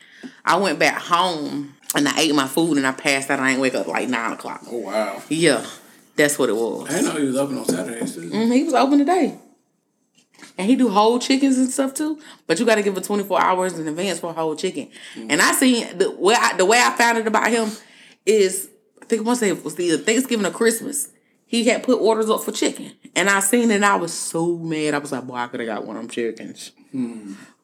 I 0.45 0.57
went 0.57 0.79
back 0.79 0.99
home 1.01 1.75
and 1.95 2.07
I 2.07 2.19
ate 2.19 2.35
my 2.35 2.47
food 2.47 2.77
and 2.77 2.85
I 2.85 2.91
passed 2.91 3.29
out. 3.29 3.39
I 3.39 3.51
ain't 3.51 3.61
wake 3.61 3.75
up 3.75 3.87
like 3.87 4.09
9 4.09 4.33
o'clock. 4.33 4.61
Oh 4.67 4.77
wow. 4.77 5.21
Yeah, 5.29 5.65
that's 6.15 6.37
what 6.37 6.49
it 6.49 6.55
was. 6.55 6.89
I 6.89 6.93
didn't 6.93 7.13
know 7.13 7.19
he 7.19 7.27
was 7.27 7.37
open 7.37 7.57
on 7.57 7.65
Saturdays. 7.65 8.17
Mhm, 8.17 8.53
he 8.53 8.63
was 8.63 8.73
open 8.73 8.99
today. 8.99 9.39
And 10.61 10.69
he 10.69 10.75
do 10.75 10.89
whole 10.89 11.17
chickens 11.17 11.57
and 11.57 11.71
stuff 11.71 11.95
too, 11.95 12.19
but 12.45 12.59
you 12.59 12.65
got 12.67 12.75
to 12.75 12.83
give 12.83 12.95
it 12.95 13.03
24 13.03 13.41
hours 13.41 13.79
in 13.79 13.87
advance 13.87 14.19
for 14.19 14.29
a 14.29 14.33
whole 14.33 14.55
chicken. 14.55 14.89
And 15.15 15.41
I 15.41 15.53
seen 15.53 15.97
the 15.97 16.11
way 16.11 16.35
I, 16.37 16.55
the 16.55 16.65
way 16.65 16.79
I 16.79 16.91
found 16.91 17.17
it 17.17 17.25
about 17.25 17.49
him 17.49 17.71
is 18.27 18.69
I 19.01 19.05
think 19.05 19.25
once 19.25 19.41
it 19.41 19.63
was 19.63 19.79
either 19.79 19.97
Thanksgiving 19.97 20.45
or 20.45 20.51
Christmas. 20.51 21.09
He 21.47 21.65
had 21.65 21.83
put 21.83 21.99
orders 21.99 22.29
up 22.29 22.43
for 22.43 22.51
chicken, 22.53 22.93
and 23.15 23.29
I 23.29 23.41
seen 23.41 23.71
it. 23.71 23.75
and 23.75 23.85
I 23.85 23.95
was 23.97 24.13
so 24.13 24.55
mad. 24.57 24.93
I 24.93 24.99
was 24.99 25.11
like, 25.11 25.25
"Boy, 25.27 25.35
I 25.35 25.47
could 25.47 25.59
have 25.59 25.67
got 25.67 25.85
one 25.85 25.97
of 25.97 26.03
them 26.03 26.09
chickens." 26.09 26.71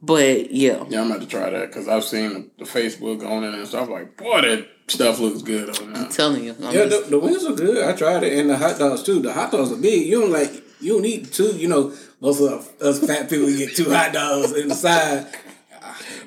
But 0.01 0.51
yeah, 0.51 0.83
Yeah, 0.89 1.01
I'm 1.01 1.11
about 1.11 1.21
to 1.21 1.27
try 1.27 1.49
that 1.49 1.67
because 1.67 1.87
I've 1.87 2.03
seen 2.03 2.51
the 2.59 2.65
Facebook 2.65 3.25
on 3.25 3.43
it 3.43 3.53
and 3.53 3.67
stuff. 3.67 3.89
Like, 3.89 4.17
boy, 4.17 4.41
that 4.41 4.67
stuff 4.87 5.19
looks 5.19 5.41
good 5.41 5.69
on. 5.81 5.95
I'm 5.95 6.09
telling 6.09 6.43
you, 6.43 6.55
I'm 6.61 6.73
Yeah, 6.75 6.85
just- 6.85 7.05
the, 7.05 7.11
the 7.11 7.19
wings 7.19 7.45
are 7.45 7.53
good. 7.53 7.83
I 7.83 7.93
tried 7.93 8.23
it, 8.23 8.37
and 8.37 8.49
the 8.49 8.57
hot 8.57 8.77
dogs 8.77 9.03
too. 9.03 9.21
The 9.21 9.33
hot 9.33 9.51
dogs 9.51 9.71
are 9.71 9.77
big. 9.77 10.05
You 10.07 10.21
don't 10.21 10.31
like 10.31 10.51
You 10.81 10.93
don't 10.93 11.01
need 11.03 11.31
two. 11.31 11.55
You 11.55 11.67
know, 11.69 11.93
most 12.20 12.41
of 12.41 12.82
us 12.82 13.05
fat 13.05 13.30
people 13.30 13.47
get 13.47 13.76
two 13.76 13.89
hot 13.91 14.13
dogs 14.13 14.51
in 14.53 14.68
the 14.70 14.76
side. 14.76 15.28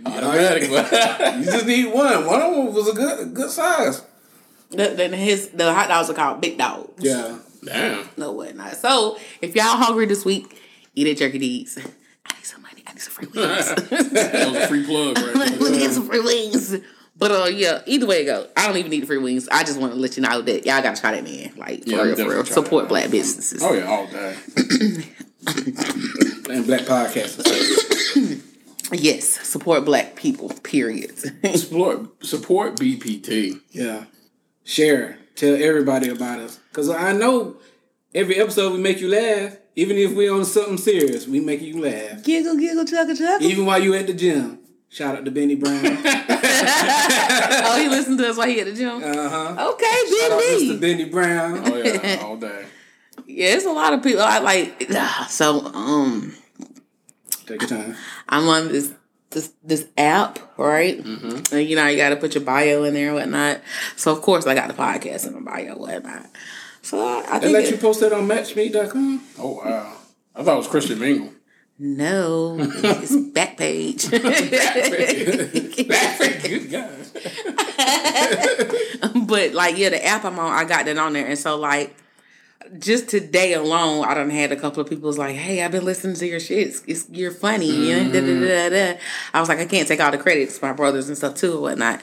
Automatic. 0.07 0.63
You 0.71 1.45
just 1.45 1.67
need 1.67 1.87
one. 1.93 2.25
One 2.27 2.41
of 2.41 2.55
them 2.55 2.75
was 2.75 2.89
a 2.89 2.93
good, 2.93 3.35
good 3.35 3.51
size. 3.51 4.03
The- 4.71 4.89
Then 4.97 5.13
his 5.13 5.49
the 5.51 5.73
hot 5.73 5.89
dogs 5.89 6.09
are 6.11 6.15
called 6.15 6.41
big 6.41 6.57
dogs. 6.59 7.03
Yeah. 7.05 7.39
Damn. 7.65 8.09
No 8.17 8.33
whatnot. 8.33 8.77
So 8.77 9.19
if 9.43 9.55
y'all 9.55 9.65
hungry 9.77 10.07
this 10.07 10.25
week, 10.25 10.59
eat 10.95 11.07
at 11.09 11.19
Jerky 11.19 11.39
D's. 11.39 11.77
I 12.25 12.35
need 12.35 12.45
some 12.45 12.63
money. 12.63 12.83
I 12.87 12.93
need 12.93 13.01
some 13.03 13.13
free 13.13 13.27
wings. 13.27 13.67
That 13.91 14.49
was 14.53 14.57
a 14.63 14.69
free 14.69 14.85
plug 14.87 15.19
right 15.19 15.35
Let 15.37 15.51
me 15.61 15.69
there. 15.69 15.79
get 15.81 15.93
some 15.93 16.07
free 16.09 16.21
wings. 16.21 16.77
But 17.19 17.31
uh, 17.33 17.45
yeah, 17.49 17.83
either 17.85 18.07
way 18.07 18.23
it 18.23 18.25
go, 18.27 18.47
I 18.57 18.67
don't 18.67 18.79
even 18.79 18.91
need 18.91 19.03
the 19.03 19.07
free 19.07 19.19
wings. 19.19 19.47
I 19.53 19.63
just 19.65 19.79
want 19.79 19.93
to 19.93 19.99
let 19.99 20.17
you 20.17 20.23
know 20.23 20.41
that 20.41 20.65
y'all 20.65 20.81
gotta 20.81 20.99
try 20.99 21.13
that 21.13 21.25
man. 21.25 21.53
Like 21.57 21.83
for 21.85 21.91
Yeah, 21.91 21.97
real, 21.97 22.05
for 22.05 22.09
definitely 22.17 22.35
real. 22.37 22.45
Support 22.47 22.89
black 22.89 23.11
businesses. 23.11 23.63
Oh 23.63 23.75
yeah, 23.75 23.85
all 23.85 24.07
day. 24.07 24.37
And 26.51 26.67
black 26.67 26.83
podcasters. 26.83 28.47
Yes, 28.93 29.25
support 29.47 29.85
black 29.85 30.17
people. 30.17 30.49
Period. 30.65 31.17
Support 31.57 32.25
support 32.27 32.75
BPT. 32.75 33.61
Yeah. 33.71 34.07
Share. 34.65 35.17
Tell 35.37 35.55
everybody 35.55 36.09
about 36.09 36.41
us. 36.41 36.59
Because 36.71 36.91
I 36.91 37.13
know 37.13 37.55
every 38.13 38.35
episode 38.35 38.73
we 38.73 38.81
make 38.81 39.01
you 39.01 39.09
laugh. 39.09 39.59
Even 39.77 39.97
if 39.97 40.13
we 40.15 40.29
on 40.29 40.45
something 40.45 40.77
serious, 40.77 41.29
we 41.29 41.39
make 41.39 41.61
you 41.63 41.81
laugh. 41.81 42.25
giggle, 42.25 42.57
giggle, 42.57 42.85
chuckle, 42.85 43.15
chuckle. 43.15 43.47
Even 43.47 43.65
while 43.65 43.79
you 43.81 43.95
at 43.95 44.09
the 44.09 44.13
gym. 44.13 44.59
Shout 44.89 45.15
out 45.15 45.25
to 45.25 45.31
Benny 45.31 45.55
Brown. 45.55 45.83
oh, 45.87 47.77
he 47.81 47.89
listened 47.89 48.19
to 48.19 48.29
us 48.29 48.37
while 48.37 48.49
he 48.49 48.59
at 48.59 48.67
the 48.67 48.75
gym. 48.75 48.97
Uh-huh. 49.05 49.71
Okay, 49.75 49.87
Benny. 49.87 50.19
Shout 50.19 50.33
out. 50.33 50.41
B. 50.41 50.79
Benny 50.79 51.05
Brown. 51.05 51.59
Oh 51.65 51.77
yeah, 51.77 52.23
all 52.25 52.37
day. 52.37 52.67
Yeah, 53.35 53.55
it's 53.55 53.65
a 53.67 53.73
lot 53.73 53.93
of 53.93 54.03
people. 54.03 54.23
I 54.23 54.39
like. 54.41 54.91
So 55.29 55.65
um, 55.67 56.35
Take 57.47 57.63
your 57.63 57.69
time. 57.71 57.97
I'm 58.29 58.49
on 58.49 58.69
this 58.69 58.93
this 59.31 59.53
this 59.63 59.87
app, 59.97 60.39
right? 60.59 60.99
And 60.99 61.53
you 61.63 61.77
know, 61.77 61.87
you 61.87 61.97
got 61.97 62.11
to 62.11 62.17
put 62.17 62.35
your 62.35 62.45
bio 62.45 62.85
in 62.85 62.95
there 62.95 63.09
and 63.09 63.17
whatnot. 63.17 63.61
So 63.97 64.13
of 64.13 64.23
course, 64.23 64.47
I 64.47 64.55
got 64.55 64.69
the 64.69 64.75
podcast 64.75 65.27
in 65.27 65.35
my 65.35 65.41
bio 65.53 65.73
and 65.73 65.81
whatnot. 65.81 66.27
So 66.83 66.99
I, 67.01 67.25
I 67.37 67.39
They 67.39 67.53
let 67.53 67.65
it- 67.65 67.71
you 67.73 67.77
post 67.77 68.01
that 68.01 68.13
on 68.13 68.27
matchme.com? 68.27 69.23
Oh 69.39 69.61
wow. 69.65 69.93
I 70.35 70.43
thought 70.43 70.55
it 70.55 70.59
was 70.59 70.69
Christian 70.69 70.99
Mingle. 70.99 71.33
no, 71.79 72.57
it's 72.61 73.17
back 73.35 73.57
page. 73.57 74.09
Good 74.11 74.23
guys. 76.71 77.13
but 79.27 79.53
like, 79.55 79.77
yeah, 79.79 79.89
the 79.91 80.05
app 80.05 80.25
I'm 80.25 80.39
on, 80.39 80.53
I 80.53 80.65
got 80.65 80.85
that 80.87 80.97
on 80.99 81.13
there, 81.13 81.27
and 81.27 81.39
so 81.39 81.57
like. 81.57 81.95
Just 82.79 83.09
today 83.09 83.55
alone, 83.55 84.05
I 84.05 84.15
done 84.15 84.31
had 84.31 84.53
a 84.53 84.57
couple 84.57 84.81
of 84.81 84.89
people 84.89 85.07
was 85.07 85.19
like, 85.19 85.35
"Hey, 85.35 85.63
I've 85.63 85.73
been 85.73 85.85
listening 85.85 86.17
to 86.17 86.27
your 86.27 86.41
shit. 86.41 86.69
It's, 86.69 86.83
it's 86.87 87.09
you're 87.11 87.33
funny." 87.33 87.93
Know? 87.93 88.13
da, 88.13 88.21
da, 88.21 88.69
da. 88.69 89.01
I 89.35 89.41
was 89.41 89.49
like, 89.49 89.59
I 89.59 89.67
can't 89.67 89.89
take 89.89 90.01
all 90.01 90.11
the 90.11 90.19
credit. 90.19 90.43
It's 90.43 90.63
my 90.63 90.73
brothers 90.73 91.09
and 91.09 91.17
stuff 91.17 91.35
too, 91.35 91.53
and 91.53 91.63
whatnot. 91.63 91.95
And 91.95 92.03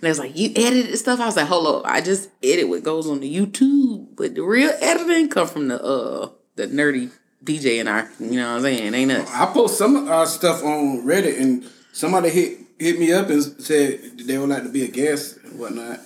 they 0.00 0.08
was 0.08 0.18
like, 0.18 0.36
"You 0.36 0.52
edited 0.56 0.96
stuff." 0.98 1.20
I 1.20 1.26
was 1.26 1.36
like, 1.36 1.46
"Hold 1.46 1.66
up, 1.66 1.82
I 1.84 2.00
just 2.00 2.30
edit 2.42 2.68
what 2.68 2.82
goes 2.82 3.08
on 3.08 3.20
the 3.20 3.34
YouTube, 3.34 4.08
but 4.16 4.34
the 4.34 4.42
real 4.42 4.72
editing 4.80 5.28
come 5.28 5.48
from 5.48 5.68
the 5.68 5.82
uh 5.82 6.30
the 6.54 6.66
nerdy 6.66 7.10
DJ 7.44 7.80
and 7.80 7.88
I. 7.88 8.06
You 8.18 8.36
know 8.36 8.50
what 8.50 8.56
I'm 8.56 8.62
saying? 8.62 8.94
Ain't 8.94 9.12
us." 9.12 9.30
I 9.32 9.46
post 9.46 9.76
some 9.76 9.96
of 9.96 10.08
our 10.08 10.26
stuff 10.26 10.64
on 10.64 11.02
Reddit 11.04 11.40
and 11.40 11.66
somebody 11.92 12.30
hit 12.30 12.58
hit 12.78 12.98
me 12.98 13.12
up 13.12 13.28
and 13.28 13.42
said 13.42 14.18
they 14.18 14.38
would 14.38 14.48
like 14.48 14.62
to 14.62 14.68
be 14.68 14.84
a 14.84 14.88
guest 14.88 15.38
and 15.44 15.58
whatnot. 15.58 16.00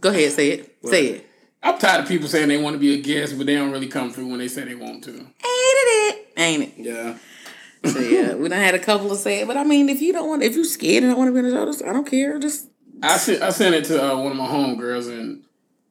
Go 0.00 0.10
ahead, 0.10 0.32
say 0.32 0.50
it. 0.50 0.76
Say 0.84 1.06
it. 1.06 1.27
I'm 1.62 1.78
tired 1.78 2.02
of 2.02 2.08
people 2.08 2.28
saying 2.28 2.48
they 2.48 2.56
want 2.62 2.74
to 2.74 2.78
be 2.80 2.94
a 2.94 2.98
guest, 3.02 3.36
but 3.36 3.46
they 3.46 3.54
don't 3.56 3.72
really 3.72 3.88
come 3.88 4.10
through 4.12 4.28
when 4.28 4.38
they 4.38 4.48
say 4.48 4.64
they 4.64 4.74
want 4.74 5.02
to. 5.04 5.10
Ain't 5.12 5.28
it? 5.42 6.28
Ain't 6.36 6.62
it? 6.62 6.72
Yeah. 6.76 7.18
So 7.84 8.00
yeah, 8.00 8.34
we 8.34 8.48
done 8.48 8.58
had 8.60 8.74
a 8.74 8.78
couple 8.78 9.10
of 9.12 9.18
say 9.18 9.40
it, 9.40 9.46
but 9.46 9.56
I 9.56 9.64
mean, 9.64 9.88
if 9.88 10.00
you 10.00 10.12
don't 10.12 10.28
want, 10.28 10.42
if 10.42 10.54
you 10.56 10.64
scared 10.64 11.02
and 11.04 11.12
don't 11.12 11.18
want 11.18 11.28
to 11.28 11.32
be 11.32 11.38
on 11.38 11.44
the 11.44 11.50
show, 11.50 11.64
just- 11.66 11.84
I 11.84 11.92
don't 11.92 12.08
care. 12.08 12.38
Just 12.38 12.68
I 13.02 13.16
sent 13.16 13.42
I 13.42 13.50
sent 13.50 13.74
it 13.74 13.84
to 13.86 14.02
uh, 14.12 14.16
one 14.16 14.32
of 14.32 14.36
my 14.36 14.46
homegirls, 14.46 15.08
and 15.08 15.44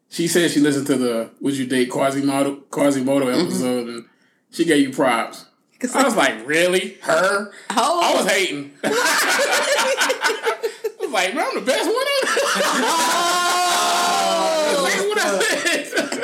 she 0.10 0.28
said 0.28 0.52
she 0.52 0.60
listened 0.60 0.88
to 0.88 0.98
the 0.98 1.30
"Would 1.42 1.56
You 1.58 1.66
Date 1.66 1.90
Quasimodo" 1.90 2.58
Quasimodo 2.70 3.28
episode, 3.30 3.88
and 3.88 4.06
she 4.52 4.66
gave 4.66 4.82
you 4.82 4.92
props. 4.94 5.46
I 5.94 6.04
was 6.04 6.16
like, 6.16 6.46
really? 6.48 6.98
Her? 7.04 7.52
Oh. 7.70 8.02
I 8.04 8.14
was 8.18 8.32
hating. 8.32 8.72
I 8.84 10.58
was 11.00 11.12
like, 11.12 11.36
man, 11.36 11.46
I'm 11.48 11.56
the 11.56 11.62
best 11.62 11.86
one. 11.86 13.44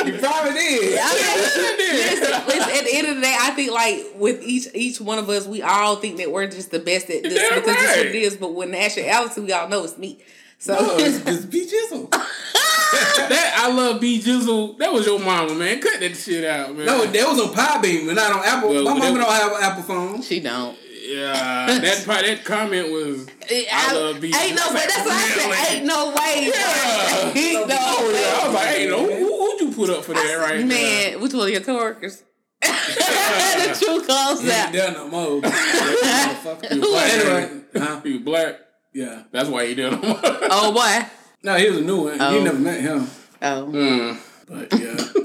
You 0.05 0.19
probably 0.19 0.51
did. 0.53 0.99
Listen, 2.47 2.69
at 2.69 2.83
the 2.83 2.89
end 2.93 3.07
of 3.07 3.15
the 3.15 3.21
day, 3.21 3.35
I 3.39 3.51
think 3.51 3.71
like 3.71 4.05
with 4.17 4.41
each 4.43 4.67
each 4.73 4.99
one 5.01 5.17
of 5.19 5.29
us, 5.29 5.47
we 5.47 5.61
all 5.61 5.95
think 5.97 6.17
that 6.17 6.31
we're 6.31 6.47
just 6.47 6.71
the 6.71 6.79
best 6.79 7.09
at 7.09 7.23
this 7.23 7.33
Damn 7.33 7.59
because 7.61 7.75
this 7.75 7.91
is 7.91 7.97
what 7.97 8.05
it 8.07 8.15
is. 8.15 8.37
But 8.37 8.53
when 8.53 8.71
the 8.71 8.81
actuality, 8.83 9.41
we 9.41 9.51
all 9.53 9.67
know 9.69 9.83
it's 9.83 9.97
me. 9.97 10.19
So 10.59 10.75
Oh, 10.79 10.97
it's 10.97 11.21
just 11.25 11.49
B 11.49 11.61
Jizzle. 11.65 12.09
that 12.11 13.53
I 13.57 13.71
love 13.73 13.99
B 14.01 14.19
Jizzle. 14.21 14.77
That 14.77 14.91
was 14.93 15.05
your 15.05 15.19
mama, 15.19 15.53
man. 15.55 15.79
Cut 15.81 15.99
that 15.99 16.15
shit 16.15 16.45
out, 16.45 16.75
man. 16.75 16.85
No, 16.85 17.05
that 17.05 17.27
was 17.27 17.39
on 17.39 17.53
Podbean, 17.53 18.05
but 18.07 18.15
not 18.15 18.31
on 18.33 18.43
Apple. 18.45 18.69
Well, 18.69 18.83
My 18.83 18.93
that- 18.93 18.99
mama 18.99 19.19
don't 19.19 19.31
have 19.31 19.51
an 19.51 19.57
Apple 19.63 19.83
phone. 19.83 20.21
she 20.21 20.39
don't. 20.39 20.77
Yeah, 21.07 21.79
that 21.81 22.03
part, 22.05 22.25
that 22.25 22.43
comment 22.45 22.91
was. 22.91 23.27
I, 23.51 23.93
love 23.93 24.21
B. 24.21 24.27
Ain't 24.35 24.55
no, 24.55 24.67
but 24.67 24.73
that's 24.87 24.97
what 25.05 25.11
I 25.11 25.35
Really? 25.35 25.55
said. 25.57 25.75
Ain't 25.77 25.85
no 25.85 26.09
way. 26.09 26.51
Yeah. 26.53 27.31
Ain't 27.35 27.67
no 27.67 27.75
yeah. 27.75 28.39
I 28.41 28.41
was 28.45 28.53
like, 28.53 28.67
hey, 28.67 28.87
no, 28.87 29.05
who, 29.05 29.25
who'd 29.57 29.61
you 29.61 29.71
put 29.75 29.89
up 29.89 30.03
for 30.05 30.13
that 30.13 30.35
right 30.39 30.57
there? 30.57 30.65
Man, 30.65 31.21
which 31.21 31.33
one 31.33 31.43
of 31.47 31.49
your 31.49 31.61
coworkers? 31.61 32.23
the 32.61 33.77
truth 33.77 34.07
comes 34.07 34.41
He 34.41 34.47
ain't 34.49 34.57
out. 34.67 34.71
there 34.71 34.91
no 34.93 35.07
more. 35.09 35.41
Motherfucker. 35.41 36.81
But 36.81 37.11
anyway, 37.11 37.61
huh? 37.75 38.01
He 38.01 38.13
was 38.13 38.21
black. 38.21 38.55
Yeah. 38.93 39.23
That's 39.31 39.49
why 39.49 39.67
he 39.67 39.75
done 39.75 39.99
did 39.99 40.01
them. 40.01 40.19
Oh 40.23 40.71
boy. 40.71 41.05
No, 41.43 41.57
he 41.57 41.69
was 41.69 41.79
a 41.79 41.81
new 41.81 42.03
one. 42.05 42.21
Oh. 42.21 42.37
You 42.37 42.43
never 42.43 42.59
met 42.59 42.79
him. 42.79 43.07
Oh. 43.41 43.69
Mm. 43.69 44.17
But 44.47 44.79
yeah. 44.79 45.23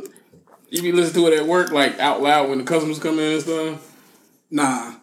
You 0.70 0.82
be 0.82 0.90
listening 0.92 1.24
to 1.26 1.32
it 1.32 1.38
at 1.40 1.46
work, 1.46 1.70
like 1.70 1.98
out 2.00 2.20
loud 2.22 2.48
when 2.48 2.58
the 2.58 2.64
customers 2.64 2.98
come 2.98 3.18
in 3.20 3.32
and 3.34 3.42
stuff. 3.42 3.92
nah. 4.50 4.94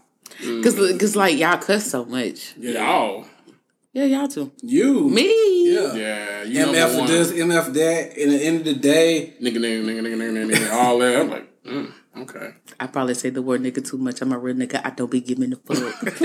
Cause, 0.63 0.75
cause 0.99 1.15
like 1.15 1.37
y'all 1.37 1.57
cuss 1.57 1.89
so 1.89 2.05
much. 2.05 2.53
Y'all. 2.57 3.25
Yeah, 3.93 4.03
y'all 4.05 4.27
too. 4.27 4.51
You. 4.61 5.09
Me. 5.09 5.73
Yeah. 5.73 5.93
Yeah, 5.93 6.43
you 6.43 6.65
MF 6.65 6.67
number 6.73 6.87
for 6.89 6.97
one. 6.99 7.07
this, 7.07 7.31
MF 7.31 7.73
that. 7.73 8.17
In 8.17 8.29
the 8.29 8.43
end 8.43 8.57
of 8.59 8.65
the 8.65 8.73
day, 8.75 9.33
Nigga, 9.41 9.57
nigga, 9.57 9.83
nigga, 9.85 10.01
nigga, 10.01 10.17
nigga, 10.17 10.51
nigga, 10.53 10.71
all 10.73 10.99
that. 10.99 11.21
I'm 11.21 11.29
like, 11.29 11.63
mm, 11.63 11.91
okay. 12.17 12.53
I 12.79 12.87
probably 12.87 13.13
say 13.13 13.29
the 13.29 13.41
word 13.41 13.61
nigga 13.61 13.81
too 13.89 13.97
much. 13.97 14.21
I'm 14.21 14.33
a 14.33 14.37
real 14.37 14.55
nigga. 14.55 14.81
I 14.85 14.89
don't 14.89 15.09
be 15.09 15.21
giving 15.21 15.53
a 15.53 15.55
fuck. 15.55 16.13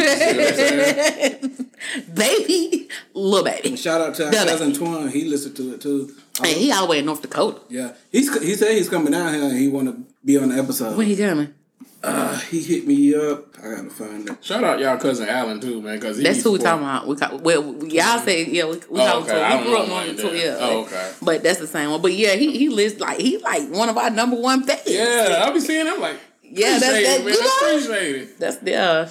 baby, 2.15 2.89
little 3.15 3.45
baby. 3.45 3.77
shout 3.77 4.01
out 4.01 4.15
to 4.17 4.27
our 4.27 4.33
Done 4.33 4.49
it. 4.49 4.51
cousin 4.51 4.73
Twan. 4.73 5.11
He 5.11 5.25
listened 5.27 5.57
to 5.57 5.75
it 5.75 5.81
too. 5.81 6.13
Hey, 6.43 6.55
he 6.55 6.73
all 6.73 6.87
the 6.87 6.91
way 6.91 6.99
in 6.99 7.07
North 7.07 7.23
Dakota. 7.23 7.61
Yeah. 7.69 7.93
He's 8.11 8.37
he 8.43 8.55
said 8.55 8.77
he's 8.77 8.89
coming 8.89 9.13
down 9.13 9.33
here 9.35 9.43
and 9.45 9.57
he 9.57 9.69
want 9.69 9.89
to 9.89 10.05
be 10.25 10.37
on 10.39 10.49
the 10.51 10.57
episode. 10.57 10.97
When 10.97 11.07
he 11.07 11.17
coming? 11.17 11.55
Uh, 12.03 12.39
he 12.41 12.63
hit 12.63 12.87
me 12.87 13.15
up. 13.15 13.50
I 13.63 13.75
gotta 13.77 13.91
find 13.91 14.29
it. 14.29 14.45
Shout 14.45 14.65
out 14.65 14.79
y'all 14.81 14.97
cousin 14.97 15.29
Allen 15.29 15.61
too, 15.61 15.83
man, 15.83 15.97
because 15.99 16.23
That's 16.23 16.43
who 16.43 16.53
we 16.53 16.59
talking 16.59 16.83
about. 16.83 17.07
We 17.07 17.17
call, 17.17 17.39
well, 17.39 17.63
we- 17.75 17.91
y'all 17.91 18.19
say 18.19 18.45
yeah. 18.47 18.65
We, 18.65 18.73
we 18.89 19.01
Oh, 19.01 19.07
call 19.07 19.23
okay. 19.23 19.39
him 19.39 19.45
I 19.45 19.49
don't 19.51 19.61
We 19.61 19.67
grew 19.67 19.77
up 19.77 19.83
on 19.85 19.91
like 19.91 20.07
him 20.09 20.17
too. 20.17 20.37
Yeah. 20.37 20.57
Oh, 20.59 20.81
okay. 20.85 21.13
But 21.23 21.43
that's 21.43 21.59
the 21.59 21.67
same 21.67 21.91
one. 21.91 22.01
But 22.03 22.13
yeah, 22.15 22.35
he 22.37 22.57
he 22.57 22.69
lists 22.69 23.01
like 23.01 23.19
he 23.19 23.39
like 23.39 23.69
one 23.71 23.89
of 23.89 23.99
our 23.99 24.11
number 24.11 24.37
one 24.37 24.63
fans. 24.65 24.83
Yeah, 24.87 25.43
I'll 25.45 25.53
be 25.53 25.61
seeing 25.61 25.87
him 25.87 26.01
like, 26.01 26.17
Yeah, 26.43 26.79
that's- 26.79 27.19
appreciate 27.19 27.19
that- 27.19 27.25
man. 27.25 27.35
you 27.35 27.41
know? 27.41 27.85
Appreciate 27.87 28.23
it. 28.23 28.39
That's 28.39 28.57
the 28.59 28.75
uh, 28.77 29.09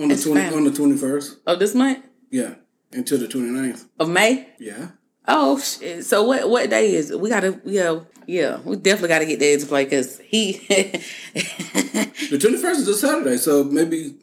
On 0.00 0.08
the 0.08 0.16
twenty 0.16 0.40
fam. 0.40 0.54
on 0.54 0.64
the 0.64 0.72
twenty 0.72 0.96
first. 0.96 1.36
of 1.46 1.58
this 1.58 1.74
month 1.74 1.98
Yeah. 2.30 2.54
Until 2.90 3.18
the 3.18 3.28
29th. 3.28 3.84
of 4.00 4.08
May. 4.08 4.48
Yeah. 4.58 4.88
Oh 5.30 5.58
shit! 5.60 6.04
So 6.06 6.22
what? 6.24 6.48
What 6.48 6.70
day 6.70 6.94
is 6.94 7.10
it? 7.10 7.20
We 7.20 7.28
gotta, 7.28 7.60
yeah, 7.64 8.00
yeah. 8.26 8.58
We 8.64 8.76
definitely 8.76 9.08
gotta 9.10 9.26
get 9.26 9.38
that 9.40 9.52
into 9.52 9.66
play 9.66 9.84
because 9.84 10.18
he. 10.20 10.60
The 12.30 12.38
twenty 12.38 12.58
first 12.58 12.80
is 12.80 12.88
a 12.88 12.94
Saturday, 12.94 13.36
so 13.36 13.64
maybe 13.64 14.14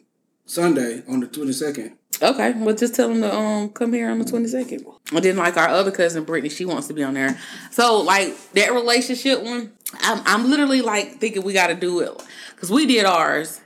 Sunday 0.44 1.02
on 1.08 1.20
the 1.20 1.26
twenty 1.26 1.52
second. 1.52 1.96
okay, 2.22 2.52
well, 2.52 2.74
just 2.74 2.94
tell 2.94 3.10
him 3.10 3.20
to 3.22 3.34
um 3.34 3.70
come 3.70 3.92
here 3.92 4.10
on 4.10 4.18
the 4.18 4.24
twenty 4.24 4.46
second. 4.48 4.84
And 5.12 5.24
then 5.24 5.36
like 5.36 5.56
our 5.56 5.68
other 5.68 5.90
cousin 5.90 6.24
Brittany, 6.24 6.48
she 6.50 6.64
wants 6.64 6.86
to 6.88 6.94
be 6.94 7.02
on 7.02 7.14
there. 7.14 7.38
So 7.70 8.00
like 8.00 8.34
that 8.52 8.72
relationship 8.72 9.42
one, 9.42 9.72
I'm 10.00 10.22
I'm 10.26 10.50
literally 10.50 10.82
like 10.82 11.16
thinking 11.18 11.42
we 11.42 11.52
gotta 11.52 11.74
do 11.74 12.00
it 12.00 12.10
because 12.54 12.70
we 12.70 12.86
did 12.86 13.04
ours. 13.06 13.60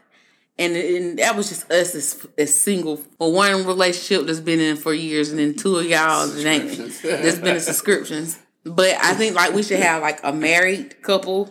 And, 0.61 0.77
and 0.77 1.19
that 1.19 1.37
was 1.37 1.49
just 1.49 1.71
us 1.73 1.95
as, 1.95 2.27
as 2.37 2.55
single 2.55 2.99
for 2.99 3.33
one 3.33 3.65
relationship 3.65 4.27
that's 4.27 4.41
been 4.41 4.61
in 4.61 4.77
for 4.77 4.93
years, 4.93 5.31
and 5.31 5.39
then 5.39 5.55
two 5.55 5.79
of 5.79 5.87
y'all 5.87 6.27
that 6.27 6.45
ain't 6.45 6.77
that's 7.03 7.39
been 7.39 7.55
in 7.55 7.61
subscriptions. 7.61 8.39
But 8.65 8.95
I 9.03 9.15
think 9.15 9.35
like 9.35 9.55
we 9.55 9.63
should 9.63 9.81
have 9.81 10.03
like 10.03 10.21
a 10.23 10.35
married 10.35 11.03
couple, 11.03 11.51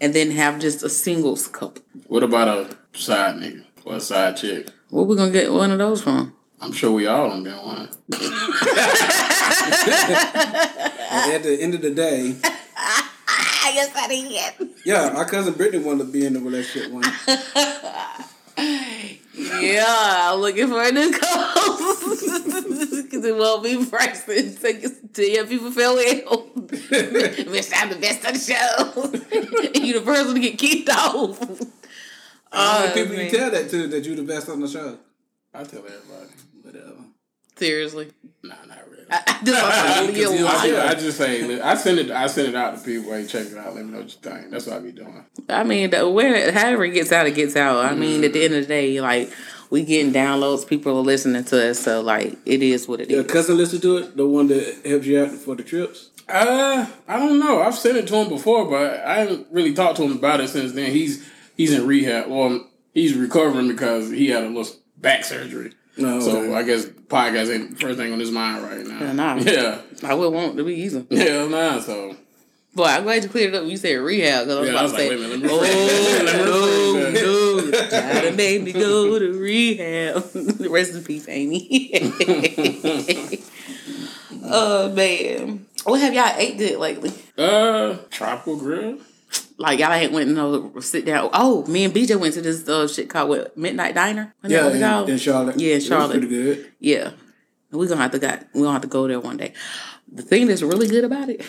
and 0.00 0.14
then 0.14 0.30
have 0.30 0.60
just 0.60 0.84
a 0.84 0.88
singles 0.88 1.48
couple. 1.48 1.82
What 2.06 2.22
about 2.22 2.46
a 2.46 2.76
side 2.96 3.40
nigga 3.40 3.64
or 3.84 3.96
a 3.96 4.00
side 4.00 4.36
chick? 4.36 4.68
Where 4.90 5.04
we 5.04 5.16
gonna 5.16 5.32
get 5.32 5.52
one 5.52 5.72
of 5.72 5.78
those 5.78 6.02
from? 6.02 6.32
I'm 6.60 6.70
sure 6.70 6.92
we 6.92 7.08
all 7.08 7.30
done 7.30 7.42
been 7.42 7.56
one. 7.56 7.88
At 11.10 11.42
the 11.42 11.58
end 11.60 11.74
of 11.74 11.82
the 11.82 11.90
day, 11.90 12.36
I 13.68 13.72
guess 13.74 13.94
I 13.94 14.08
did. 14.08 14.70
Yeah, 14.84 15.10
my 15.14 15.24
cousin 15.24 15.52
Brittany 15.54 15.84
wanted 15.84 16.06
to 16.06 16.10
be 16.12 16.24
in 16.24 16.32
the 16.32 16.40
relationship 16.40 16.90
one. 16.90 17.04
Yeah, 19.60 19.84
I'm 20.32 20.40
looking 20.40 20.66
for 20.66 20.82
a 20.82 20.90
new 20.90 21.12
co-host 21.12 22.24
because 23.04 23.24
it 23.24 23.36
won't 23.36 23.62
be 23.62 23.84
Bryson. 23.84 24.50
So 24.56 24.72
to 25.14 25.30
your 25.30 25.46
people 25.46 25.70
feel 25.70 25.94
well. 25.94 26.50
Wish 26.56 27.70
I'm 27.72 27.88
the 27.90 27.98
best 28.00 28.26
on 28.26 28.32
the 28.32 28.38
show. 28.40 29.80
you 29.80 29.94
the 30.00 30.04
person 30.04 30.34
to 30.34 30.40
get 30.40 30.58
kicked 30.58 30.88
off. 30.90 31.38
How 32.50 32.80
many 32.80 32.90
Oh, 32.90 32.90
people 32.94 33.16
man. 33.16 33.26
you 33.26 33.30
tell 33.30 33.50
that 33.52 33.70
to 33.70 33.86
that 33.88 34.04
you 34.04 34.16
the 34.16 34.22
best 34.24 34.48
on 34.48 34.60
the 34.60 34.66
show? 34.68 34.98
I 35.54 35.62
tell 35.62 35.80
everybody. 35.80 36.32
Whatever. 36.62 36.96
Seriously. 37.56 38.10
Nah, 38.42 38.56
not 38.66 38.78
really. 39.42 39.56
I, 39.58 39.68
I 39.68 39.84
just 39.84 39.96
want 39.96 40.06
to 40.08 40.12
be 40.12 40.22
a 40.22 40.28
Because 40.30 40.64
you- 40.64 40.76
I. 40.76 40.88
I 40.88 40.94
just 40.94 41.18
say, 41.18 41.60
I 41.60 41.74
send 41.74 41.98
it. 41.98 42.10
I 42.10 42.26
send 42.26 42.48
it 42.48 42.54
out 42.54 42.78
to 42.78 42.84
people. 42.84 43.12
Hey, 43.12 43.26
check 43.26 43.46
it 43.46 43.56
out. 43.56 43.74
Let 43.74 43.84
me 43.84 43.92
know 43.92 43.98
what 43.98 44.12
you 44.12 44.18
think. 44.20 44.50
That's 44.50 44.66
what 44.66 44.76
I 44.76 44.80
be 44.80 44.92
doing. 44.92 45.24
I 45.48 45.64
mean, 45.64 45.90
the, 45.90 46.08
where 46.08 46.52
however 46.52 46.84
it 46.84 46.92
gets 46.94 47.12
out, 47.12 47.26
it 47.26 47.34
gets 47.34 47.56
out. 47.56 47.84
I 47.84 47.94
mean, 47.94 48.24
at 48.24 48.32
the 48.32 48.44
end 48.44 48.54
of 48.54 48.62
the 48.62 48.66
day, 48.68 49.00
like 49.00 49.30
we 49.70 49.84
getting 49.84 50.12
downloads, 50.12 50.66
people 50.66 50.96
are 50.98 51.02
listening 51.02 51.44
to 51.44 51.70
us, 51.70 51.78
so 51.78 52.00
like 52.00 52.36
it 52.46 52.62
is 52.62 52.88
what 52.88 53.00
it 53.00 53.08
is. 53.08 53.14
Your 53.14 53.24
cousin 53.24 53.56
listen 53.56 53.80
to 53.82 53.96
it, 53.98 54.16
the 54.16 54.26
one 54.26 54.48
that 54.48 54.80
helps 54.84 55.06
you 55.06 55.22
out 55.22 55.30
for 55.30 55.54
the 55.54 55.62
trips. 55.62 56.10
Uh, 56.28 56.86
I 57.06 57.18
don't 57.18 57.38
know. 57.38 57.62
I've 57.62 57.74
sent 57.74 57.96
it 57.96 58.06
to 58.08 58.16
him 58.16 58.28
before, 58.28 58.66
but 58.66 59.00
I 59.00 59.20
haven't 59.20 59.46
really 59.50 59.72
talked 59.72 59.96
to 59.96 60.02
him 60.02 60.12
about 60.12 60.40
it 60.40 60.48
since 60.48 60.72
then. 60.72 60.90
He's 60.90 61.26
he's 61.56 61.72
in 61.72 61.86
rehab. 61.86 62.28
Well, 62.28 62.66
he's 62.92 63.14
recovering 63.14 63.68
because 63.68 64.10
he 64.10 64.28
had 64.28 64.44
a 64.44 64.48
little 64.48 64.70
back 64.98 65.24
surgery. 65.24 65.72
No, 65.98 66.20
So 66.20 66.38
okay. 66.42 66.54
I 66.54 66.62
guess 66.62 66.86
podcast 66.86 67.52
ain't 67.54 67.70
the 67.70 67.76
first 67.76 67.98
thing 67.98 68.12
on 68.12 68.20
his 68.20 68.30
mind 68.30 68.62
right 68.64 68.86
now. 68.86 69.00
Yeah, 69.00 69.12
nah. 69.12 69.36
Yeah. 69.36 69.78
I 70.04 70.14
would 70.14 70.32
want 70.32 70.56
to 70.56 70.64
be 70.64 70.74
either. 70.82 71.04
Hell 71.10 71.48
nah. 71.48 71.80
So 71.80 72.14
Boy, 72.74 72.84
I'm 72.84 73.02
glad 73.02 73.22
you 73.24 73.28
cleared 73.30 73.54
it 73.54 73.56
up. 73.56 73.62
when 73.62 73.70
You 73.70 73.76
said 73.76 73.94
rehab 73.96 74.46
because 74.46 74.56
I 74.56 74.60
was 74.60 74.68
Yeah, 74.70 74.76
I 74.78 74.82
was 74.82 74.92
to 74.92 74.98
like, 74.98 75.08
say, 75.08 75.16
wait 75.16 75.18
a 75.18 75.28
minute, 75.28 75.40
let 75.40 75.42
me 75.42 75.48
oh 75.50 77.10
no, 77.10 77.70
no, 77.72 77.90
gotta 77.90 78.32
make 78.32 78.62
me 78.62 78.72
go 78.72 79.18
to 79.18 79.32
rehab. 79.32 80.70
Rest 80.70 80.94
in 80.94 81.02
peace, 81.02 81.26
Amy. 81.28 81.90
oh 84.44 84.92
man, 84.94 85.66
what 85.84 86.00
have 86.00 86.14
y'all 86.14 86.32
ate 86.36 86.58
good 86.58 86.78
lately? 86.78 87.12
uh, 87.36 87.96
tropical 88.10 88.56
grill. 88.56 88.98
Like 89.60 89.80
y'all 89.80 89.92
ain't 89.92 90.12
went 90.12 90.30
no 90.30 90.72
sit 90.80 91.04
down. 91.04 91.30
Oh, 91.32 91.66
me 91.66 91.84
and 91.84 91.92
BJ 91.92 92.18
went 92.18 92.34
to 92.34 92.40
this 92.42 92.68
uh, 92.68 92.86
shit 92.86 93.10
called 93.10 93.28
what 93.28 93.56
Midnight 93.56 93.94
Diner. 93.96 94.32
Yeah, 94.44 94.70
in, 94.70 94.80
called? 94.80 95.08
in 95.08 95.18
Charlotte. 95.18 95.58
Yeah, 95.58 95.66
in 95.66 95.72
It 95.72 95.74
was 95.76 95.86
Charlotte. 95.86 96.12
pretty 96.12 96.28
good. 96.28 96.72
Yeah, 96.78 97.10
we're 97.72 97.88
gonna 97.88 98.00
have 98.02 98.12
to 98.12 98.18
got 98.20 98.44
we 98.54 98.60
gonna 98.60 98.72
have 98.72 98.82
to 98.82 98.88
go 98.88 99.08
there 99.08 99.18
one 99.20 99.36
day. 99.36 99.52
The 100.10 100.22
thing 100.22 100.46
that's 100.46 100.62
really 100.62 100.86
good 100.86 101.02
about 101.04 101.28
it, 101.28 101.44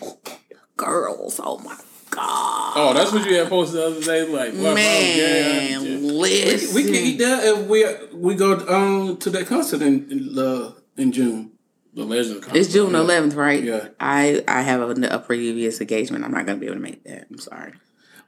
girls. 0.76 1.40
Oh 1.42 1.58
my 1.58 1.76
god, 2.10 2.72
Oh, 2.76 2.94
that's 2.94 3.12
what 3.12 3.24
you 3.28 3.36
had 3.36 3.48
posted 3.48 3.78
the 3.80 3.86
other 3.86 4.00
day. 4.00 4.26
Like, 4.26 4.54
man, 4.54 5.76
yeah, 5.76 5.78
yeah. 5.78 5.98
listen. 5.98 6.74
We 6.74 6.84
can 6.84 6.94
eat 6.94 7.18
that 7.18 7.44
if 7.44 7.66
we 7.68 7.84
we 8.16 8.34
go 8.36 8.54
um 8.68 9.16
to 9.18 9.30
that 9.30 9.46
concert 9.46 9.82
in 9.82 10.10
in, 10.10 10.38
uh, 10.38 10.72
in 10.96 11.12
June. 11.12 11.52
The 11.94 12.04
legend. 12.04 12.44
It's 12.54 12.72
June 12.72 12.92
11th, 12.92 13.34
right? 13.36 13.62
Yeah. 13.62 13.88
I 13.98 14.44
I 14.46 14.62
have 14.62 14.80
a, 14.80 15.14
a 15.14 15.18
previous 15.18 15.80
engagement. 15.80 16.24
I'm 16.24 16.30
not 16.32 16.46
gonna 16.46 16.58
be 16.58 16.66
able 16.66 16.76
to 16.76 16.80
make 16.82 17.02
that. 17.04 17.26
I'm 17.30 17.38
sorry. 17.38 17.72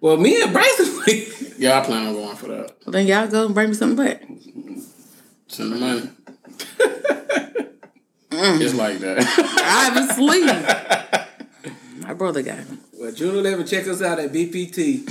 Well, 0.00 0.16
me 0.16 0.42
and 0.42 0.52
Bryson, 0.52 1.00
we- 1.06 1.28
Yeah, 1.58 1.78
I 1.78 1.84
plan 1.84 2.08
on 2.08 2.14
going 2.14 2.36
for 2.36 2.48
that. 2.48 2.76
Well, 2.84 2.92
then 2.92 3.06
y'all 3.06 3.28
go 3.28 3.46
and 3.46 3.54
bring 3.54 3.68
me 3.68 3.74
something 3.74 4.04
back. 4.04 4.22
Send 5.48 5.72
the 5.72 5.76
money. 5.76 6.10
Mm. 8.32 8.62
It's 8.62 8.72
like 8.74 8.98
that. 9.00 9.18
Obviously, 9.92 10.40
my 12.02 12.14
brother 12.14 12.42
got 12.42 12.60
it. 12.60 12.66
well, 12.94 13.12
June 13.12 13.34
11th, 13.34 13.68
check 13.68 13.86
us 13.86 14.00
out 14.00 14.18
at 14.18 14.32
BPT. 14.32 15.06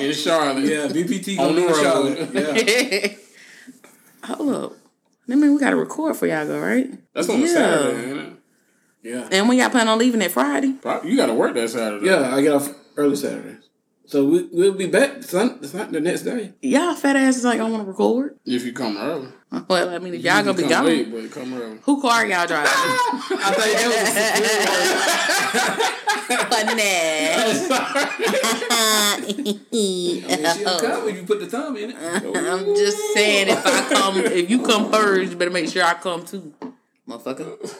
In 0.00 0.12
Charlotte. 0.14 0.64
Yeah, 0.64 0.86
BPT 0.88 1.38
On 1.38 1.48
gonna 1.48 1.54
be 1.54 1.60
the 1.60 1.68
road. 1.68 1.82
Charlotte. 1.82 3.14
Yeah. 4.24 4.34
Hold 4.34 4.54
up. 4.54 4.72
I 5.32 5.34
mean, 5.36 5.54
we 5.54 5.60
got 5.60 5.70
to 5.70 5.76
record 5.76 6.16
for 6.16 6.26
y'all, 6.26 6.46
go 6.46 6.60
right? 6.60 6.90
That's 7.14 7.28
on 7.28 7.40
Yeah. 7.40 7.44
a 7.46 7.48
Saturday, 7.48 8.10
ain't 8.10 8.18
it? 8.18 8.32
Yeah. 9.02 9.28
And 9.32 9.48
when 9.48 9.58
y'all 9.58 9.70
plan 9.70 9.88
on 9.88 9.98
leaving 9.98 10.20
that 10.20 10.30
Friday? 10.30 10.74
You 11.04 11.16
got 11.16 11.26
to 11.26 11.34
work 11.34 11.54
that 11.54 11.70
Saturday. 11.70 12.06
Yeah, 12.06 12.34
I 12.34 12.42
get 12.42 12.52
off 12.52 12.68
early 12.96 13.16
Saturday. 13.16 13.56
So 14.06 14.24
we, 14.24 14.48
we'll 14.52 14.74
be 14.74 14.88
back 14.88 15.22
sun, 15.22 15.62
sun, 15.64 15.92
the 15.92 16.00
next 16.00 16.22
day. 16.22 16.52
Y'all 16.60 16.94
fat 16.94 17.16
asses 17.16 17.44
ain't 17.44 17.58
gonna 17.58 17.72
want 17.72 17.84
to 17.84 17.88
record. 17.88 18.38
If 18.44 18.64
you 18.64 18.72
come 18.72 18.96
early. 18.96 19.28
Well, 19.68 19.90
I 19.90 19.98
mean, 19.98 20.14
if 20.14 20.22
y'all 20.22 20.42
gonna 20.42 20.54
be 20.56 20.64
gone, 20.64 20.86
late, 20.86 21.10
but 21.10 21.30
come 21.30 21.54
early. 21.54 21.78
who 21.82 22.00
car 22.00 22.26
y'all 22.26 22.46
driving? 22.46 22.68
I 22.72 23.54
think 23.56 23.78
that 30.32 30.56
she'll 30.56 30.78
come 30.80 31.04
when 31.04 31.16
you 31.16 31.22
put 31.22 31.40
the 31.40 31.46
thumb 31.46 31.76
in 31.76 31.90
it. 31.90 31.96
I'm 32.00 32.64
just 32.74 33.14
saying, 33.14 33.48
if 33.48 33.66
I 33.66 33.88
come, 33.88 34.18
if 34.18 34.50
you 34.50 34.62
come 34.62 34.90
first, 34.90 35.32
you 35.32 35.36
better 35.36 35.50
make 35.50 35.68
sure 35.68 35.84
I 35.84 35.94
come 35.94 36.24
too, 36.24 36.54
motherfucker. 37.08 37.74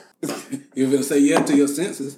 You're 0.74 0.90
gonna 0.90 1.02
say 1.02 1.18
yeah 1.20 1.42
to 1.42 1.56
your 1.56 1.68
senses. 1.68 2.16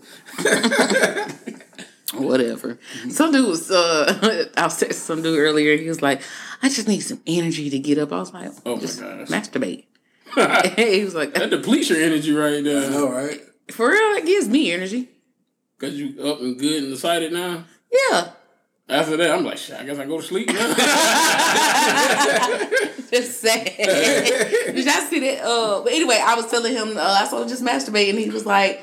Whatever. 2.13 2.79
Some 3.09 3.33
dude 3.33 3.49
was, 3.49 3.71
uh, 3.71 4.47
I 4.57 4.65
was 4.65 4.81
texting 4.81 4.93
some 4.95 5.23
dude 5.23 5.39
earlier. 5.39 5.77
He 5.77 5.89
was 5.89 6.03
like, 6.03 6.21
I 6.63 6.69
just 6.69 6.87
need 6.87 7.01
some 7.01 7.21
energy 7.27 7.71
to 7.71 7.79
get 7.79 7.99
up. 7.99 8.13
I 8.13 8.19
was 8.19 8.33
like, 8.33 8.51
Oh 8.67 8.75
my 8.77 8.81
just 8.81 9.01
gosh. 9.01 9.29
masturbate. 9.29 9.87
that 10.37 10.79
he 10.79 11.03
was 11.05 11.15
like, 11.15 11.35
That 11.35 11.51
depletes 11.51 11.89
your 11.91 12.01
energy 12.03 12.33
right 12.33 12.63
there. 12.63 12.93
All 13.01 13.11
right. 13.11 13.41
for 13.73 13.89
real, 13.89 14.15
that 14.15 14.27
gives 14.27 14.49
me 14.49 14.71
energy. 14.73 15.09
Because 15.79 15.99
you 15.99 16.23
up 16.23 16.41
and 16.41 16.59
good 16.59 16.85
and 16.85 16.93
excited 16.93 17.33
now. 17.33 17.65
Yeah. 18.11 18.31
After 18.87 19.17
that, 19.17 19.31
I'm 19.31 19.45
like, 19.45 19.57
shit, 19.57 19.81
I 19.81 19.85
guess 19.85 19.99
I 19.99 20.05
go 20.05 20.21
to 20.21 20.23
sleep 20.23 20.49
now. 20.49 20.75
Just 23.11 23.41
saying. 23.41 23.77
Did 23.79 24.85
y'all 24.85 24.95
see 25.09 25.21
that? 25.21 25.43
Uh, 25.43 25.83
but 25.83 25.93
anyway, 25.93 26.21
I 26.23 26.35
was 26.35 26.51
telling 26.51 26.75
him 26.75 26.97
uh, 26.97 27.01
I 27.01 27.25
saw 27.27 27.41
him 27.43 27.49
just 27.49 27.63
masturbate, 27.65 28.11
and 28.11 28.19
he 28.19 28.29
was 28.29 28.45
like, 28.45 28.83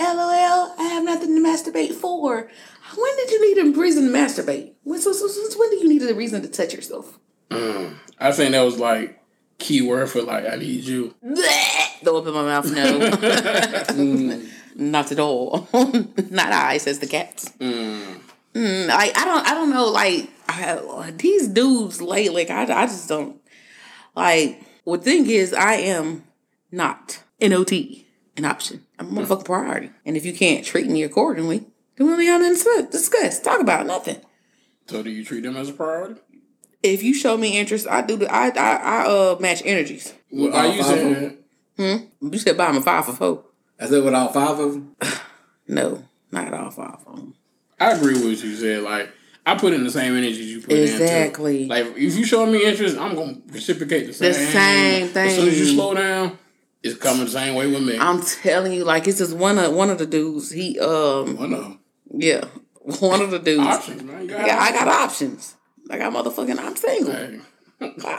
"LOL, 0.00 0.74
I 0.78 0.82
have 0.94 1.04
nothing 1.04 1.34
to 1.34 1.40
masturbate 1.40 1.94
for." 1.94 2.50
When 2.96 3.16
did 3.16 3.30
you 3.30 3.54
need 3.54 3.76
a 3.76 3.78
reason 3.78 4.04
to 4.04 4.10
masturbate? 4.10 4.72
When, 4.82 5.00
so, 5.00 5.12
so, 5.12 5.28
so, 5.28 5.58
when 5.58 5.70
do 5.70 5.76
you 5.76 5.88
need 5.88 6.02
a 6.02 6.14
reason 6.14 6.42
to 6.42 6.48
touch 6.48 6.74
yourself? 6.74 7.18
Mm, 7.50 7.94
I 8.18 8.32
think 8.32 8.52
that 8.52 8.62
was 8.62 8.78
like 8.78 9.20
key 9.58 9.82
word 9.82 10.10
for 10.10 10.22
like, 10.22 10.44
I 10.50 10.56
need 10.56 10.84
you. 10.84 11.14
Blech, 11.24 12.06
up 12.06 12.26
in 12.26 12.34
my 12.34 12.42
mouth. 12.42 12.72
No, 12.72 13.00
mm, 13.90 14.50
not 14.74 15.12
at 15.12 15.20
all. 15.20 15.68
not 16.30 16.52
I. 16.52 16.78
Says 16.78 16.98
the 16.98 17.06
cats. 17.06 17.50
Mm, 17.58 18.20
mm 18.54 18.88
like 18.88 19.16
I 19.16 19.24
don't. 19.24 19.46
I 19.46 19.54
don't 19.54 19.70
know. 19.70 19.86
Like 19.86 20.30
I, 20.48 21.12
these 21.16 21.48
dudes 21.48 22.02
lately. 22.02 22.44
Like, 22.44 22.50
I. 22.50 22.82
I 22.82 22.86
just 22.86 23.08
don't. 23.08 23.40
Like, 24.16 24.60
what 24.84 25.04
thing 25.04 25.28
is, 25.30 25.52
I 25.52 25.74
am 25.74 26.24
not 26.72 27.22
NOT 27.40 27.72
an 28.40 28.50
option. 28.50 28.84
I'm 28.98 29.16
a 29.16 29.20
motherfucking 29.20 29.44
priority. 29.44 29.90
And 30.04 30.16
if 30.16 30.24
you 30.24 30.32
can't 30.32 30.64
treat 30.64 30.86
me 30.88 31.02
accordingly, 31.02 31.66
then 31.96 32.06
we 32.16 32.26
don't 32.26 32.42
have 32.42 32.52
nothing 32.52 32.86
to 32.86 32.90
discuss, 32.90 33.40
talk 33.40 33.60
about, 33.60 33.86
nothing. 33.86 34.20
So 34.86 35.02
do 35.02 35.10
you 35.10 35.24
treat 35.24 35.42
them 35.44 35.56
as 35.56 35.68
a 35.68 35.72
priority? 35.72 36.20
If 36.82 37.02
you 37.02 37.12
show 37.14 37.36
me 37.36 37.58
interest, 37.58 37.86
I 37.86 38.00
do. 38.02 38.16
The, 38.16 38.32
I 38.32 38.48
I 38.48 38.74
I 38.76 39.06
uh 39.06 39.36
match 39.38 39.62
energies. 39.64 40.14
Well, 40.32 40.52
are 40.54 40.66
you 40.66 40.82
five 40.82 40.92
of 40.92 40.98
saying? 41.78 42.08
You 42.20 42.38
said 42.38 42.56
buy 42.56 42.72
me 42.72 42.80
five 42.80 43.04
for 43.04 43.12
four. 43.12 43.44
I 43.78 43.86
said 43.86 44.02
with 44.02 44.14
all 44.20 44.32
five 44.32 44.58
of 44.58 44.72
them. 44.72 44.96
No, 45.68 46.02
not 46.32 46.52
all 46.54 46.70
five 46.70 46.96
of 47.06 47.16
them. 47.16 47.34
I 47.78 47.92
agree 47.92 48.14
with 48.14 48.24
what 48.24 48.42
you 48.42 48.56
said. 48.56 48.82
Like, 48.82 49.10
I 49.46 49.56
put 49.56 49.72
in 49.74 49.84
the 49.84 49.90
same 49.90 50.16
energy 50.16 50.42
you 50.42 50.60
put 50.62 50.72
Exactly. 50.72 51.62
in. 51.62 51.68
too. 51.68 51.74
Like, 51.74 51.86
if 51.96 52.16
you 52.16 52.24
show 52.24 52.46
me 52.46 52.64
interest, 52.64 52.96
I'm 52.98 53.14
gonna 53.14 53.38
reciprocate 53.48 54.06
the 54.06 54.12
same. 54.14 54.32
The 54.32 54.38
same 54.38 55.08
thing. 55.08 55.28
As 55.28 55.34
soon 55.36 55.48
as 55.48 55.58
you 55.60 55.66
slow 55.66 55.94
down, 55.94 56.38
it's 56.82 56.98
coming 56.98 57.24
the 57.24 57.30
same 57.30 57.54
way 57.54 57.66
with 57.70 57.82
me. 57.82 57.98
I'm 57.98 58.22
telling 58.22 58.72
you, 58.72 58.84
like 58.84 59.06
it's 59.08 59.18
just 59.18 59.36
one 59.36 59.58
of 59.58 59.72
one 59.74 59.90
of 59.90 59.98
the 59.98 60.06
dudes. 60.06 60.50
He 60.50 60.78
um 60.80 61.36
One 61.36 61.52
of 61.52 61.60
them. 61.62 61.80
yeah, 62.14 62.44
one 63.00 63.20
of 63.20 63.30
the 63.30 63.38
dudes. 63.38 63.66
Options, 63.66 64.02
man. 64.02 64.26
Got 64.26 64.46
Yeah, 64.46 64.58
I 64.58 64.72
got 64.72 64.88
options. 64.88 65.56
I 65.90 65.98
got 65.98 66.12
motherfucking. 66.12 66.58
I'm 66.58 66.76
single. 66.76 67.12
Hey, 67.12 67.40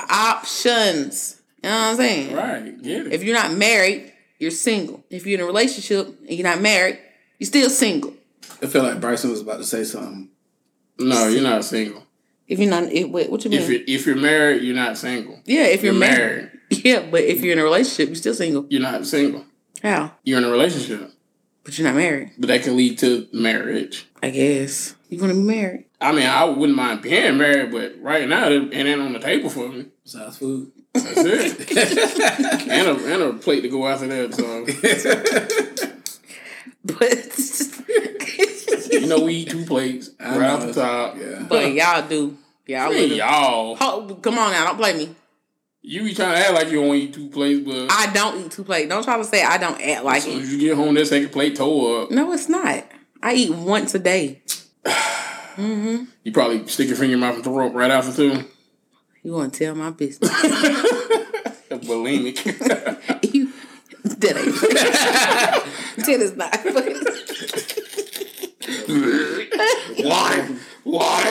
Options. 0.09 1.41
You 1.63 1.69
know 1.69 1.75
what 1.75 1.83
I'm 1.91 1.95
saying? 1.97 2.35
right, 2.35 2.81
get 2.81 3.07
it. 3.07 3.13
If 3.13 3.23
you're 3.23 3.35
not 3.35 3.53
married, 3.53 4.11
you're 4.39 4.51
single. 4.51 5.03
If 5.09 5.25
you're 5.25 5.39
in 5.39 5.43
a 5.43 5.47
relationship 5.47 6.07
and 6.07 6.31
you're 6.31 6.47
not 6.47 6.59
married, 6.61 6.99
you're 7.39 7.47
still 7.47 7.69
single. 7.69 8.13
I 8.61 8.65
feel 8.67 8.83
like 8.83 8.99
Bryson 8.99 9.29
was 9.29 9.41
about 9.41 9.57
to 9.57 9.63
say 9.63 9.83
something. 9.83 10.29
no, 10.99 11.27
you're 11.27 11.43
not 11.43 11.63
single. 11.63 12.03
If 12.47 12.59
you're 12.59 12.69
not, 12.69 12.83
it, 12.91 13.09
wait, 13.09 13.29
what 13.31 13.43
you 13.45 13.51
mean? 13.51 13.61
If 13.61 13.69
you 13.69 13.83
if 13.87 14.05
you're 14.05 14.15
married, 14.15 14.63
you're 14.63 14.75
not 14.75 14.97
single. 14.97 15.39
yeah, 15.45 15.63
if 15.63 15.83
you're, 15.83 15.93
You're 15.93 15.99
married. 15.99 16.17
married. 16.19 16.50
Yeah, 16.83 17.05
but 17.11 17.21
if 17.21 17.41
you're 17.41 17.53
in 17.53 17.59
a 17.59 17.63
relationship, 17.63 18.07
you're 18.09 18.15
still 18.15 18.33
single. 18.33 18.65
You're 18.69 18.81
not 18.81 19.05
single. 19.05 19.45
How? 19.83 20.13
You're 20.23 20.37
in 20.37 20.45
a 20.45 20.49
relationship, 20.49 21.11
But 21.63 21.77
you're 21.77 21.87
not 21.87 21.95
married. 21.95 22.31
but 22.37 22.47
that 22.47 22.63
can 22.63 22.77
lead 22.77 22.97
to 22.99 23.27
marriage. 23.33 24.07
I 24.23 24.29
guess 24.29 24.95
you 25.09 25.19
want 25.19 25.33
to 25.33 25.39
be 25.39 25.43
married. 25.45 25.85
I 25.99 26.11
mean, 26.13 26.25
I 26.25 26.45
wouldn't 26.45 26.75
mind 26.77 27.01
being 27.01 27.37
married, 27.37 27.71
but 27.71 27.95
right 28.01 28.27
now 28.27 28.49
it 28.49 28.73
ain't 28.73 29.01
on 29.01 29.13
the 29.13 29.19
table 29.19 29.49
for 29.49 29.67
me. 29.69 29.87
Besides 30.03 30.37
food. 30.37 30.71
That's 30.93 31.17
it. 31.17 31.77
and 32.69 32.87
a 32.87 33.13
and 33.13 33.21
a 33.23 33.33
plate 33.33 33.61
to 33.61 33.69
go 33.69 33.87
after 33.87 34.07
that. 34.07 34.33
So 34.33 34.65
But 36.83 38.91
You 38.91 39.07
know 39.07 39.21
we 39.21 39.35
eat 39.35 39.49
two 39.49 39.65
plates 39.65 40.09
I 40.19 40.37
right 40.37 40.49
off 40.49 40.65
the 40.65 40.73
top. 40.73 41.15
Yeah. 41.17 41.45
But 41.47 41.71
y'all 41.73 42.07
do. 42.07 42.37
Y'all 42.67 42.93
y'all, 42.93 43.77
Oh, 43.81 44.15
come 44.21 44.37
on 44.37 44.51
now, 44.51 44.65
don't 44.65 44.77
play 44.77 44.93
me. 44.97 45.15
You 45.83 46.03
be 46.03 46.13
trying 46.13 46.33
to 46.35 46.37
act 46.39 46.53
like 46.53 46.69
you 46.71 46.81
don't 46.81 46.95
eat 46.95 47.13
two 47.13 47.27
plates, 47.29 47.61
but 47.65 47.87
I 47.91 48.11
don't 48.13 48.45
eat 48.45 48.51
two 48.51 48.63
plates. 48.63 48.87
Don't 48.89 49.03
try 49.03 49.17
to 49.17 49.23
say 49.23 49.43
I 49.43 49.57
don't 49.57 49.81
act 49.81 50.03
like 50.03 50.21
soon 50.21 50.39
it. 50.41 50.45
you 50.45 50.59
get 50.59 50.75
home, 50.77 50.93
that 50.95 51.07
second 51.07 51.29
plate 51.31 51.55
tore 51.55 52.03
up. 52.03 52.11
No, 52.11 52.31
it's 52.33 52.47
not. 52.49 52.85
I 53.23 53.33
eat 53.33 53.51
once 53.53 53.93
a 53.95 53.99
day. 53.99 54.41
Mhm. 55.57 56.07
You 56.23 56.31
probably 56.31 56.65
stick 56.67 56.87
your 56.87 56.95
finger 56.95 57.13
in 57.13 57.19
your 57.19 57.19
mouth 57.19 57.35
and 57.35 57.43
throw 57.43 57.67
up 57.67 57.73
right 57.73 57.91
after 57.91 58.13
too. 58.15 58.45
You 59.21 59.33
want 59.33 59.53
to 59.53 59.65
tell 59.65 59.75
my 59.75 59.89
business? 59.91 60.31
Bulimic. 61.69 62.45
you, 63.33 63.51
that 64.03 64.37
ain't. 64.37 64.55
that 66.05 66.19
is 66.21 66.37
not. 66.37 66.57
Water. 70.05 70.47
Water. 70.85 71.29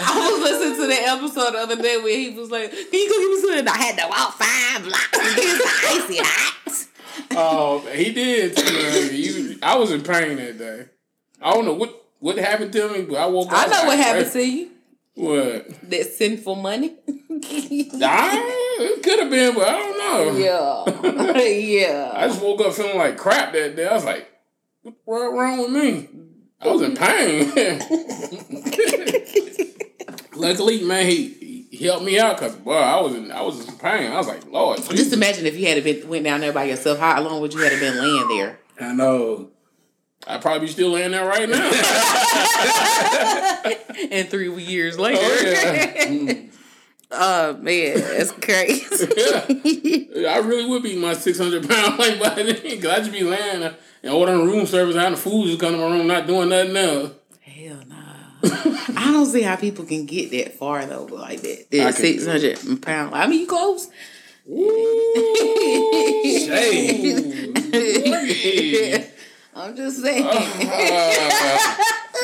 I 0.06 0.30
was 0.30 0.40
listening 0.42 0.76
to 0.80 0.86
the 0.86 1.00
episode 1.08 1.52
the 1.52 1.58
other 1.58 1.76
day 1.82 1.96
where 1.98 2.16
he 2.16 2.30
was 2.30 2.50
like, 2.50 2.70
"Can 2.70 2.78
you 2.92 3.08
go 3.08 3.18
give 3.18 3.30
me 3.52 3.58
some?" 3.58 3.68
I 3.68 3.76
had 3.78 3.98
to 3.98 4.06
walk 4.08 4.34
five 4.34 4.84
blocks 4.84 5.10
to 5.10 5.34
get 5.36 5.60
icy 5.90 6.18
hot. 6.22 6.56
Oh, 7.32 7.80
he 7.92 8.12
did. 8.12 8.56
too, 8.56 8.64
man. 8.72 9.10
You- 9.12 9.58
I 9.62 9.76
was 9.76 9.90
in 9.92 10.02
pain 10.02 10.36
that 10.36 10.58
day. 10.58 10.86
I 11.40 11.52
don't 11.52 11.64
know 11.64 11.74
what 11.74 11.94
what 12.18 12.38
happened 12.38 12.72
to 12.72 12.88
me, 12.92 13.02
but 13.02 13.16
I 13.18 13.26
woke 13.26 13.52
up. 13.52 13.58
I 13.58 13.66
know 13.66 13.70
like, 13.78 13.86
what 13.86 13.98
happened 13.98 14.32
to 14.32 14.44
you. 14.46 14.70
What? 15.14 15.90
That 15.90 16.06
sinful 16.06 16.54
money. 16.56 16.96
I, 17.08 18.76
it 18.80 19.02
could 19.02 19.18
have 19.20 19.30
been, 19.30 19.54
but 19.54 19.68
I 19.68 19.72
don't 19.78 19.98
know. 19.98 20.32
yeah, 20.38 21.42
yeah. 21.42 22.10
I 22.14 22.26
just 22.28 22.42
woke 22.42 22.60
up 22.62 22.72
feeling 22.74 22.96
like 22.98 23.16
crap 23.16 23.52
that 23.52 23.76
day. 23.76 23.86
I 23.86 23.94
was 23.94 24.04
like, 24.04 24.28
"What's 24.82 24.96
wrong 25.06 25.58
with 25.60 25.70
me?" 25.70 26.08
I 26.60 26.68
was 26.68 26.82
in 26.82 26.94
pain. 26.96 27.52
Luckily, 30.40 30.82
man, 30.82 31.06
he, 31.06 31.66
he 31.70 31.86
helped 31.86 32.04
me 32.04 32.18
out 32.18 32.38
because 32.38 32.56
boy, 32.56 32.72
I 32.72 33.00
was 33.00 33.14
in 33.14 33.30
I 33.30 33.42
was 33.42 33.66
in 33.66 33.74
pain. 33.76 34.10
I 34.10 34.16
was 34.16 34.26
like, 34.26 34.46
Lord, 34.46 34.78
Just 34.90 35.12
imagine 35.12 35.46
if 35.46 35.56
you 35.56 35.66
had 35.66 35.82
been 35.84 36.08
went 36.08 36.24
down 36.24 36.40
there 36.40 36.52
by 36.52 36.64
yourself. 36.64 36.98
How 36.98 37.20
long 37.20 37.40
would 37.40 37.54
you 37.54 37.60
have 37.60 37.80
been 37.80 37.98
laying 37.98 38.28
there? 38.28 38.58
I 38.80 38.92
know. 38.92 39.50
I'd 40.26 40.42
probably 40.42 40.66
be 40.66 40.72
still 40.72 40.90
laying 40.90 41.12
there 41.12 41.26
right 41.26 41.48
now. 41.48 41.70
And 44.10 44.28
three 44.28 44.52
years 44.62 44.96
oh, 44.98 45.02
later, 45.02 45.20
oh 45.20 45.40
yeah. 45.42 46.34
oh 47.10 47.56
man, 47.58 47.98
that's 47.98 48.32
crazy. 48.32 49.06
I 50.26 50.38
really 50.38 50.66
would 50.66 50.82
be 50.82 50.96
my 50.96 51.14
six 51.14 51.38
hundred 51.38 51.68
pound 51.68 51.98
like 51.98 52.18
by 52.18 52.34
then 52.34 52.56
because 52.62 52.86
I'd 52.86 53.00
just 53.00 53.12
be 53.12 53.22
laying 53.22 53.60
there 53.60 53.76
and 54.02 54.12
ordering 54.12 54.46
room 54.46 54.66
service, 54.66 54.96
having 54.96 55.12
the 55.12 55.18
food 55.18 55.46
just 55.46 55.60
come 55.60 55.72
to 55.72 55.78
my 55.78 55.84
room, 55.84 56.06
not 56.06 56.26
doing 56.26 56.48
nothing 56.48 56.76
else. 56.76 57.12
Hell 57.40 57.82
no. 57.86 57.99
I 58.42 59.10
don't 59.12 59.26
see 59.26 59.42
how 59.42 59.56
people 59.56 59.84
can 59.84 60.06
get 60.06 60.30
that 60.30 60.54
far 60.54 60.86
though, 60.86 61.04
like 61.04 61.42
that. 61.42 61.66
That 61.70 61.94
six 61.94 62.26
hundred 62.26 62.82
pound. 62.82 63.14
I 63.14 63.26
mean, 63.26 63.40
you 63.40 63.46
close. 63.46 63.88
Hey. 67.72 69.10
I'm 69.54 69.76
just 69.76 70.02
saying. 70.02 70.24
Uh, 70.26 71.76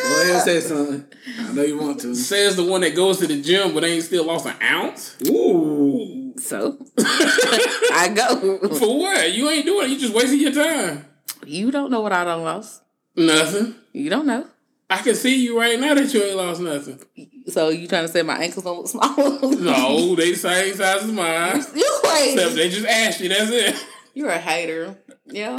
Go 0.08 0.22
ahead 0.22 0.34
and 0.34 0.42
say 0.42 0.60
something. 0.60 1.04
I 1.38 1.52
know 1.52 1.62
you 1.62 1.78
want 1.78 2.00
to. 2.00 2.14
says 2.14 2.56
the 2.56 2.64
one 2.64 2.80
that 2.82 2.94
goes 2.94 3.18
to 3.18 3.26
the 3.26 3.42
gym 3.42 3.74
but 3.74 3.84
ain't 3.84 4.04
still 4.04 4.24
lost 4.24 4.46
an 4.46 4.54
ounce. 4.62 5.16
Ooh. 5.28 6.34
so 6.38 6.78
I 6.98 8.12
go. 8.14 8.58
For 8.78 8.98
what? 8.98 9.32
You 9.32 9.48
ain't 9.50 9.66
doing 9.66 9.86
it. 9.86 9.90
You 9.94 9.98
just 9.98 10.14
wasting 10.14 10.40
your 10.40 10.52
time. 10.52 11.04
You 11.44 11.70
don't 11.70 11.90
know 11.90 12.00
what 12.00 12.12
I 12.12 12.24
done 12.24 12.42
lost. 12.42 12.82
Nothing. 13.16 13.74
You 13.92 14.10
don't 14.10 14.26
know. 14.26 14.46
I 14.88 14.98
can 14.98 15.14
see 15.16 15.42
you 15.42 15.58
right 15.58 15.78
now 15.80 15.94
that 15.94 16.12
you 16.14 16.22
ain't 16.22 16.36
lost 16.36 16.60
nothing. 16.60 17.00
So 17.48 17.70
you 17.70 17.88
trying 17.88 18.06
to 18.06 18.12
say 18.12 18.22
my 18.22 18.36
ankles 18.38 18.64
don't 18.64 18.78
look 18.78 18.88
small? 18.88 19.50
No, 19.56 20.14
they 20.14 20.34
same 20.34 20.74
size 20.74 21.02
as 21.02 21.10
mine. 21.10 21.56
you 21.74 22.00
Except 22.04 22.54
they 22.54 22.68
just 22.68 22.86
asked 22.86 23.20
you. 23.20 23.28
That's 23.28 23.50
it. 23.50 23.84
You're 24.14 24.30
a 24.30 24.38
hater. 24.38 24.96
Yeah. 25.28 25.56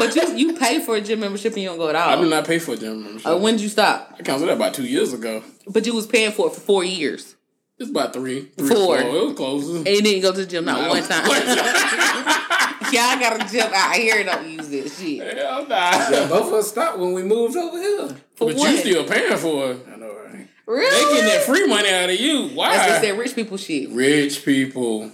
but 0.00 0.16
you 0.16 0.36
you 0.36 0.56
pay 0.56 0.80
for 0.80 0.96
a 0.96 1.00
gym 1.00 1.20
membership 1.20 1.52
and 1.52 1.62
you 1.62 1.68
don't 1.68 1.78
go 1.78 1.88
at 1.90 1.94
all. 1.94 2.10
I 2.10 2.20
do 2.20 2.28
not 2.28 2.44
pay 2.44 2.58
for 2.58 2.72
a 2.72 2.76
gym 2.76 3.04
membership. 3.04 3.28
Uh, 3.28 3.38
when 3.38 3.54
did 3.54 3.62
you 3.62 3.68
stop? 3.68 4.16
I 4.18 4.22
canceled 4.24 4.48
that 4.50 4.54
about 4.56 4.74
two 4.74 4.84
years 4.84 5.12
ago. 5.12 5.44
But 5.68 5.86
you 5.86 5.94
was 5.94 6.08
paying 6.08 6.32
for 6.32 6.48
it 6.48 6.54
for 6.54 6.60
four 6.60 6.82
years. 6.82 7.36
It's 7.78 7.88
about 7.88 8.12
three. 8.12 8.46
three 8.58 8.68
Four. 8.68 8.98
It 8.98 9.06
was 9.12 9.34
close. 9.36 9.68
And 9.68 9.86
you 9.86 10.02
didn't 10.02 10.22
go 10.22 10.32
to 10.32 10.38
the 10.38 10.46
gym 10.46 10.64
not 10.64 10.90
one 10.90 11.04
time. 11.04 11.24
Y'all 12.92 13.18
got 13.18 13.40
to 13.40 13.56
jump 13.56 13.72
out 13.74 13.94
here 13.94 14.16
and 14.18 14.26
don't 14.26 14.48
use 14.48 14.68
this 14.68 14.98
shit. 14.98 15.36
Hell 15.38 15.66
nah. 15.66 15.90
Yeah, 16.10 16.28
both 16.28 16.48
of 16.48 16.54
us 16.54 16.68
stopped 16.68 16.98
when 16.98 17.12
we 17.12 17.22
moved 17.22 17.56
over 17.56 17.78
here. 17.78 18.08
For 18.34 18.48
But 18.48 18.56
what? 18.56 18.70
you 18.70 18.76
still 18.78 19.04
paying 19.04 19.36
for 19.36 19.72
it. 19.72 19.86
I 19.92 19.96
know, 19.96 20.14
right? 20.14 20.48
really? 20.66 20.90
They 20.90 21.14
getting 21.14 21.30
that 21.30 21.42
free 21.44 21.66
money 21.66 21.90
out 21.90 22.10
of 22.10 22.18
you. 22.18 22.48
Why? 22.48 22.76
That's 22.76 22.88
just 22.88 23.02
that 23.02 23.16
rich 23.16 23.34
people 23.34 23.56
shit. 23.56 23.90
Rich 23.90 24.44
people. 24.44 25.12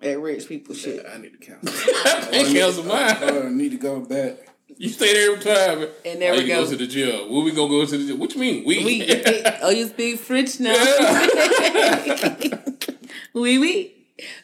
That 0.00 0.18
rich 0.20 0.46
people 0.48 0.74
shit. 0.74 1.04
I 1.06 1.18
need 1.18 1.32
to 1.32 1.38
count. 1.38 1.62
they 2.30 2.52
cancel 2.52 2.84
mine. 2.84 3.16
I 3.22 3.48
need 3.48 3.70
to 3.70 3.78
go 3.78 4.00
back. 4.00 4.36
You 4.78 4.90
stay 4.90 5.14
there 5.14 5.32
every 5.32 5.42
time. 5.42 5.88
And 6.04 6.20
there 6.20 6.32
oh, 6.32 6.36
we 6.36 6.42
you 6.42 6.48
go. 6.48 6.64
go 6.64 6.70
to 6.70 6.76
the 6.76 6.86
gym. 6.86 7.32
Where 7.32 7.42
we 7.42 7.52
gonna 7.52 7.68
go 7.68 7.86
to 7.86 7.96
the 7.96 8.06
gym? 8.06 8.18
What 8.18 8.34
you 8.34 8.40
mean? 8.40 8.64
We. 8.66 8.84
We 8.84 9.42
oh 9.62 9.70
you 9.70 9.86
speak 9.86 10.18
French 10.20 10.60
now. 10.60 10.74
Oui 13.32 13.58
oui. 13.58 13.95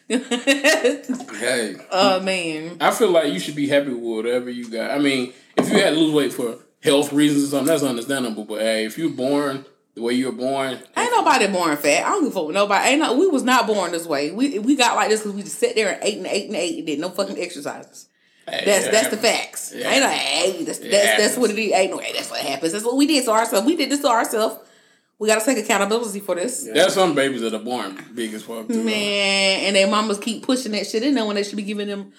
Hey, 0.07 1.75
oh 1.91 2.19
man. 2.21 2.77
I 2.81 2.91
feel 2.91 3.11
like 3.11 3.31
you 3.33 3.39
should 3.39 3.55
be 3.55 3.67
happy 3.67 3.89
with 3.89 4.03
whatever 4.03 4.49
you 4.49 4.69
got. 4.69 4.91
I 4.91 4.99
mean, 4.99 5.33
if 5.57 5.69
you 5.69 5.77
had 5.79 5.91
to 5.91 5.99
lose 5.99 6.13
weight 6.13 6.33
for 6.33 6.57
health 6.81 7.13
reasons 7.13 7.45
or 7.45 7.47
something, 7.47 7.67
that's 7.67 7.83
understandable. 7.83 8.45
But 8.45 8.61
hey, 8.61 8.85
if 8.85 8.97
you're 8.97 9.09
born 9.09 9.65
the 9.95 10.01
way 10.01 10.13
you 10.13 10.25
were 10.25 10.31
born, 10.31 10.79
Ain't 10.97 11.11
nobody 11.11 11.47
born 11.47 11.77
fat. 11.77 12.05
I 12.05 12.09
don't 12.09 12.23
give 12.23 12.31
a 12.31 12.35
fuck 12.35 12.47
with 12.47 12.55
nobody. 12.55 12.89
Ain't 12.89 13.01
no, 13.01 13.15
we 13.17 13.27
was 13.27 13.43
not 13.43 13.67
born 13.67 13.91
this 13.91 14.05
way. 14.05 14.31
We 14.31 14.59
we 14.59 14.75
got 14.75 14.95
like 14.95 15.09
this 15.09 15.21
because 15.21 15.33
we 15.35 15.43
just 15.43 15.59
sat 15.59 15.75
there 15.75 15.93
and 15.93 16.03
ate 16.03 16.17
and 16.17 16.27
ate 16.27 16.47
and 16.47 16.55
ate 16.55 16.77
and 16.79 16.87
did 16.87 16.99
no 16.99 17.09
fucking 17.09 17.39
exercises. 17.39 18.09
hey, 18.47 18.63
That's 18.65 18.87
that's 18.89 19.07
the 19.09 19.17
facts. 19.17 19.73
Yeah. 19.75 19.89
Ain't 19.89 20.03
no 20.03 20.09
hey, 20.09 20.63
that's 20.63 20.79
that's, 20.79 21.17
that's 21.21 21.37
what 21.37 21.49
it 21.51 21.59
is. 21.59 21.71
Ain't 21.71 21.91
no 21.91 21.99
hey, 21.99 22.13
that's 22.13 22.29
what 22.29 22.41
happens. 22.41 22.73
That's 22.73 22.85
what 22.85 22.97
we 22.97 23.07
did 23.07 23.23
to 23.25 23.31
ourselves. 23.31 23.65
We 23.65 23.75
did 23.75 23.89
this 23.89 24.01
to 24.01 24.07
ourselves. 24.09 24.57
We 25.19 25.27
gotta 25.29 25.45
take 25.45 25.57
accountability 25.63 26.19
for 26.19 26.35
this. 26.35 26.63
There's 26.63 26.93
some 26.93 27.15
babies 27.15 27.41
that 27.41 27.53
are 27.53 27.59
born 27.63 27.97
big 28.13 28.33
as 28.33 28.43
fuck. 28.43 28.67
Too, 28.67 28.73
though. 28.73 28.83
Man, 28.83 29.59
and 29.65 29.75
their 29.75 29.87
mamas 29.87 30.17
keep 30.19 30.43
pushing 30.43 30.71
that 30.73 30.85
shit 30.87 31.03
in 31.03 31.13
there 31.15 31.25
when 31.25 31.35
they 31.35 31.43
should 31.43 31.55
be 31.55 31.63
giving 31.63 31.87
them 31.87 32.11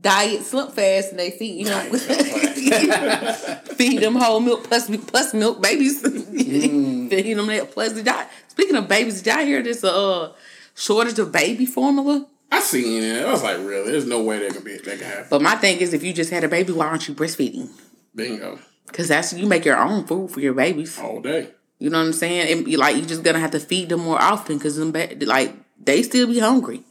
diet 0.00 0.40
SlimFast 0.40 1.10
and 1.10 1.18
they 1.18 1.30
feed 1.32 1.58
you 1.60 1.64
know 1.66 1.80
feed 3.76 4.00
them 4.00 4.14
whole 4.14 4.40
milk 4.40 4.64
plus 4.64 4.88
plus 5.06 5.34
milk 5.34 5.60
babies 5.62 6.02
Mm. 6.32 7.10
feed 7.10 7.36
them 7.36 7.46
that 7.48 7.70
plus 7.72 7.92
did 7.92 8.06
y'all, 8.06 8.24
speaking 8.48 8.74
of 8.76 8.88
babies 8.88 9.20
did 9.22 9.34
y'all 9.34 9.44
hear 9.44 9.62
this 9.62 9.84
uh 9.84 10.32
shortage 10.74 11.18
of 11.18 11.30
baby 11.30 11.66
formula 11.66 12.26
I 12.50 12.60
seen 12.60 13.02
it. 13.02 13.24
I 13.24 13.30
was 13.32 13.42
like, 13.42 13.56
really? 13.58 13.90
There's 13.92 14.06
no 14.06 14.22
way 14.22 14.38
that 14.40 14.52
can 14.54 14.62
be 14.64 14.76
that 14.76 14.84
can 14.98 15.06
happen. 15.06 15.26
but 15.30 15.42
my 15.42 15.54
thing 15.56 15.78
is 15.78 15.92
if 15.94 16.02
you 16.02 16.12
just 16.12 16.30
had 16.30 16.42
a 16.44 16.48
baby 16.48 16.72
why 16.72 16.86
aren't 16.86 17.06
you 17.08 17.14
breastfeeding 17.14 17.68
Bingo. 18.14 18.58
because 18.86 19.08
that's 19.08 19.32
you 19.34 19.46
make 19.46 19.64
your 19.66 19.76
own 19.78 20.06
food 20.06 20.30
for 20.30 20.40
your 20.40 20.54
babies 20.54 20.98
All 20.98 21.20
day. 21.20 21.50
You 21.82 21.90
know 21.90 21.98
what 21.98 22.06
I'm 22.06 22.12
saying 22.12 22.52
and 22.52 22.68
you 22.70 22.78
like 22.78 22.96
you 22.96 23.02
just 23.04 23.22
gonna 23.22 23.40
have 23.40 23.50
to 23.52 23.60
feed 23.60 23.88
them 23.88 24.00
more 24.00 24.20
often 24.20 24.56
because 24.58 24.76
them 24.76 24.92
ba- 24.92 25.16
like 25.20 25.54
they 25.82 26.02
still 26.02 26.26
be 26.26 26.38
hungry 26.38 26.82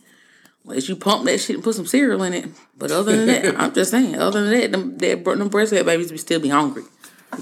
Unless 0.63 0.87
you 0.89 0.95
pump 0.95 1.25
that 1.25 1.39
shit 1.39 1.55
and 1.55 1.63
put 1.63 1.73
some 1.75 1.87
cereal 1.87 2.21
in 2.23 2.33
it. 2.33 2.45
But 2.77 2.91
other 2.91 3.15
than 3.15 3.25
that, 3.27 3.59
I'm 3.59 3.73
just 3.73 3.89
saying, 3.91 4.15
other 4.15 4.43
than 4.45 4.59
that, 4.59 4.71
them, 4.71 4.97
that, 4.99 5.23
them 5.25 5.49
breastfed 5.49 5.85
babies 5.85 6.11
will 6.11 6.19
still 6.19 6.39
be 6.39 6.49
hungry 6.49 6.83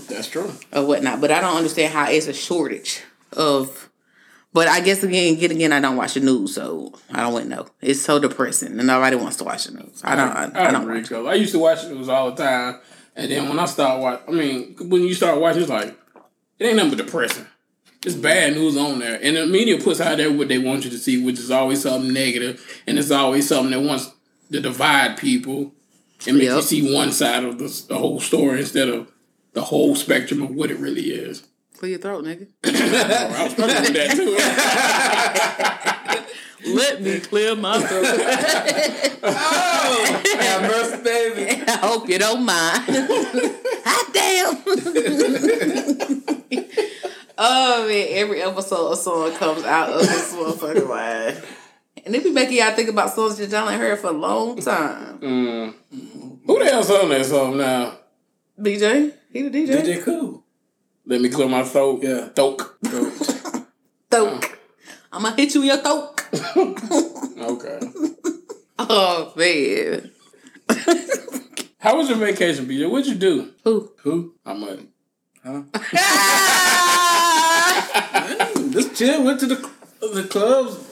That's 0.07 0.29
true. 0.29 0.49
or 0.71 0.85
whatnot. 0.85 1.19
But 1.19 1.29
I 1.31 1.41
don't 1.41 1.57
understand 1.57 1.93
how 1.93 2.09
it's 2.09 2.27
a 2.27 2.33
shortage 2.33 3.01
of. 3.35 3.89
But 4.53 4.69
I 4.69 4.79
guess 4.79 5.03
again, 5.03 5.35
get 5.35 5.51
again, 5.51 5.73
I 5.73 5.81
don't 5.81 5.97
watch 5.97 6.13
the 6.13 6.21
news, 6.21 6.55
so 6.55 6.93
I 7.11 7.21
don't 7.21 7.33
want 7.33 7.45
to 7.45 7.49
know. 7.55 7.67
It's 7.81 7.99
so 8.01 8.19
depressing, 8.19 8.79
and 8.79 8.87
nobody 8.87 9.17
wants 9.17 9.35
to 9.37 9.43
watch 9.43 9.65
the 9.65 9.73
news. 9.73 10.01
I 10.03 10.15
don't. 10.15 10.29
I, 10.29 10.43
I, 10.57 10.67
I 10.69 10.71
don't. 10.71 10.83
agree, 10.83 11.01
Watch. 11.01 11.09
cause 11.09 11.27
I 11.27 11.33
used 11.33 11.51
to 11.51 11.59
watch 11.59 11.83
the 11.83 11.89
news 11.93 12.07
all 12.09 12.31
the 12.31 12.41
time, 12.41 12.79
and 13.17 13.29
then 13.29 13.49
when 13.49 13.59
I 13.59 13.65
start 13.65 13.99
watch, 14.01 14.21
I 14.29 14.31
mean, 14.31 14.75
when 14.79 15.03
you 15.03 15.13
start 15.13 15.39
watching, 15.41 15.61
it's 15.61 15.69
like 15.69 15.98
it 16.59 16.65
ain't 16.65 16.75
nothing 16.75 16.97
but 16.97 17.05
depressing. 17.05 17.47
It's 18.05 18.15
bad 18.15 18.53
news 18.53 18.77
on 18.77 18.99
there, 18.99 19.19
and 19.21 19.35
the 19.35 19.45
media 19.45 19.77
puts 19.77 19.99
out 19.99 20.17
there 20.17 20.31
what 20.31 20.47
they 20.47 20.57
want 20.57 20.85
you 20.85 20.91
to 20.91 20.97
see, 20.97 21.21
which 21.23 21.39
is 21.39 21.51
always 21.51 21.81
something 21.81 22.13
negative, 22.13 22.81
and 22.87 22.97
it's 22.97 23.11
always 23.11 23.47
something 23.47 23.71
that 23.71 23.85
wants 23.85 24.09
to 24.51 24.61
divide 24.61 25.17
people 25.17 25.73
and 26.27 26.37
make 26.37 26.47
you 26.47 26.61
see 26.61 26.93
one 26.93 27.11
side 27.11 27.43
of 27.43 27.57
the, 27.57 27.83
the 27.87 27.97
whole 27.97 28.19
story 28.19 28.59
instead 28.61 28.87
of 28.89 29.11
the 29.53 29.61
whole 29.63 29.95
spectrum 29.95 30.41
of 30.41 30.51
what 30.51 30.71
it 30.71 30.77
really 30.77 31.11
is. 31.11 31.47
Clear 31.77 31.91
your 31.91 31.99
throat, 31.99 32.23
nigga. 32.25 32.47
Oh, 32.65 33.33
I 33.35 33.43
was 33.43 33.53
struggling 33.53 33.81
with 33.81 33.93
that 33.93 34.11
too. 34.15 34.35
Let 36.75 37.01
me 37.01 37.19
clear 37.19 37.55
my 37.55 37.79
throat. 37.79 38.05
Oh, 39.21 40.21
have 40.39 40.61
mercy, 40.61 41.03
baby. 41.03 41.61
I 41.67 41.77
hope 41.77 42.07
you 42.07 42.17
don't 42.19 42.45
mind. 42.45 42.83
Hot 43.85 44.13
damn. 44.13 44.55
oh 47.37 47.85
man, 47.87 48.07
every 48.19 48.41
episode 48.41 48.91
a 48.91 48.97
song 48.97 49.31
comes 49.35 49.63
out 49.63 49.89
of 49.89 50.01
this 50.01 50.33
motherfucking 50.33 50.89
line. 50.89 51.41
And 52.05 52.13
it 52.13 52.23
be 52.23 52.31
making 52.31 52.57
y'all 52.57 52.75
think 52.75 52.89
about 52.89 53.11
songs 53.13 53.37
that 53.37 53.49
y'all 53.49 53.69
ain't 53.69 53.79
heard 53.79 53.97
for 53.99 54.07
a 54.07 54.11
long 54.11 54.59
time. 54.61 55.19
Mm. 55.19 55.73
Who 56.45 56.59
the 56.59 56.65
hell's 56.65 56.91
on 56.91 57.09
that 57.09 57.25
song 57.25 57.57
now? 57.57 57.97
BJ, 58.59 59.13
he 59.31 59.43
the 59.43 59.49
DJ. 59.49 59.81
DJ 59.81 60.03
Kool. 60.03 60.43
Let 61.05 61.21
me 61.21 61.29
clear 61.29 61.47
my 61.47 61.63
throat. 61.63 62.01
Yeah. 62.03 62.27
Throat. 62.29 62.61
Thoke. 64.11 64.59
I'm 65.13 65.23
gonna 65.23 65.35
hit 65.35 65.55
you 65.55 65.61
in 65.61 65.67
your 65.67 65.77
thoke. 65.77 66.25
Okay. 67.39 67.79
oh 68.77 69.33
man. 69.35 70.11
How 71.79 71.97
was 71.97 72.09
your 72.09 72.17
vacation, 72.17 72.65
BJ? 72.67 72.89
What'd 72.89 73.07
you 73.07 73.15
do? 73.15 73.53
Who? 73.63 73.91
Who? 74.03 74.35
I'm 74.45 74.61
like, 74.61 74.79
Just 78.71 78.95
chill. 78.95 79.23
Went 79.23 79.39
to 79.41 79.47
the 79.47 79.69
the 80.13 80.27
clubs. 80.29 80.85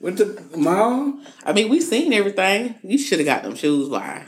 Went 0.00 0.18
to 0.18 0.24
the 0.24 0.56
mall. 0.56 1.18
I 1.44 1.52
mean, 1.52 1.68
we 1.68 1.80
seen 1.80 2.12
everything. 2.12 2.74
You 2.82 2.98
should 2.98 3.18
have 3.20 3.26
got 3.26 3.42
them 3.42 3.54
shoes. 3.54 3.88
Why? 3.88 4.24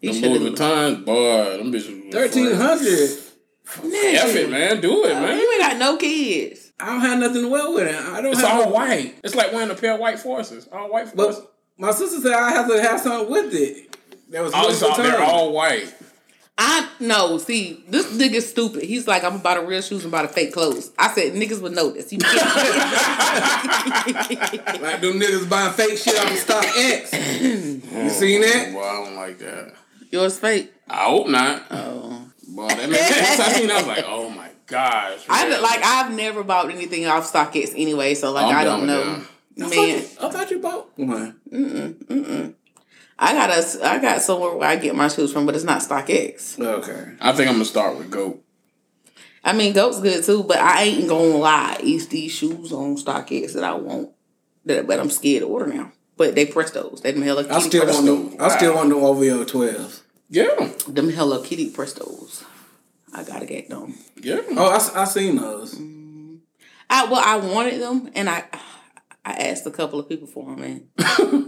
You 0.00 0.12
them 0.12 0.22
should 0.22 0.32
Louis 0.32 0.50
have. 0.50 0.58
Vuittons, 0.58 1.04
boy, 1.04 1.56
them 1.58 1.72
bitches. 1.72 2.12
Thirteen 2.12 2.54
hundred. 2.54 3.24
F 3.70 4.34
it, 4.34 4.50
man. 4.50 4.80
Do 4.80 5.04
it, 5.04 5.12
uh, 5.12 5.20
man. 5.20 5.36
You 5.38 5.52
ain't 5.52 5.60
got 5.60 5.76
no 5.76 5.96
kids. 5.98 6.72
I 6.80 6.86
don't 6.86 7.00
have 7.00 7.18
nothing 7.18 7.42
to 7.42 7.48
wear 7.48 7.70
with 7.70 7.88
it. 7.88 7.94
I 7.94 8.20
don't 8.22 8.32
It's 8.32 8.40
have. 8.40 8.66
all 8.66 8.72
white. 8.72 9.16
It's 9.22 9.34
like 9.34 9.52
wearing 9.52 9.70
a 9.70 9.74
pair 9.74 9.94
of 9.94 10.00
white 10.00 10.18
forces. 10.18 10.68
All 10.72 10.90
white 10.90 11.08
forces. 11.08 11.42
But 11.42 11.54
my 11.76 11.90
sister 11.90 12.20
said 12.20 12.32
I 12.32 12.50
have 12.52 12.68
to 12.68 12.80
have 12.80 13.00
something 13.00 13.30
with 13.30 13.52
it. 13.54 13.96
That 14.30 14.42
was 14.42 14.52
oh, 14.54 14.58
all, 14.58 14.90
all, 14.90 14.96
they're 14.96 15.22
all 15.22 15.52
white. 15.52 15.92
I 16.60 16.88
know. 16.98 17.38
See, 17.38 17.84
this 17.88 18.06
nigga's 18.16 18.48
stupid. 18.50 18.82
He's 18.82 19.06
like, 19.06 19.22
I'm 19.22 19.36
about 19.36 19.54
to 19.54 19.60
real 19.62 19.80
shoes 19.80 20.02
and 20.04 20.12
about 20.12 20.24
a 20.24 20.28
fake 20.28 20.52
clothes. 20.52 20.90
I 20.98 21.08
said 21.12 21.32
niggas 21.34 21.62
would 21.62 21.72
notice. 21.72 22.12
You 22.12 22.18
can't. 22.18 22.34
Like 24.80 25.00
them 25.00 25.18
niggas 25.20 25.48
buying 25.48 25.72
fake 25.72 25.98
shit 25.98 26.16
off 26.18 26.30
of 26.30 26.38
StockX. 26.38 27.12
you 27.92 28.10
seen 28.10 28.40
that? 28.42 28.72
Well, 28.74 28.84
I 28.84 29.04
don't 29.04 29.16
like 29.16 29.38
that. 29.38 29.74
Yours 30.10 30.38
fake. 30.38 30.72
I 30.88 31.04
hope 31.04 31.28
not. 31.28 31.62
Oh. 31.70 32.24
Boy, 32.48 32.68
that 32.68 32.88
makes 32.88 33.06
sense. 33.06 33.40
I 33.40 33.52
seen 33.52 33.66
that, 33.68 33.76
I 33.76 33.78
was 33.78 33.86
like, 33.86 34.04
oh 34.08 34.30
my 34.30 34.50
gosh. 34.66 35.24
I 35.28 35.48
man. 35.48 35.62
like. 35.62 35.80
I've 35.84 36.12
never 36.12 36.42
bought 36.42 36.70
anything 36.70 37.06
off 37.06 37.30
StockX 37.32 37.72
anyway, 37.76 38.14
so 38.14 38.32
like 38.32 38.46
I'm 38.46 38.56
I 38.56 38.64
don't 38.64 38.80
with 38.80 38.90
know. 38.90 39.02
I 39.02 39.60
Man, 39.60 39.70
thought, 39.70 39.88
you, 39.88 39.96
I 39.96 40.30
thought 40.30 40.50
you 40.50 40.58
bought 40.60 40.98
one. 40.98 42.54
I 43.18 43.32
got 43.32 43.50
a. 43.50 43.86
I 43.86 43.98
got 43.98 44.22
somewhere 44.22 44.54
where 44.54 44.68
I 44.68 44.76
get 44.76 44.94
my 44.94 45.08
shoes 45.08 45.32
from, 45.32 45.44
but 45.46 45.54
it's 45.54 45.64
not 45.64 45.82
StockX. 45.82 46.60
Okay. 46.60 47.12
I 47.20 47.32
think 47.32 47.48
I'm 47.48 47.54
gonna 47.54 47.64
start 47.64 47.96
with 47.98 48.10
goat. 48.10 48.44
I 49.44 49.52
mean, 49.52 49.72
Goat's 49.72 50.00
good 50.00 50.22
too, 50.24 50.42
but 50.44 50.58
I 50.58 50.82
ain't 50.84 51.08
gonna 51.08 51.36
lie. 51.36 51.78
It's 51.80 52.06
these 52.06 52.32
shoes 52.32 52.72
on 52.72 52.96
StockX 52.96 53.54
that 53.54 53.64
I 53.64 53.74
want, 53.74 54.10
that 54.66 54.86
but 54.86 55.00
I'm 55.00 55.10
scared 55.10 55.42
to 55.42 55.48
order 55.48 55.66
now. 55.72 55.92
But 56.16 56.34
they 56.34 56.46
Prestos. 56.46 57.00
They 57.02 57.12
them 57.12 57.22
Hello 57.22 57.42
Kitty 57.42 57.54
I 57.54 57.60
still 57.60 57.86
want 57.86 57.96
Prestos. 58.06 58.30
them. 58.32 58.40
I 58.40 58.48
still 58.56 58.74
want 58.74 58.88
them 58.90 58.98
OVO 59.04 59.44
twelves. 59.44 60.02
Yeah, 60.28 60.70
Them 60.86 61.10
Hello 61.10 61.42
Kitty 61.42 61.70
Prestos. 61.72 62.44
I 63.14 63.24
gotta 63.24 63.46
get 63.46 63.68
them. 63.70 63.94
yeah. 64.20 64.40
Oh, 64.50 64.68
I, 64.68 65.02
I 65.02 65.04
seen 65.06 65.36
those. 65.36 65.74
Mm-hmm. 65.76 66.36
I 66.90 67.04
well, 67.06 67.22
I 67.24 67.36
wanted 67.36 67.80
them, 67.80 68.10
and 68.14 68.28
I 68.28 68.44
I 69.24 69.32
asked 69.32 69.66
a 69.66 69.70
couple 69.70 69.98
of 69.98 70.08
people 70.08 70.26
for 70.26 70.44
them, 70.54 70.62
and 70.98 71.47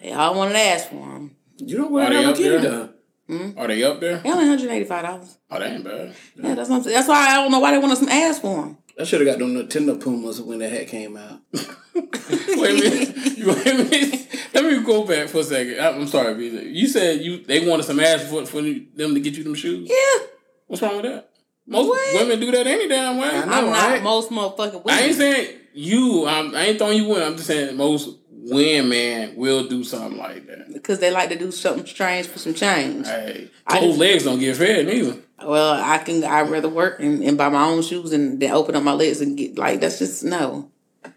they 0.00 0.12
all 0.12 0.34
want 0.34 0.52
to 0.52 0.58
ask 0.58 0.88
for 0.88 0.94
them. 0.96 1.36
You 1.58 1.76
don't 1.78 1.90
wear 1.90 2.06
Are 2.06 2.10
they 2.10 2.16
Hello 2.16 2.30
up 2.30 2.36
Kitty 2.36 2.48
there? 2.48 2.60
though. 2.60 2.88
Hmm? 3.28 3.58
Are 3.58 3.66
they 3.66 3.82
up 3.84 4.00
there? 4.00 4.18
They 4.18 4.30
only 4.30 4.46
hundred 4.46 4.70
eighty 4.70 4.84
five 4.84 5.04
dollars. 5.04 5.36
Oh, 5.50 5.58
they 5.58 5.66
ain't 5.66 5.84
bad. 5.84 6.14
Yeah, 6.36 6.54
that's 6.54 6.70
what 6.70 6.76
I'm 6.76 6.82
saying. 6.82 6.94
That's 6.96 7.08
why 7.08 7.28
I 7.30 7.34
don't 7.34 7.50
know 7.50 7.58
why 7.58 7.72
they 7.72 7.78
want 7.78 7.98
some 7.98 8.08
ass 8.08 8.38
for 8.38 8.62
them. 8.62 8.78
I 8.98 9.04
should 9.04 9.20
have 9.20 9.28
got 9.28 9.38
them 9.38 9.54
Nintendo 9.54 10.00
Pumas 10.00 10.40
when 10.40 10.58
that 10.60 10.70
hat 10.70 10.88
came 10.88 11.16
out. 11.16 11.40
Wait 11.52 11.60
a 11.94 12.90
minute. 12.90 13.16
Wait 13.46 13.66
a 13.66 13.74
minute. 13.84 14.28
Let 14.54 14.64
me 14.64 14.82
go 14.82 15.04
back 15.04 15.28
for 15.28 15.38
a 15.40 15.44
second. 15.44 15.78
I- 15.78 15.90
I'm 15.90 16.06
sorry, 16.08 16.34
BJ. 16.34 16.72
You 16.72 16.86
said 16.88 17.20
you 17.20 17.44
they 17.44 17.66
wanted 17.68 17.84
some 17.84 18.00
ass 18.00 18.22
for, 18.28 18.44
for 18.46 18.62
them 18.62 19.14
to 19.14 19.20
get 19.20 19.34
you 19.36 19.44
them 19.44 19.54
shoes. 19.54 19.88
Yeah, 19.90 20.26
What's 20.66 20.82
wrong 20.82 20.96
with 20.96 21.04
that? 21.04 21.30
Most 21.66 21.86
What? 21.88 22.14
women 22.22 22.40
do 22.40 22.50
that 22.52 22.66
any 22.66 22.88
damn 22.88 23.18
way. 23.18 23.28
I 23.28 23.32
know. 23.32 23.52
I'm 23.52 23.66
not 23.66 23.90
right? 23.90 24.02
most 24.02 24.30
motherfucking 24.30 24.84
women. 24.84 24.90
I 24.90 25.00
ain't 25.02 25.16
saying 25.16 25.56
you. 25.74 26.26
I'm, 26.26 26.54
I 26.54 26.62
ain't 26.66 26.78
throwing 26.78 26.96
you 26.96 27.14
in. 27.16 27.22
I'm 27.22 27.34
just 27.36 27.46
saying 27.46 27.76
most 27.76 28.08
women 28.50 29.36
will 29.36 29.68
do 29.68 29.84
something 29.84 30.18
like 30.18 30.46
that. 30.46 30.72
because 30.72 30.98
they 30.98 31.10
like 31.10 31.28
to 31.30 31.38
do 31.38 31.50
something 31.50 31.86
strange 31.86 32.26
for 32.26 32.38
some 32.38 32.54
change. 32.54 33.06
Hey, 33.06 33.50
I 33.66 33.78
closed 33.78 33.98
legs 33.98 34.24
don't 34.24 34.38
get 34.38 34.56
fed 34.56 34.86
neither. 34.86 35.18
Well, 35.44 35.74
I 35.80 35.98
can. 35.98 36.24
I'd 36.24 36.50
rather 36.50 36.68
work 36.68 37.00
and, 37.00 37.22
and 37.22 37.38
buy 37.38 37.48
my 37.48 37.64
own 37.64 37.82
shoes 37.82 38.12
and 38.12 38.40
then 38.40 38.50
open 38.52 38.74
up 38.74 38.82
my 38.82 38.92
legs 38.92 39.20
and 39.20 39.36
get 39.36 39.56
like 39.56 39.80
that's 39.80 39.98
just 39.98 40.24
no. 40.24 40.70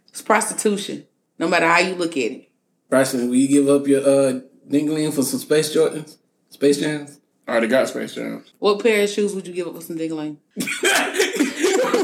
It's 0.10 0.22
prostitution. 0.22 1.06
No 1.40 1.48
matter 1.48 1.66
how 1.68 1.80
you 1.80 1.96
look 1.96 2.12
at 2.12 2.32
it. 2.32 2.50
Bryson, 2.90 3.30
will 3.30 3.36
you 3.36 3.48
give 3.48 3.68
up 3.70 3.88
your 3.88 4.02
uh 4.02 4.40
dingling 4.70 5.12
for 5.14 5.24
some 5.24 5.40
Space 5.40 5.76
Jordans? 5.76 6.18
Space 6.50 6.78
Jams? 6.80 7.20
I 7.48 7.52
already 7.54 7.68
got 7.68 7.88
Space 7.88 8.14
Jams. 8.14 8.52
What 8.60 8.84
pair 8.84 9.04
of 9.04 9.10
shoes 9.10 9.34
would 9.34 9.48
you 9.48 9.54
give 9.54 9.68
up 9.68 9.76
for 9.76 9.82
some 9.82 9.98
dingling? 9.98 10.38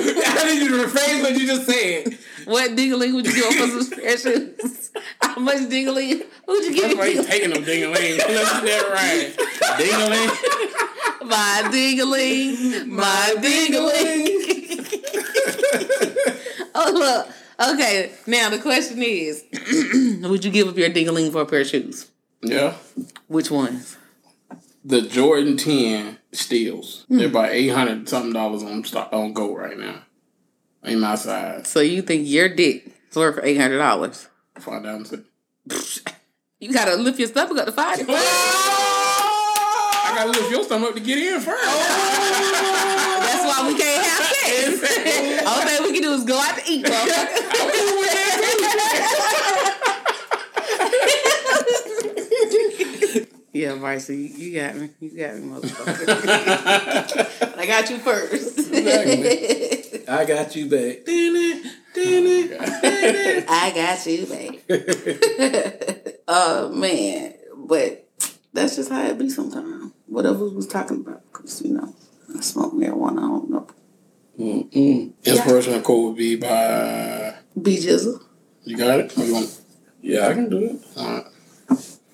I 0.15 0.53
need 0.53 0.63
you 0.63 0.69
to 0.77 0.87
rephrase 0.87 1.21
what 1.21 1.37
you 1.37 1.45
just 1.47 1.65
said. 1.67 2.17
What 2.45 2.71
dingling 2.75 3.13
would 3.13 3.25
you 3.25 3.33
give 3.33 3.45
up 3.45 3.53
for 3.69 3.83
some 3.83 3.99
pair 3.99 4.13
of 4.13 4.19
shoes? 4.21 4.91
How 5.21 5.39
much 5.39 5.57
dingling 5.69 6.23
would 6.47 6.63
you 6.63 6.73
give 6.73 6.83
That's 6.83 6.95
why 6.95 7.19
up? 7.19 7.25
taking 7.25 7.49
them 7.51 7.63
ding-a-ling. 7.63 8.17
Let's 8.17 8.61
get 8.63 8.89
right. 8.89 9.35
Ding-a-ling. 9.77 10.29
My 11.27 11.67
dingling, 11.71 12.87
my 12.87 13.35
dingling. 13.41 14.27
oh 16.75 16.91
look. 16.93 17.27
Okay, 17.73 18.11
now 18.27 18.49
the 18.51 18.59
question 18.59 19.01
is, 19.01 19.43
would 20.29 20.45
you 20.45 20.51
give 20.51 20.67
up 20.67 20.77
your 20.77 20.89
dingling 20.89 21.31
for 21.31 21.41
a 21.41 21.45
pair 21.45 21.61
of 21.61 21.67
shoes? 21.67 22.09
Yeah. 22.41 22.75
Which 23.27 23.49
ones? 23.51 23.97
The 24.85 25.01
Jordan 25.01 25.57
10 25.57 26.16
steals. 26.31 27.05
Hmm. 27.07 27.17
They're 27.17 27.27
about 27.27 27.51
800 27.51 28.07
something 28.09 28.33
dollars 28.33 28.63
on 28.63 28.83
stock 28.83 29.09
on 29.13 29.33
Go 29.33 29.55
right 29.55 29.77
now. 29.77 30.01
Ain't 30.85 30.99
my 31.01 31.15
size. 31.15 31.67
So 31.67 31.79
you 31.81 32.01
think 32.01 32.27
your 32.27 32.49
dick 32.49 32.87
is 33.09 33.15
worth 33.15 33.39
eight 33.43 33.57
hundred 33.57 33.79
dollars? 33.79 34.29
Find 34.59 34.83
down 34.83 35.03
to. 35.05 35.23
You 36.59 36.73
gotta 36.73 36.95
lift 36.95 37.19
your 37.19 37.27
stomach 37.27 37.55
up 37.59 37.67
to 37.67 37.71
find 37.71 38.01
it. 38.01 38.07
I 38.09 38.13
gotta 40.15 40.31
lift 40.31 40.49
your 40.49 40.63
stomach 40.63 40.89
up 40.89 40.95
to 40.95 41.01
get 41.01 41.19
in 41.19 41.39
first. 41.39 41.63
That's 41.63 43.45
why 43.45 43.67
we 43.67 43.77
can't 43.77 44.03
have 44.03 44.25
sex. 44.33 45.45
All 45.45 45.61
thing 45.61 45.83
we 45.83 45.93
can 45.93 46.01
do 46.01 46.13
is 46.13 46.23
go 46.23 46.39
out 46.39 46.57
to 46.57 46.63
eat, 46.67 46.83
motherfucker. 46.83 48.26
Yeah, 53.67 53.75
Marcy, 53.75 54.15
you, 54.15 54.61
got 54.61 54.77
me. 54.77 54.89
You 55.01 55.09
got 55.17 55.35
me, 55.35 55.49
motherfucker. 55.49 56.07
I 57.57 57.65
got 57.65 57.89
you 57.89 57.97
first. 57.97 58.59
I 60.07 60.23
got 60.23 60.55
you 60.55 60.69
back. 60.69 60.99
I 63.49 63.71
got 63.75 64.05
you, 64.05 64.25
back. 64.25 64.63
oh 66.29 66.69
man, 66.69 67.33
but 67.57 68.07
that's 68.53 68.77
just 68.77 68.89
how 68.89 69.05
it 69.05 69.17
be 69.19 69.29
sometimes. 69.29 69.91
Whatever 70.05 70.45
we 70.45 70.55
was 70.55 70.67
talking 70.67 71.01
about, 71.01 71.23
because 71.33 71.61
you 71.61 71.73
know, 71.73 71.93
I 72.37 72.39
smoke 72.39 72.73
marijuana. 72.73 73.17
I 73.17 73.27
don't 73.27 73.49
know. 73.49 73.67
Mm-mm. 74.39 75.11
Inspirational 75.25 75.81
quote 75.81 76.05
would 76.05 76.15
be 76.15 76.37
by. 76.37 77.35
B 77.61 77.75
Jizzle. 77.75 78.23
You 78.63 78.77
got 78.77 79.01
it? 79.01 79.13
Oh, 79.17 79.23
you 79.25 79.33
want? 79.33 79.61
Yeah, 80.01 80.29
I 80.29 80.33
can 80.35 80.49
do 80.49 80.63
it. 80.63 80.79
Alright. 80.97 81.25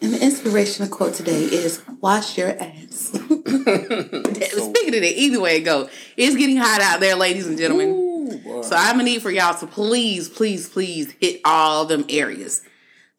And 0.03 0.13
the 0.13 0.21
inspirational 0.21 0.89
quote 0.89 1.13
today 1.13 1.43
is 1.43 1.81
"Wash 2.01 2.37
your 2.37 2.49
ass." 2.49 3.07
Speaking 3.13 3.23
of 3.23 5.01
that, 5.01 5.13
either 5.15 5.39
way 5.39 5.57
it 5.57 5.61
go, 5.61 5.89
it's 6.17 6.35
getting 6.35 6.57
hot 6.57 6.81
out 6.81 6.99
there, 6.99 7.15
ladies 7.15 7.47
and 7.47 7.57
gentlemen. 7.57 7.87
Ooh. 7.87 8.63
So 8.63 8.75
I'm 8.75 8.97
gonna 8.97 9.03
need 9.05 9.21
for 9.21 9.31
y'all 9.31 9.57
to 9.57 9.65
please, 9.65 10.27
please, 10.27 10.67
please 10.67 11.13
hit 11.21 11.39
all 11.45 11.85
them 11.85 12.03
areas 12.09 12.63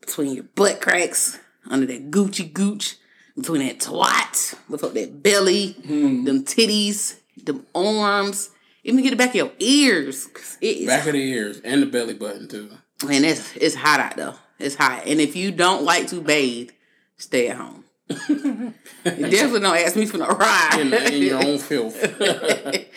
between 0.03 0.35
your 0.35 0.45
butt 0.45 0.83
cracks, 0.83 1.41
under 1.71 1.87
that 1.87 2.11
Gucci 2.11 2.53
gooch, 2.53 2.97
between 3.35 3.67
that 3.67 3.79
twat, 3.79 4.55
before 4.69 4.91
that 4.91 5.23
belly, 5.23 5.73
hmm. 5.87 6.25
them 6.25 6.45
titties, 6.45 7.19
them 7.43 7.67
arms, 7.75 8.51
even 8.83 9.03
get 9.03 9.09
the 9.09 9.17
back 9.17 9.31
of 9.31 9.37
your 9.37 9.53
ears. 9.59 10.29
It 10.61 10.87
Back 10.87 11.07
of 11.07 11.15
the 11.15 11.33
ears 11.33 11.63
and 11.65 11.81
the 11.81 11.87
belly 11.87 12.13
button 12.13 12.47
too. 12.47 12.71
and 13.09 13.25
it's 13.25 13.57
it's 13.57 13.75
hot 13.75 14.01
out 14.01 14.19
though. 14.19 14.35
It's 14.65 14.77
hot, 14.77 15.03
and 15.07 15.21
if 15.21 15.37
you 15.37 15.53
don't 15.53 15.85
like 15.85 16.09
to 16.09 16.21
bathe, 16.21 16.71
stay 17.17 17.49
at 17.49 17.57
home. 17.57 17.85
You 19.07 19.29
definitely 19.29 19.61
don't 19.61 19.77
ask 19.77 19.97
me 19.97 20.07
for 20.07 20.17
no 20.17 20.29
ride. 20.29 20.79
In, 20.81 20.95
in 20.95 21.23
your 21.23 21.45
own 21.45 21.59
filth. 21.59 22.01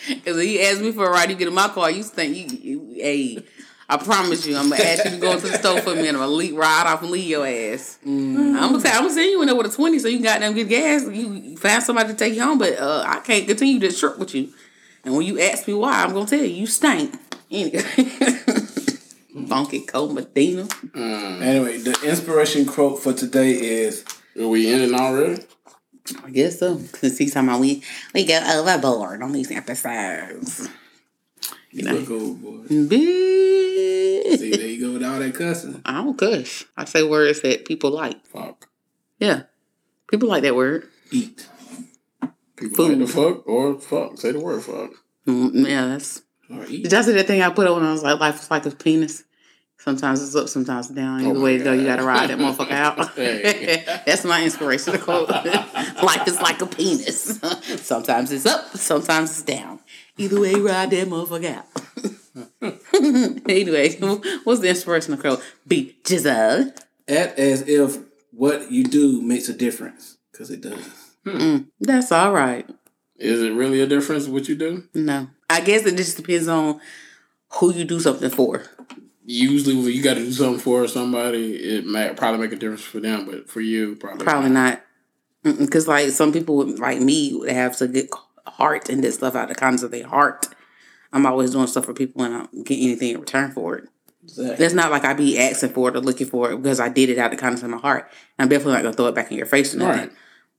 Because 0.08 0.38
if 0.38 0.48
you 0.48 0.60
ask 0.60 0.80
me 0.80 0.90
for 0.92 1.06
a 1.06 1.10
ride, 1.10 1.28
you 1.28 1.36
get 1.36 1.48
in 1.48 1.54
my 1.54 1.68
car, 1.68 1.90
you 1.90 2.02
think 2.02 2.34
you, 2.34 2.58
you 2.62 2.94
hey, 2.94 3.44
I 3.90 3.98
promise 3.98 4.46
you, 4.46 4.56
I'm 4.56 4.70
gonna 4.70 4.82
ask 4.82 5.04
you 5.04 5.10
to 5.10 5.16
go 5.18 5.32
into 5.32 5.48
the 5.48 5.58
store 5.58 5.80
for 5.82 5.94
me 5.94 6.08
and 6.08 6.16
I'm 6.16 6.22
gonna 6.22 6.54
ride 6.54 6.86
off 6.86 7.02
and 7.02 7.10
leave 7.10 7.28
your 7.28 7.46
ass. 7.46 7.98
I'm 8.06 8.54
gonna 8.54 8.80
say 8.80 8.90
I'm 8.90 9.02
gonna 9.02 9.10
send 9.10 9.30
you 9.30 9.42
in 9.42 9.48
there 9.48 9.56
with 9.56 9.66
a 9.66 9.76
twenty 9.76 9.98
so 9.98 10.08
you 10.08 10.18
can 10.18 10.24
goddamn 10.24 10.54
get 10.54 10.68
gas. 10.68 11.02
You, 11.02 11.32
you 11.34 11.56
find 11.58 11.82
somebody 11.82 12.08
to 12.10 12.14
take 12.14 12.34
you 12.34 12.42
home, 12.42 12.58
but 12.58 12.78
uh, 12.78 13.04
I 13.06 13.20
can't 13.20 13.46
continue 13.46 13.78
this 13.78 14.00
trip 14.00 14.18
with 14.18 14.34
you. 14.34 14.50
And 15.04 15.14
when 15.14 15.26
you 15.26 15.40
ask 15.40 15.68
me 15.68 15.74
why, 15.74 16.04
I'm 16.04 16.14
gonna 16.14 16.26
tell 16.26 16.38
you 16.38 16.46
you 16.46 16.66
stink. 16.66 17.14
Anyway. 17.50 17.82
Funky 19.48 19.80
Cold 19.80 20.14
Medina. 20.14 20.68
Anyway, 20.94 21.78
the 21.78 21.98
inspiration 22.04 22.66
quote 22.66 23.02
for 23.02 23.12
today 23.12 23.52
is 23.52 24.04
Are 24.38 24.48
we 24.48 24.70
ending 24.70 24.98
already? 24.98 25.42
I 26.24 26.30
guess 26.30 26.58
so. 26.58 26.80
Cause 26.92 27.18
he's 27.18 27.34
talking 27.34 27.48
about 27.48 27.60
we 27.60 27.82
we 28.14 28.24
go 28.24 28.40
overboard 28.46 29.22
on 29.22 29.32
these 29.32 29.50
episodes. 29.50 30.68
You 31.70 31.82
know, 31.82 31.92
look 31.94 32.10
overboard. 32.10 32.68
Bitch. 32.68 34.38
See, 34.38 34.50
there 34.56 34.66
you 34.66 34.86
go 34.86 34.92
with 34.94 35.04
all 35.04 35.18
that 35.18 35.34
cussing. 35.34 35.82
I 35.84 36.02
don't 36.02 36.16
cuss. 36.16 36.64
I 36.76 36.84
say 36.84 37.02
words 37.02 37.40
that 37.40 37.64
people 37.64 37.90
like. 37.90 38.26
Fuck. 38.26 38.68
Yeah, 39.18 39.42
people 40.10 40.28
like 40.28 40.42
that 40.42 40.56
word. 40.56 40.88
Eat. 41.10 41.46
People 42.56 42.88
like 42.88 42.98
the 42.98 43.06
fuck 43.06 43.46
or 43.46 43.78
fuck. 43.80 44.18
Say 44.18 44.32
the 44.32 44.40
word 44.40 44.62
fuck. 44.62 44.90
Mm, 45.26 45.68
yeah, 45.68 45.86
that's. 45.86 46.22
Or 46.50 46.64
eat. 46.66 46.84
Did 46.84 46.92
y'all 46.92 47.02
see 47.02 47.12
that 47.12 47.26
thing 47.26 47.42
I 47.42 47.50
put 47.50 47.66
on? 47.66 47.82
I 47.82 47.92
was 47.92 48.02
like, 48.02 48.18
life 48.18 48.40
is 48.40 48.50
like 48.50 48.64
a 48.66 48.70
penis. 48.70 49.24
Sometimes 49.78 50.22
it's 50.22 50.34
up, 50.34 50.48
sometimes 50.48 50.86
it's 50.86 50.94
down. 50.94 51.22
Oh 51.22 51.30
Either 51.30 51.38
Oh 51.38 51.42
way 51.42 51.58
to 51.58 51.64
go, 51.64 51.72
you 51.72 51.84
gotta 51.86 52.02
ride 52.02 52.30
that 52.30 52.38
motherfucker 52.38 52.72
out. 52.72 53.14
That's 54.06 54.24
my 54.24 54.42
inspirational 54.42 55.00
quote. 55.00 55.28
Life 56.02 56.26
is 56.26 56.40
like 56.40 56.60
a 56.60 56.66
penis. 56.66 57.38
sometimes 57.80 58.32
it's 58.32 58.44
up, 58.44 58.76
sometimes 58.76 59.30
it's 59.30 59.42
down. 59.42 59.78
Either 60.16 60.40
way, 60.40 60.54
ride 60.56 60.90
that 60.90 61.08
motherfucker 61.08 61.54
out. 61.54 61.66
anyway, 63.48 63.96
what's 64.44 64.60
the 64.60 64.68
inspirational 64.68 65.20
quote? 65.20 65.42
B 65.66 65.96
Jizzle. 66.02 66.76
Act 67.08 67.38
as 67.38 67.62
if 67.68 67.98
what 68.32 68.70
you 68.72 68.84
do 68.84 69.22
makes 69.22 69.48
a 69.48 69.54
difference. 69.54 70.18
Because 70.32 70.50
it 70.50 70.60
does. 70.60 71.64
That's 71.80 72.12
all 72.12 72.32
right. 72.32 72.68
Is 73.16 73.42
it 73.42 73.50
really 73.50 73.80
a 73.80 73.86
difference 73.86 74.26
what 74.26 74.48
you 74.48 74.54
do? 74.54 74.84
No, 74.94 75.28
I 75.50 75.60
guess 75.60 75.86
it 75.86 75.96
just 75.96 76.16
depends 76.16 76.48
on 76.48 76.80
who 77.54 77.72
you 77.72 77.84
do 77.84 77.98
something 78.00 78.30
for. 78.30 78.64
Usually, 79.30 79.76
when 79.76 79.92
you 79.92 80.02
got 80.02 80.14
to 80.14 80.20
do 80.20 80.32
something 80.32 80.58
for 80.58 80.88
somebody, 80.88 81.54
it 81.56 81.84
might 81.84 82.16
probably 82.16 82.40
make 82.40 82.52
a 82.52 82.56
difference 82.56 82.80
for 82.82 82.98
them, 82.98 83.26
but 83.26 83.50
for 83.50 83.60
you, 83.60 83.94
probably 83.96 84.24
Probably 84.24 84.48
not. 84.48 84.82
Because, 85.42 85.86
like, 85.86 86.08
some 86.10 86.32
people 86.32 86.64
like 86.76 87.00
me 87.02 87.34
would 87.34 87.50
have 87.50 87.76
to 87.76 87.88
get 87.88 88.08
heart 88.46 88.88
and 88.88 89.04
this 89.04 89.16
stuff 89.16 89.34
out 89.34 89.50
of 89.50 89.54
the 89.54 89.60
kindness 89.60 89.82
of 89.82 89.90
their 89.90 90.06
heart. 90.06 90.46
I'm 91.12 91.26
always 91.26 91.50
doing 91.50 91.66
stuff 91.66 91.84
for 91.84 91.92
people 91.92 92.22
and 92.22 92.34
I 92.34 92.38
don't 92.38 92.64
get 92.66 92.76
anything 92.76 93.10
in 93.10 93.20
return 93.20 93.52
for 93.52 93.76
it. 93.76 93.88
Exactly. 94.24 94.56
That's 94.56 94.74
not 94.74 94.90
like 94.90 95.04
I 95.04 95.12
be 95.12 95.38
asking 95.38 95.70
for 95.70 95.90
it 95.90 95.96
or 95.96 96.00
looking 96.00 96.26
for 96.26 96.50
it 96.52 96.56
because 96.62 96.80
I 96.80 96.88
did 96.88 97.10
it 97.10 97.18
out 97.18 97.32
of 97.32 97.38
the 97.38 97.40
kindness 97.40 97.62
of 97.62 97.70
my 97.70 97.76
heart. 97.78 98.10
I'm 98.38 98.48
definitely 98.48 98.74
not 98.74 98.82
gonna 98.82 98.94
throw 98.96 99.06
it 99.08 99.14
back 99.14 99.30
in 99.30 99.36
your 99.36 99.46
face 99.46 99.74
or 99.74 99.78
nothing. 99.78 100.00
Right. 100.08 100.12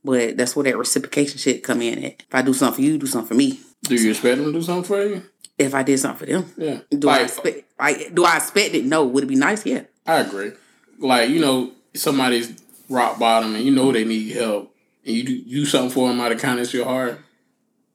But 0.04 0.38
that's 0.38 0.56
where 0.56 0.64
that 0.64 0.78
reciprocation 0.78 1.38
shit 1.40 1.64
come 1.64 1.82
in 1.82 2.04
at. 2.04 2.24
If 2.28 2.34
I 2.34 2.42
do 2.42 2.54
something 2.54 2.76
for 2.76 2.82
you, 2.90 2.98
do 2.98 3.06
something 3.06 3.28
for 3.28 3.34
me. 3.36 3.60
Do 3.84 3.96
you 3.96 4.12
expect 4.12 4.38
them 4.38 4.46
to 4.46 4.52
do 4.54 4.62
something 4.64 4.84
for 4.86 5.04
you? 5.04 5.24
If 5.58 5.76
I 5.76 5.84
did 5.84 6.00
something 6.00 6.26
for 6.26 6.32
them, 6.32 6.46
Yeah. 6.58 6.80
do 6.98 7.10
I 7.10 7.18
Like, 7.18 7.26
expect? 7.28 7.69
Like, 7.80 8.14
do 8.14 8.26
I 8.26 8.38
expect 8.38 8.76
it? 8.76 8.86
No. 8.86 9.06
Would 9.06 9.24
it 9.24 9.28
be 9.28 9.36
nice? 9.36 9.66
Yeah. 9.66 9.84
I 10.06 10.20
agree. 10.20 10.52
Like 10.98 11.30
you 11.30 11.40
know, 11.40 11.72
somebody's 11.94 12.62
rock 12.90 13.20
bottom, 13.20 13.56
and 13.56 13.64
you 13.64 13.72
know 13.72 13.92
they 13.92 14.04
need 14.04 14.36
help, 14.36 14.76
and 15.06 15.16
you 15.16 15.24
do, 15.24 15.42
do 15.44 15.66
something 15.66 15.92
for 15.92 16.08
them 16.10 16.20
out 16.20 16.32
of 16.32 16.40
kindness 16.40 16.70
of 16.70 16.74
your 16.74 16.86
heart. 16.86 17.20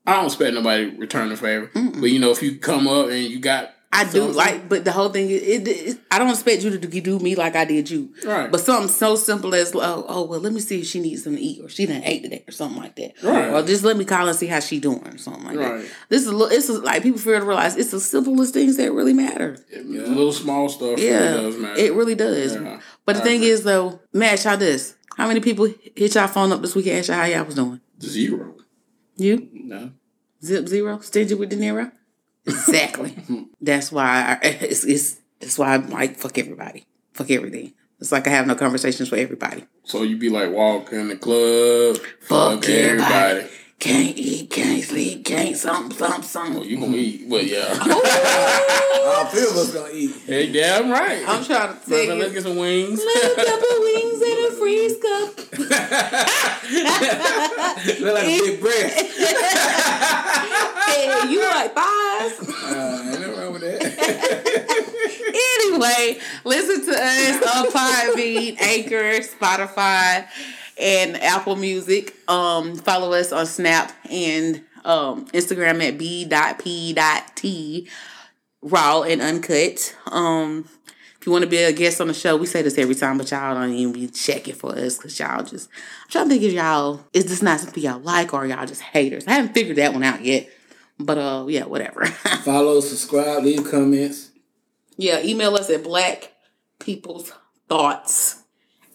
I 0.06 0.14
don't 0.14 0.26
expect 0.26 0.54
nobody 0.54 0.90
to 0.90 0.96
return 0.96 1.30
the 1.30 1.36
favor, 1.36 1.70
but 1.74 2.10
you 2.10 2.18
know, 2.18 2.30
if 2.30 2.42
you 2.42 2.58
come 2.58 2.86
up 2.86 3.08
and 3.08 3.24
you 3.24 3.38
got, 3.38 3.73
I 3.94 4.04
do 4.04 4.10
something- 4.10 4.34
like, 4.34 4.68
but 4.68 4.84
the 4.84 4.92
whole 4.92 5.08
thing 5.08 5.30
is, 5.30 5.42
it, 5.42 5.68
it, 5.68 5.98
I 6.10 6.18
don't 6.18 6.30
expect 6.30 6.62
you 6.62 6.70
to 6.70 6.78
do- 6.78 7.00
do 7.00 7.18
me 7.18 7.34
like 7.36 7.54
I 7.56 7.64
did 7.64 7.88
you. 7.90 8.12
Right. 8.24 8.50
But 8.50 8.60
something 8.60 8.88
so 8.88 9.14
simple 9.16 9.54
as, 9.54 9.72
oh, 9.74 10.04
oh, 10.08 10.24
well, 10.24 10.40
let 10.40 10.52
me 10.52 10.60
see 10.60 10.80
if 10.80 10.86
she 10.86 11.00
needs 11.00 11.24
something 11.24 11.38
to 11.40 11.44
eat 11.46 11.62
or 11.64 11.68
she 11.68 11.86
done 11.86 12.02
ate 12.04 12.22
today 12.24 12.44
or 12.48 12.52
something 12.52 12.80
like 12.82 12.96
that. 12.96 13.22
Right. 13.22 13.50
Or 13.52 13.62
just 13.62 13.84
let 13.84 13.96
me 13.96 14.04
call 14.04 14.26
and 14.28 14.36
see 14.36 14.46
how 14.48 14.60
she 14.60 14.80
doing 14.80 15.06
or 15.06 15.16
something 15.18 15.44
like 15.44 15.56
Right. 15.56 15.82
that. 15.82 15.90
This 16.08 16.22
is, 16.22 16.28
a 16.28 16.36
li- 16.36 16.54
it's 16.54 16.68
a, 16.68 16.74
like 16.80 17.02
people 17.02 17.18
fail 17.20 17.40
to 17.40 17.46
realize 17.46 17.76
it's 17.76 17.92
the 17.92 18.00
simplest 18.00 18.52
things 18.52 18.76
that 18.76 18.92
really 18.92 19.12
matter. 19.14 19.56
A 19.74 19.80
little 19.82 20.32
small 20.32 20.68
stuff, 20.68 20.98
Yeah, 20.98 21.18
really 21.34 21.42
does 21.52 21.56
matter. 21.60 21.80
it 21.80 21.94
really 21.94 22.14
does. 22.14 22.54
Yeah. 22.54 22.80
But 23.06 23.16
the 23.16 23.22
thing 23.22 23.42
is, 23.42 23.62
though, 23.64 24.00
match 24.12 24.42
how 24.44 24.56
this. 24.56 24.94
How 25.16 25.28
many 25.28 25.38
people 25.40 25.72
hit 25.94 26.14
y'all 26.16 26.26
phone 26.26 26.50
up 26.50 26.60
this 26.60 26.74
week 26.74 26.86
and 26.88 26.98
asked 26.98 27.08
y'all 27.08 27.18
how 27.18 27.24
y'all 27.26 27.44
was 27.44 27.54
doing? 27.54 27.80
Zero. 28.02 28.56
You 29.16 29.48
No. 29.52 29.90
zip 30.44 30.66
zero, 30.66 30.98
stingy 31.00 31.34
with 31.34 31.50
De 31.50 31.56
Niro. 31.56 31.92
Exactly. 32.46 33.16
that's 33.60 33.90
why 33.92 34.38
I, 34.42 34.46
it's, 34.46 34.84
it's 34.84 35.16
that's 35.40 35.58
why 35.58 35.74
I'm 35.74 35.88
like 35.90 36.16
fuck 36.18 36.36
everybody, 36.38 36.86
fuck 37.12 37.30
everything. 37.30 37.72
It's 38.00 38.12
like 38.12 38.26
I 38.26 38.30
have 38.30 38.46
no 38.46 38.54
conversations 38.54 39.10
with 39.10 39.20
everybody. 39.20 39.64
So 39.84 40.02
you 40.02 40.16
be 40.16 40.28
like 40.28 40.50
walking 40.50 41.00
in 41.00 41.08
the 41.08 41.16
club, 41.16 41.96
Fuck, 42.20 42.62
fuck 42.62 42.68
everybody. 42.68 43.12
everybody. 43.12 43.48
Can't 43.78 44.16
eat, 44.16 44.50
can't 44.50 44.82
sleep, 44.82 45.24
can't 45.26 45.56
something, 45.56 45.96
something, 45.96 46.22
something. 46.22 46.64
You 46.64 46.80
gonna 46.80 46.96
eat, 46.96 47.28
but 47.28 47.44
yeah. 47.44 47.68
All 47.68 49.26
three 49.26 49.42
of 49.42 49.56
us 49.56 49.72
gonna 49.74 49.92
eat. 49.92 50.12
hey, 50.26 50.50
damn 50.52 50.90
right. 50.90 51.22
I'm 51.28 51.44
trying 51.44 51.74
to 51.74 51.80
tell 51.80 51.88
Brother, 51.88 52.14
you. 52.14 52.20
let's 52.20 52.32
get 52.32 52.42
some 52.44 52.56
wings. 52.56 52.98
Little 52.98 53.34
cup 53.34 53.60
of 53.60 53.78
wings 53.80 54.22
and 54.22 54.44
a 54.46 54.50
freeze 54.52 54.96
cup. 55.02 55.36
Look 58.00 58.14
like 58.14 58.24
a 58.24 58.38
big 58.40 58.60
breast. 58.60 58.96
Hey, 60.84 61.28
you 61.28 61.40
like 61.40 61.74
thighs? 61.74 62.40
Uh, 62.40 63.02
ain't 63.10 63.20
nothing 63.20 63.36
wrong 63.36 63.52
with 63.52 63.62
that. 63.62 63.80
anyway, 65.64 66.20
listen 66.44 66.84
to 66.86 66.92
us 67.02 67.56
on 67.56 67.66
Podbean, 67.72 68.60
Anchor, 68.60 69.20
Spotify, 69.20 70.26
and 70.78 71.16
Apple 71.16 71.56
Music. 71.56 72.14
Um, 72.28 72.76
follow 72.76 73.12
us 73.12 73.32
on 73.32 73.46
Snap 73.46 73.92
and 74.10 74.62
um, 74.84 75.26
Instagram 75.26 75.86
at 75.86 75.98
b.p.t 75.98 77.88
raw 78.64 79.02
and 79.02 79.20
uncut. 79.20 79.94
Um, 80.06 80.68
if 81.20 81.26
you 81.26 81.32
want 81.32 81.44
to 81.44 81.50
be 81.50 81.58
a 81.58 81.72
guest 81.72 82.00
on 82.00 82.08
the 82.08 82.14
show, 82.14 82.36
we 82.36 82.46
say 82.46 82.62
this 82.62 82.78
every 82.78 82.94
time, 82.94 83.18
but 83.18 83.30
y'all 83.30 83.54
don't 83.54 83.72
even 83.72 83.92
be 83.92 84.08
checking 84.08 84.54
for 84.54 84.76
us 84.76 84.96
because 84.96 85.18
y'all 85.18 85.44
just. 85.44 85.68
I'm 86.04 86.10
trying 86.10 86.24
to 86.24 86.30
think 86.30 86.42
if 86.42 86.52
y'all 86.52 87.00
is 87.12 87.26
this 87.26 87.42
not 87.42 87.60
something 87.60 87.82
y'all 87.82 88.00
like 88.00 88.34
or 88.34 88.46
y'all 88.46 88.66
just 88.66 88.82
haters. 88.82 89.26
I 89.26 89.32
haven't 89.32 89.54
figured 89.54 89.76
that 89.76 89.92
one 89.92 90.02
out 90.02 90.24
yet, 90.24 90.50
but 90.98 91.18
uh, 91.18 91.46
yeah, 91.48 91.64
whatever. 91.64 92.06
Follow, 92.44 92.80
subscribe, 92.80 93.44
leave 93.44 93.70
comments. 93.70 94.30
Yeah, 94.96 95.20
email 95.22 95.54
us 95.54 95.70
at 95.70 95.84
black 95.84 96.32
people's 96.78 97.32
thoughts 97.68 98.42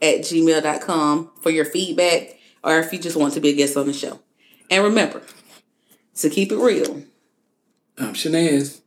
at 0.02 0.20
gmail.com 0.22 1.32
for 1.42 1.50
your 1.50 1.66
feedback 1.66 2.38
or 2.64 2.80
if 2.80 2.92
you 2.94 3.00
just 3.00 3.16
want 3.18 3.34
to 3.34 3.40
be 3.40 3.50
a 3.50 3.54
guest 3.56 3.78
on 3.78 3.88
the 3.88 3.94
show. 3.94 4.20
And 4.70 4.84
remember, 4.84 5.22
to 6.16 6.30
keep 6.30 6.52
it 6.52 6.58
real, 6.58 6.92
um, 6.92 7.06
I'm 7.98 8.14
Shanaz. 8.14 8.82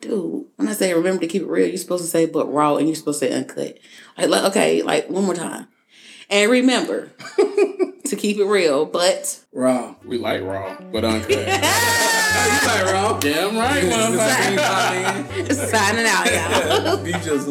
dude, 0.00 0.46
when 0.56 0.68
I 0.68 0.72
say 0.72 0.94
remember 0.94 1.20
to 1.20 1.26
keep 1.26 1.42
it 1.42 1.48
real, 1.48 1.68
you're 1.68 1.76
supposed 1.76 2.04
to 2.04 2.10
say 2.10 2.26
but 2.26 2.52
raw 2.52 2.76
and 2.76 2.86
you're 2.88 2.94
supposed 2.96 3.20
to 3.20 3.26
say 3.28 3.34
uncut. 3.36 3.78
Like, 4.18 4.28
like 4.28 4.44
okay, 4.50 4.82
like 4.82 5.08
one 5.10 5.24
more 5.24 5.34
time. 5.34 5.68
And 6.30 6.50
remember 6.50 7.10
to 7.36 8.16
keep 8.16 8.38
it 8.38 8.44
real, 8.46 8.86
but 8.86 9.44
Raw. 9.52 9.96
We 10.04 10.16
like 10.18 10.42
raw, 10.42 10.78
but 10.90 11.04
uncut. 11.04 11.48
Oh, 12.34 12.46
you 12.46 12.66
like 12.84 12.94
raw? 12.94 13.18
damn 13.18 13.56
right, 13.58 13.84
motherfucker. 13.84 15.52
signing 15.70 16.06
out, 16.06 16.32
y'all. 16.32 16.96
Be 17.04 17.12
just 17.12 17.46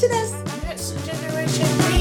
Shit, 0.00 0.10
that's- 0.10 0.64
Next 0.64 1.06
generation. 1.06 1.95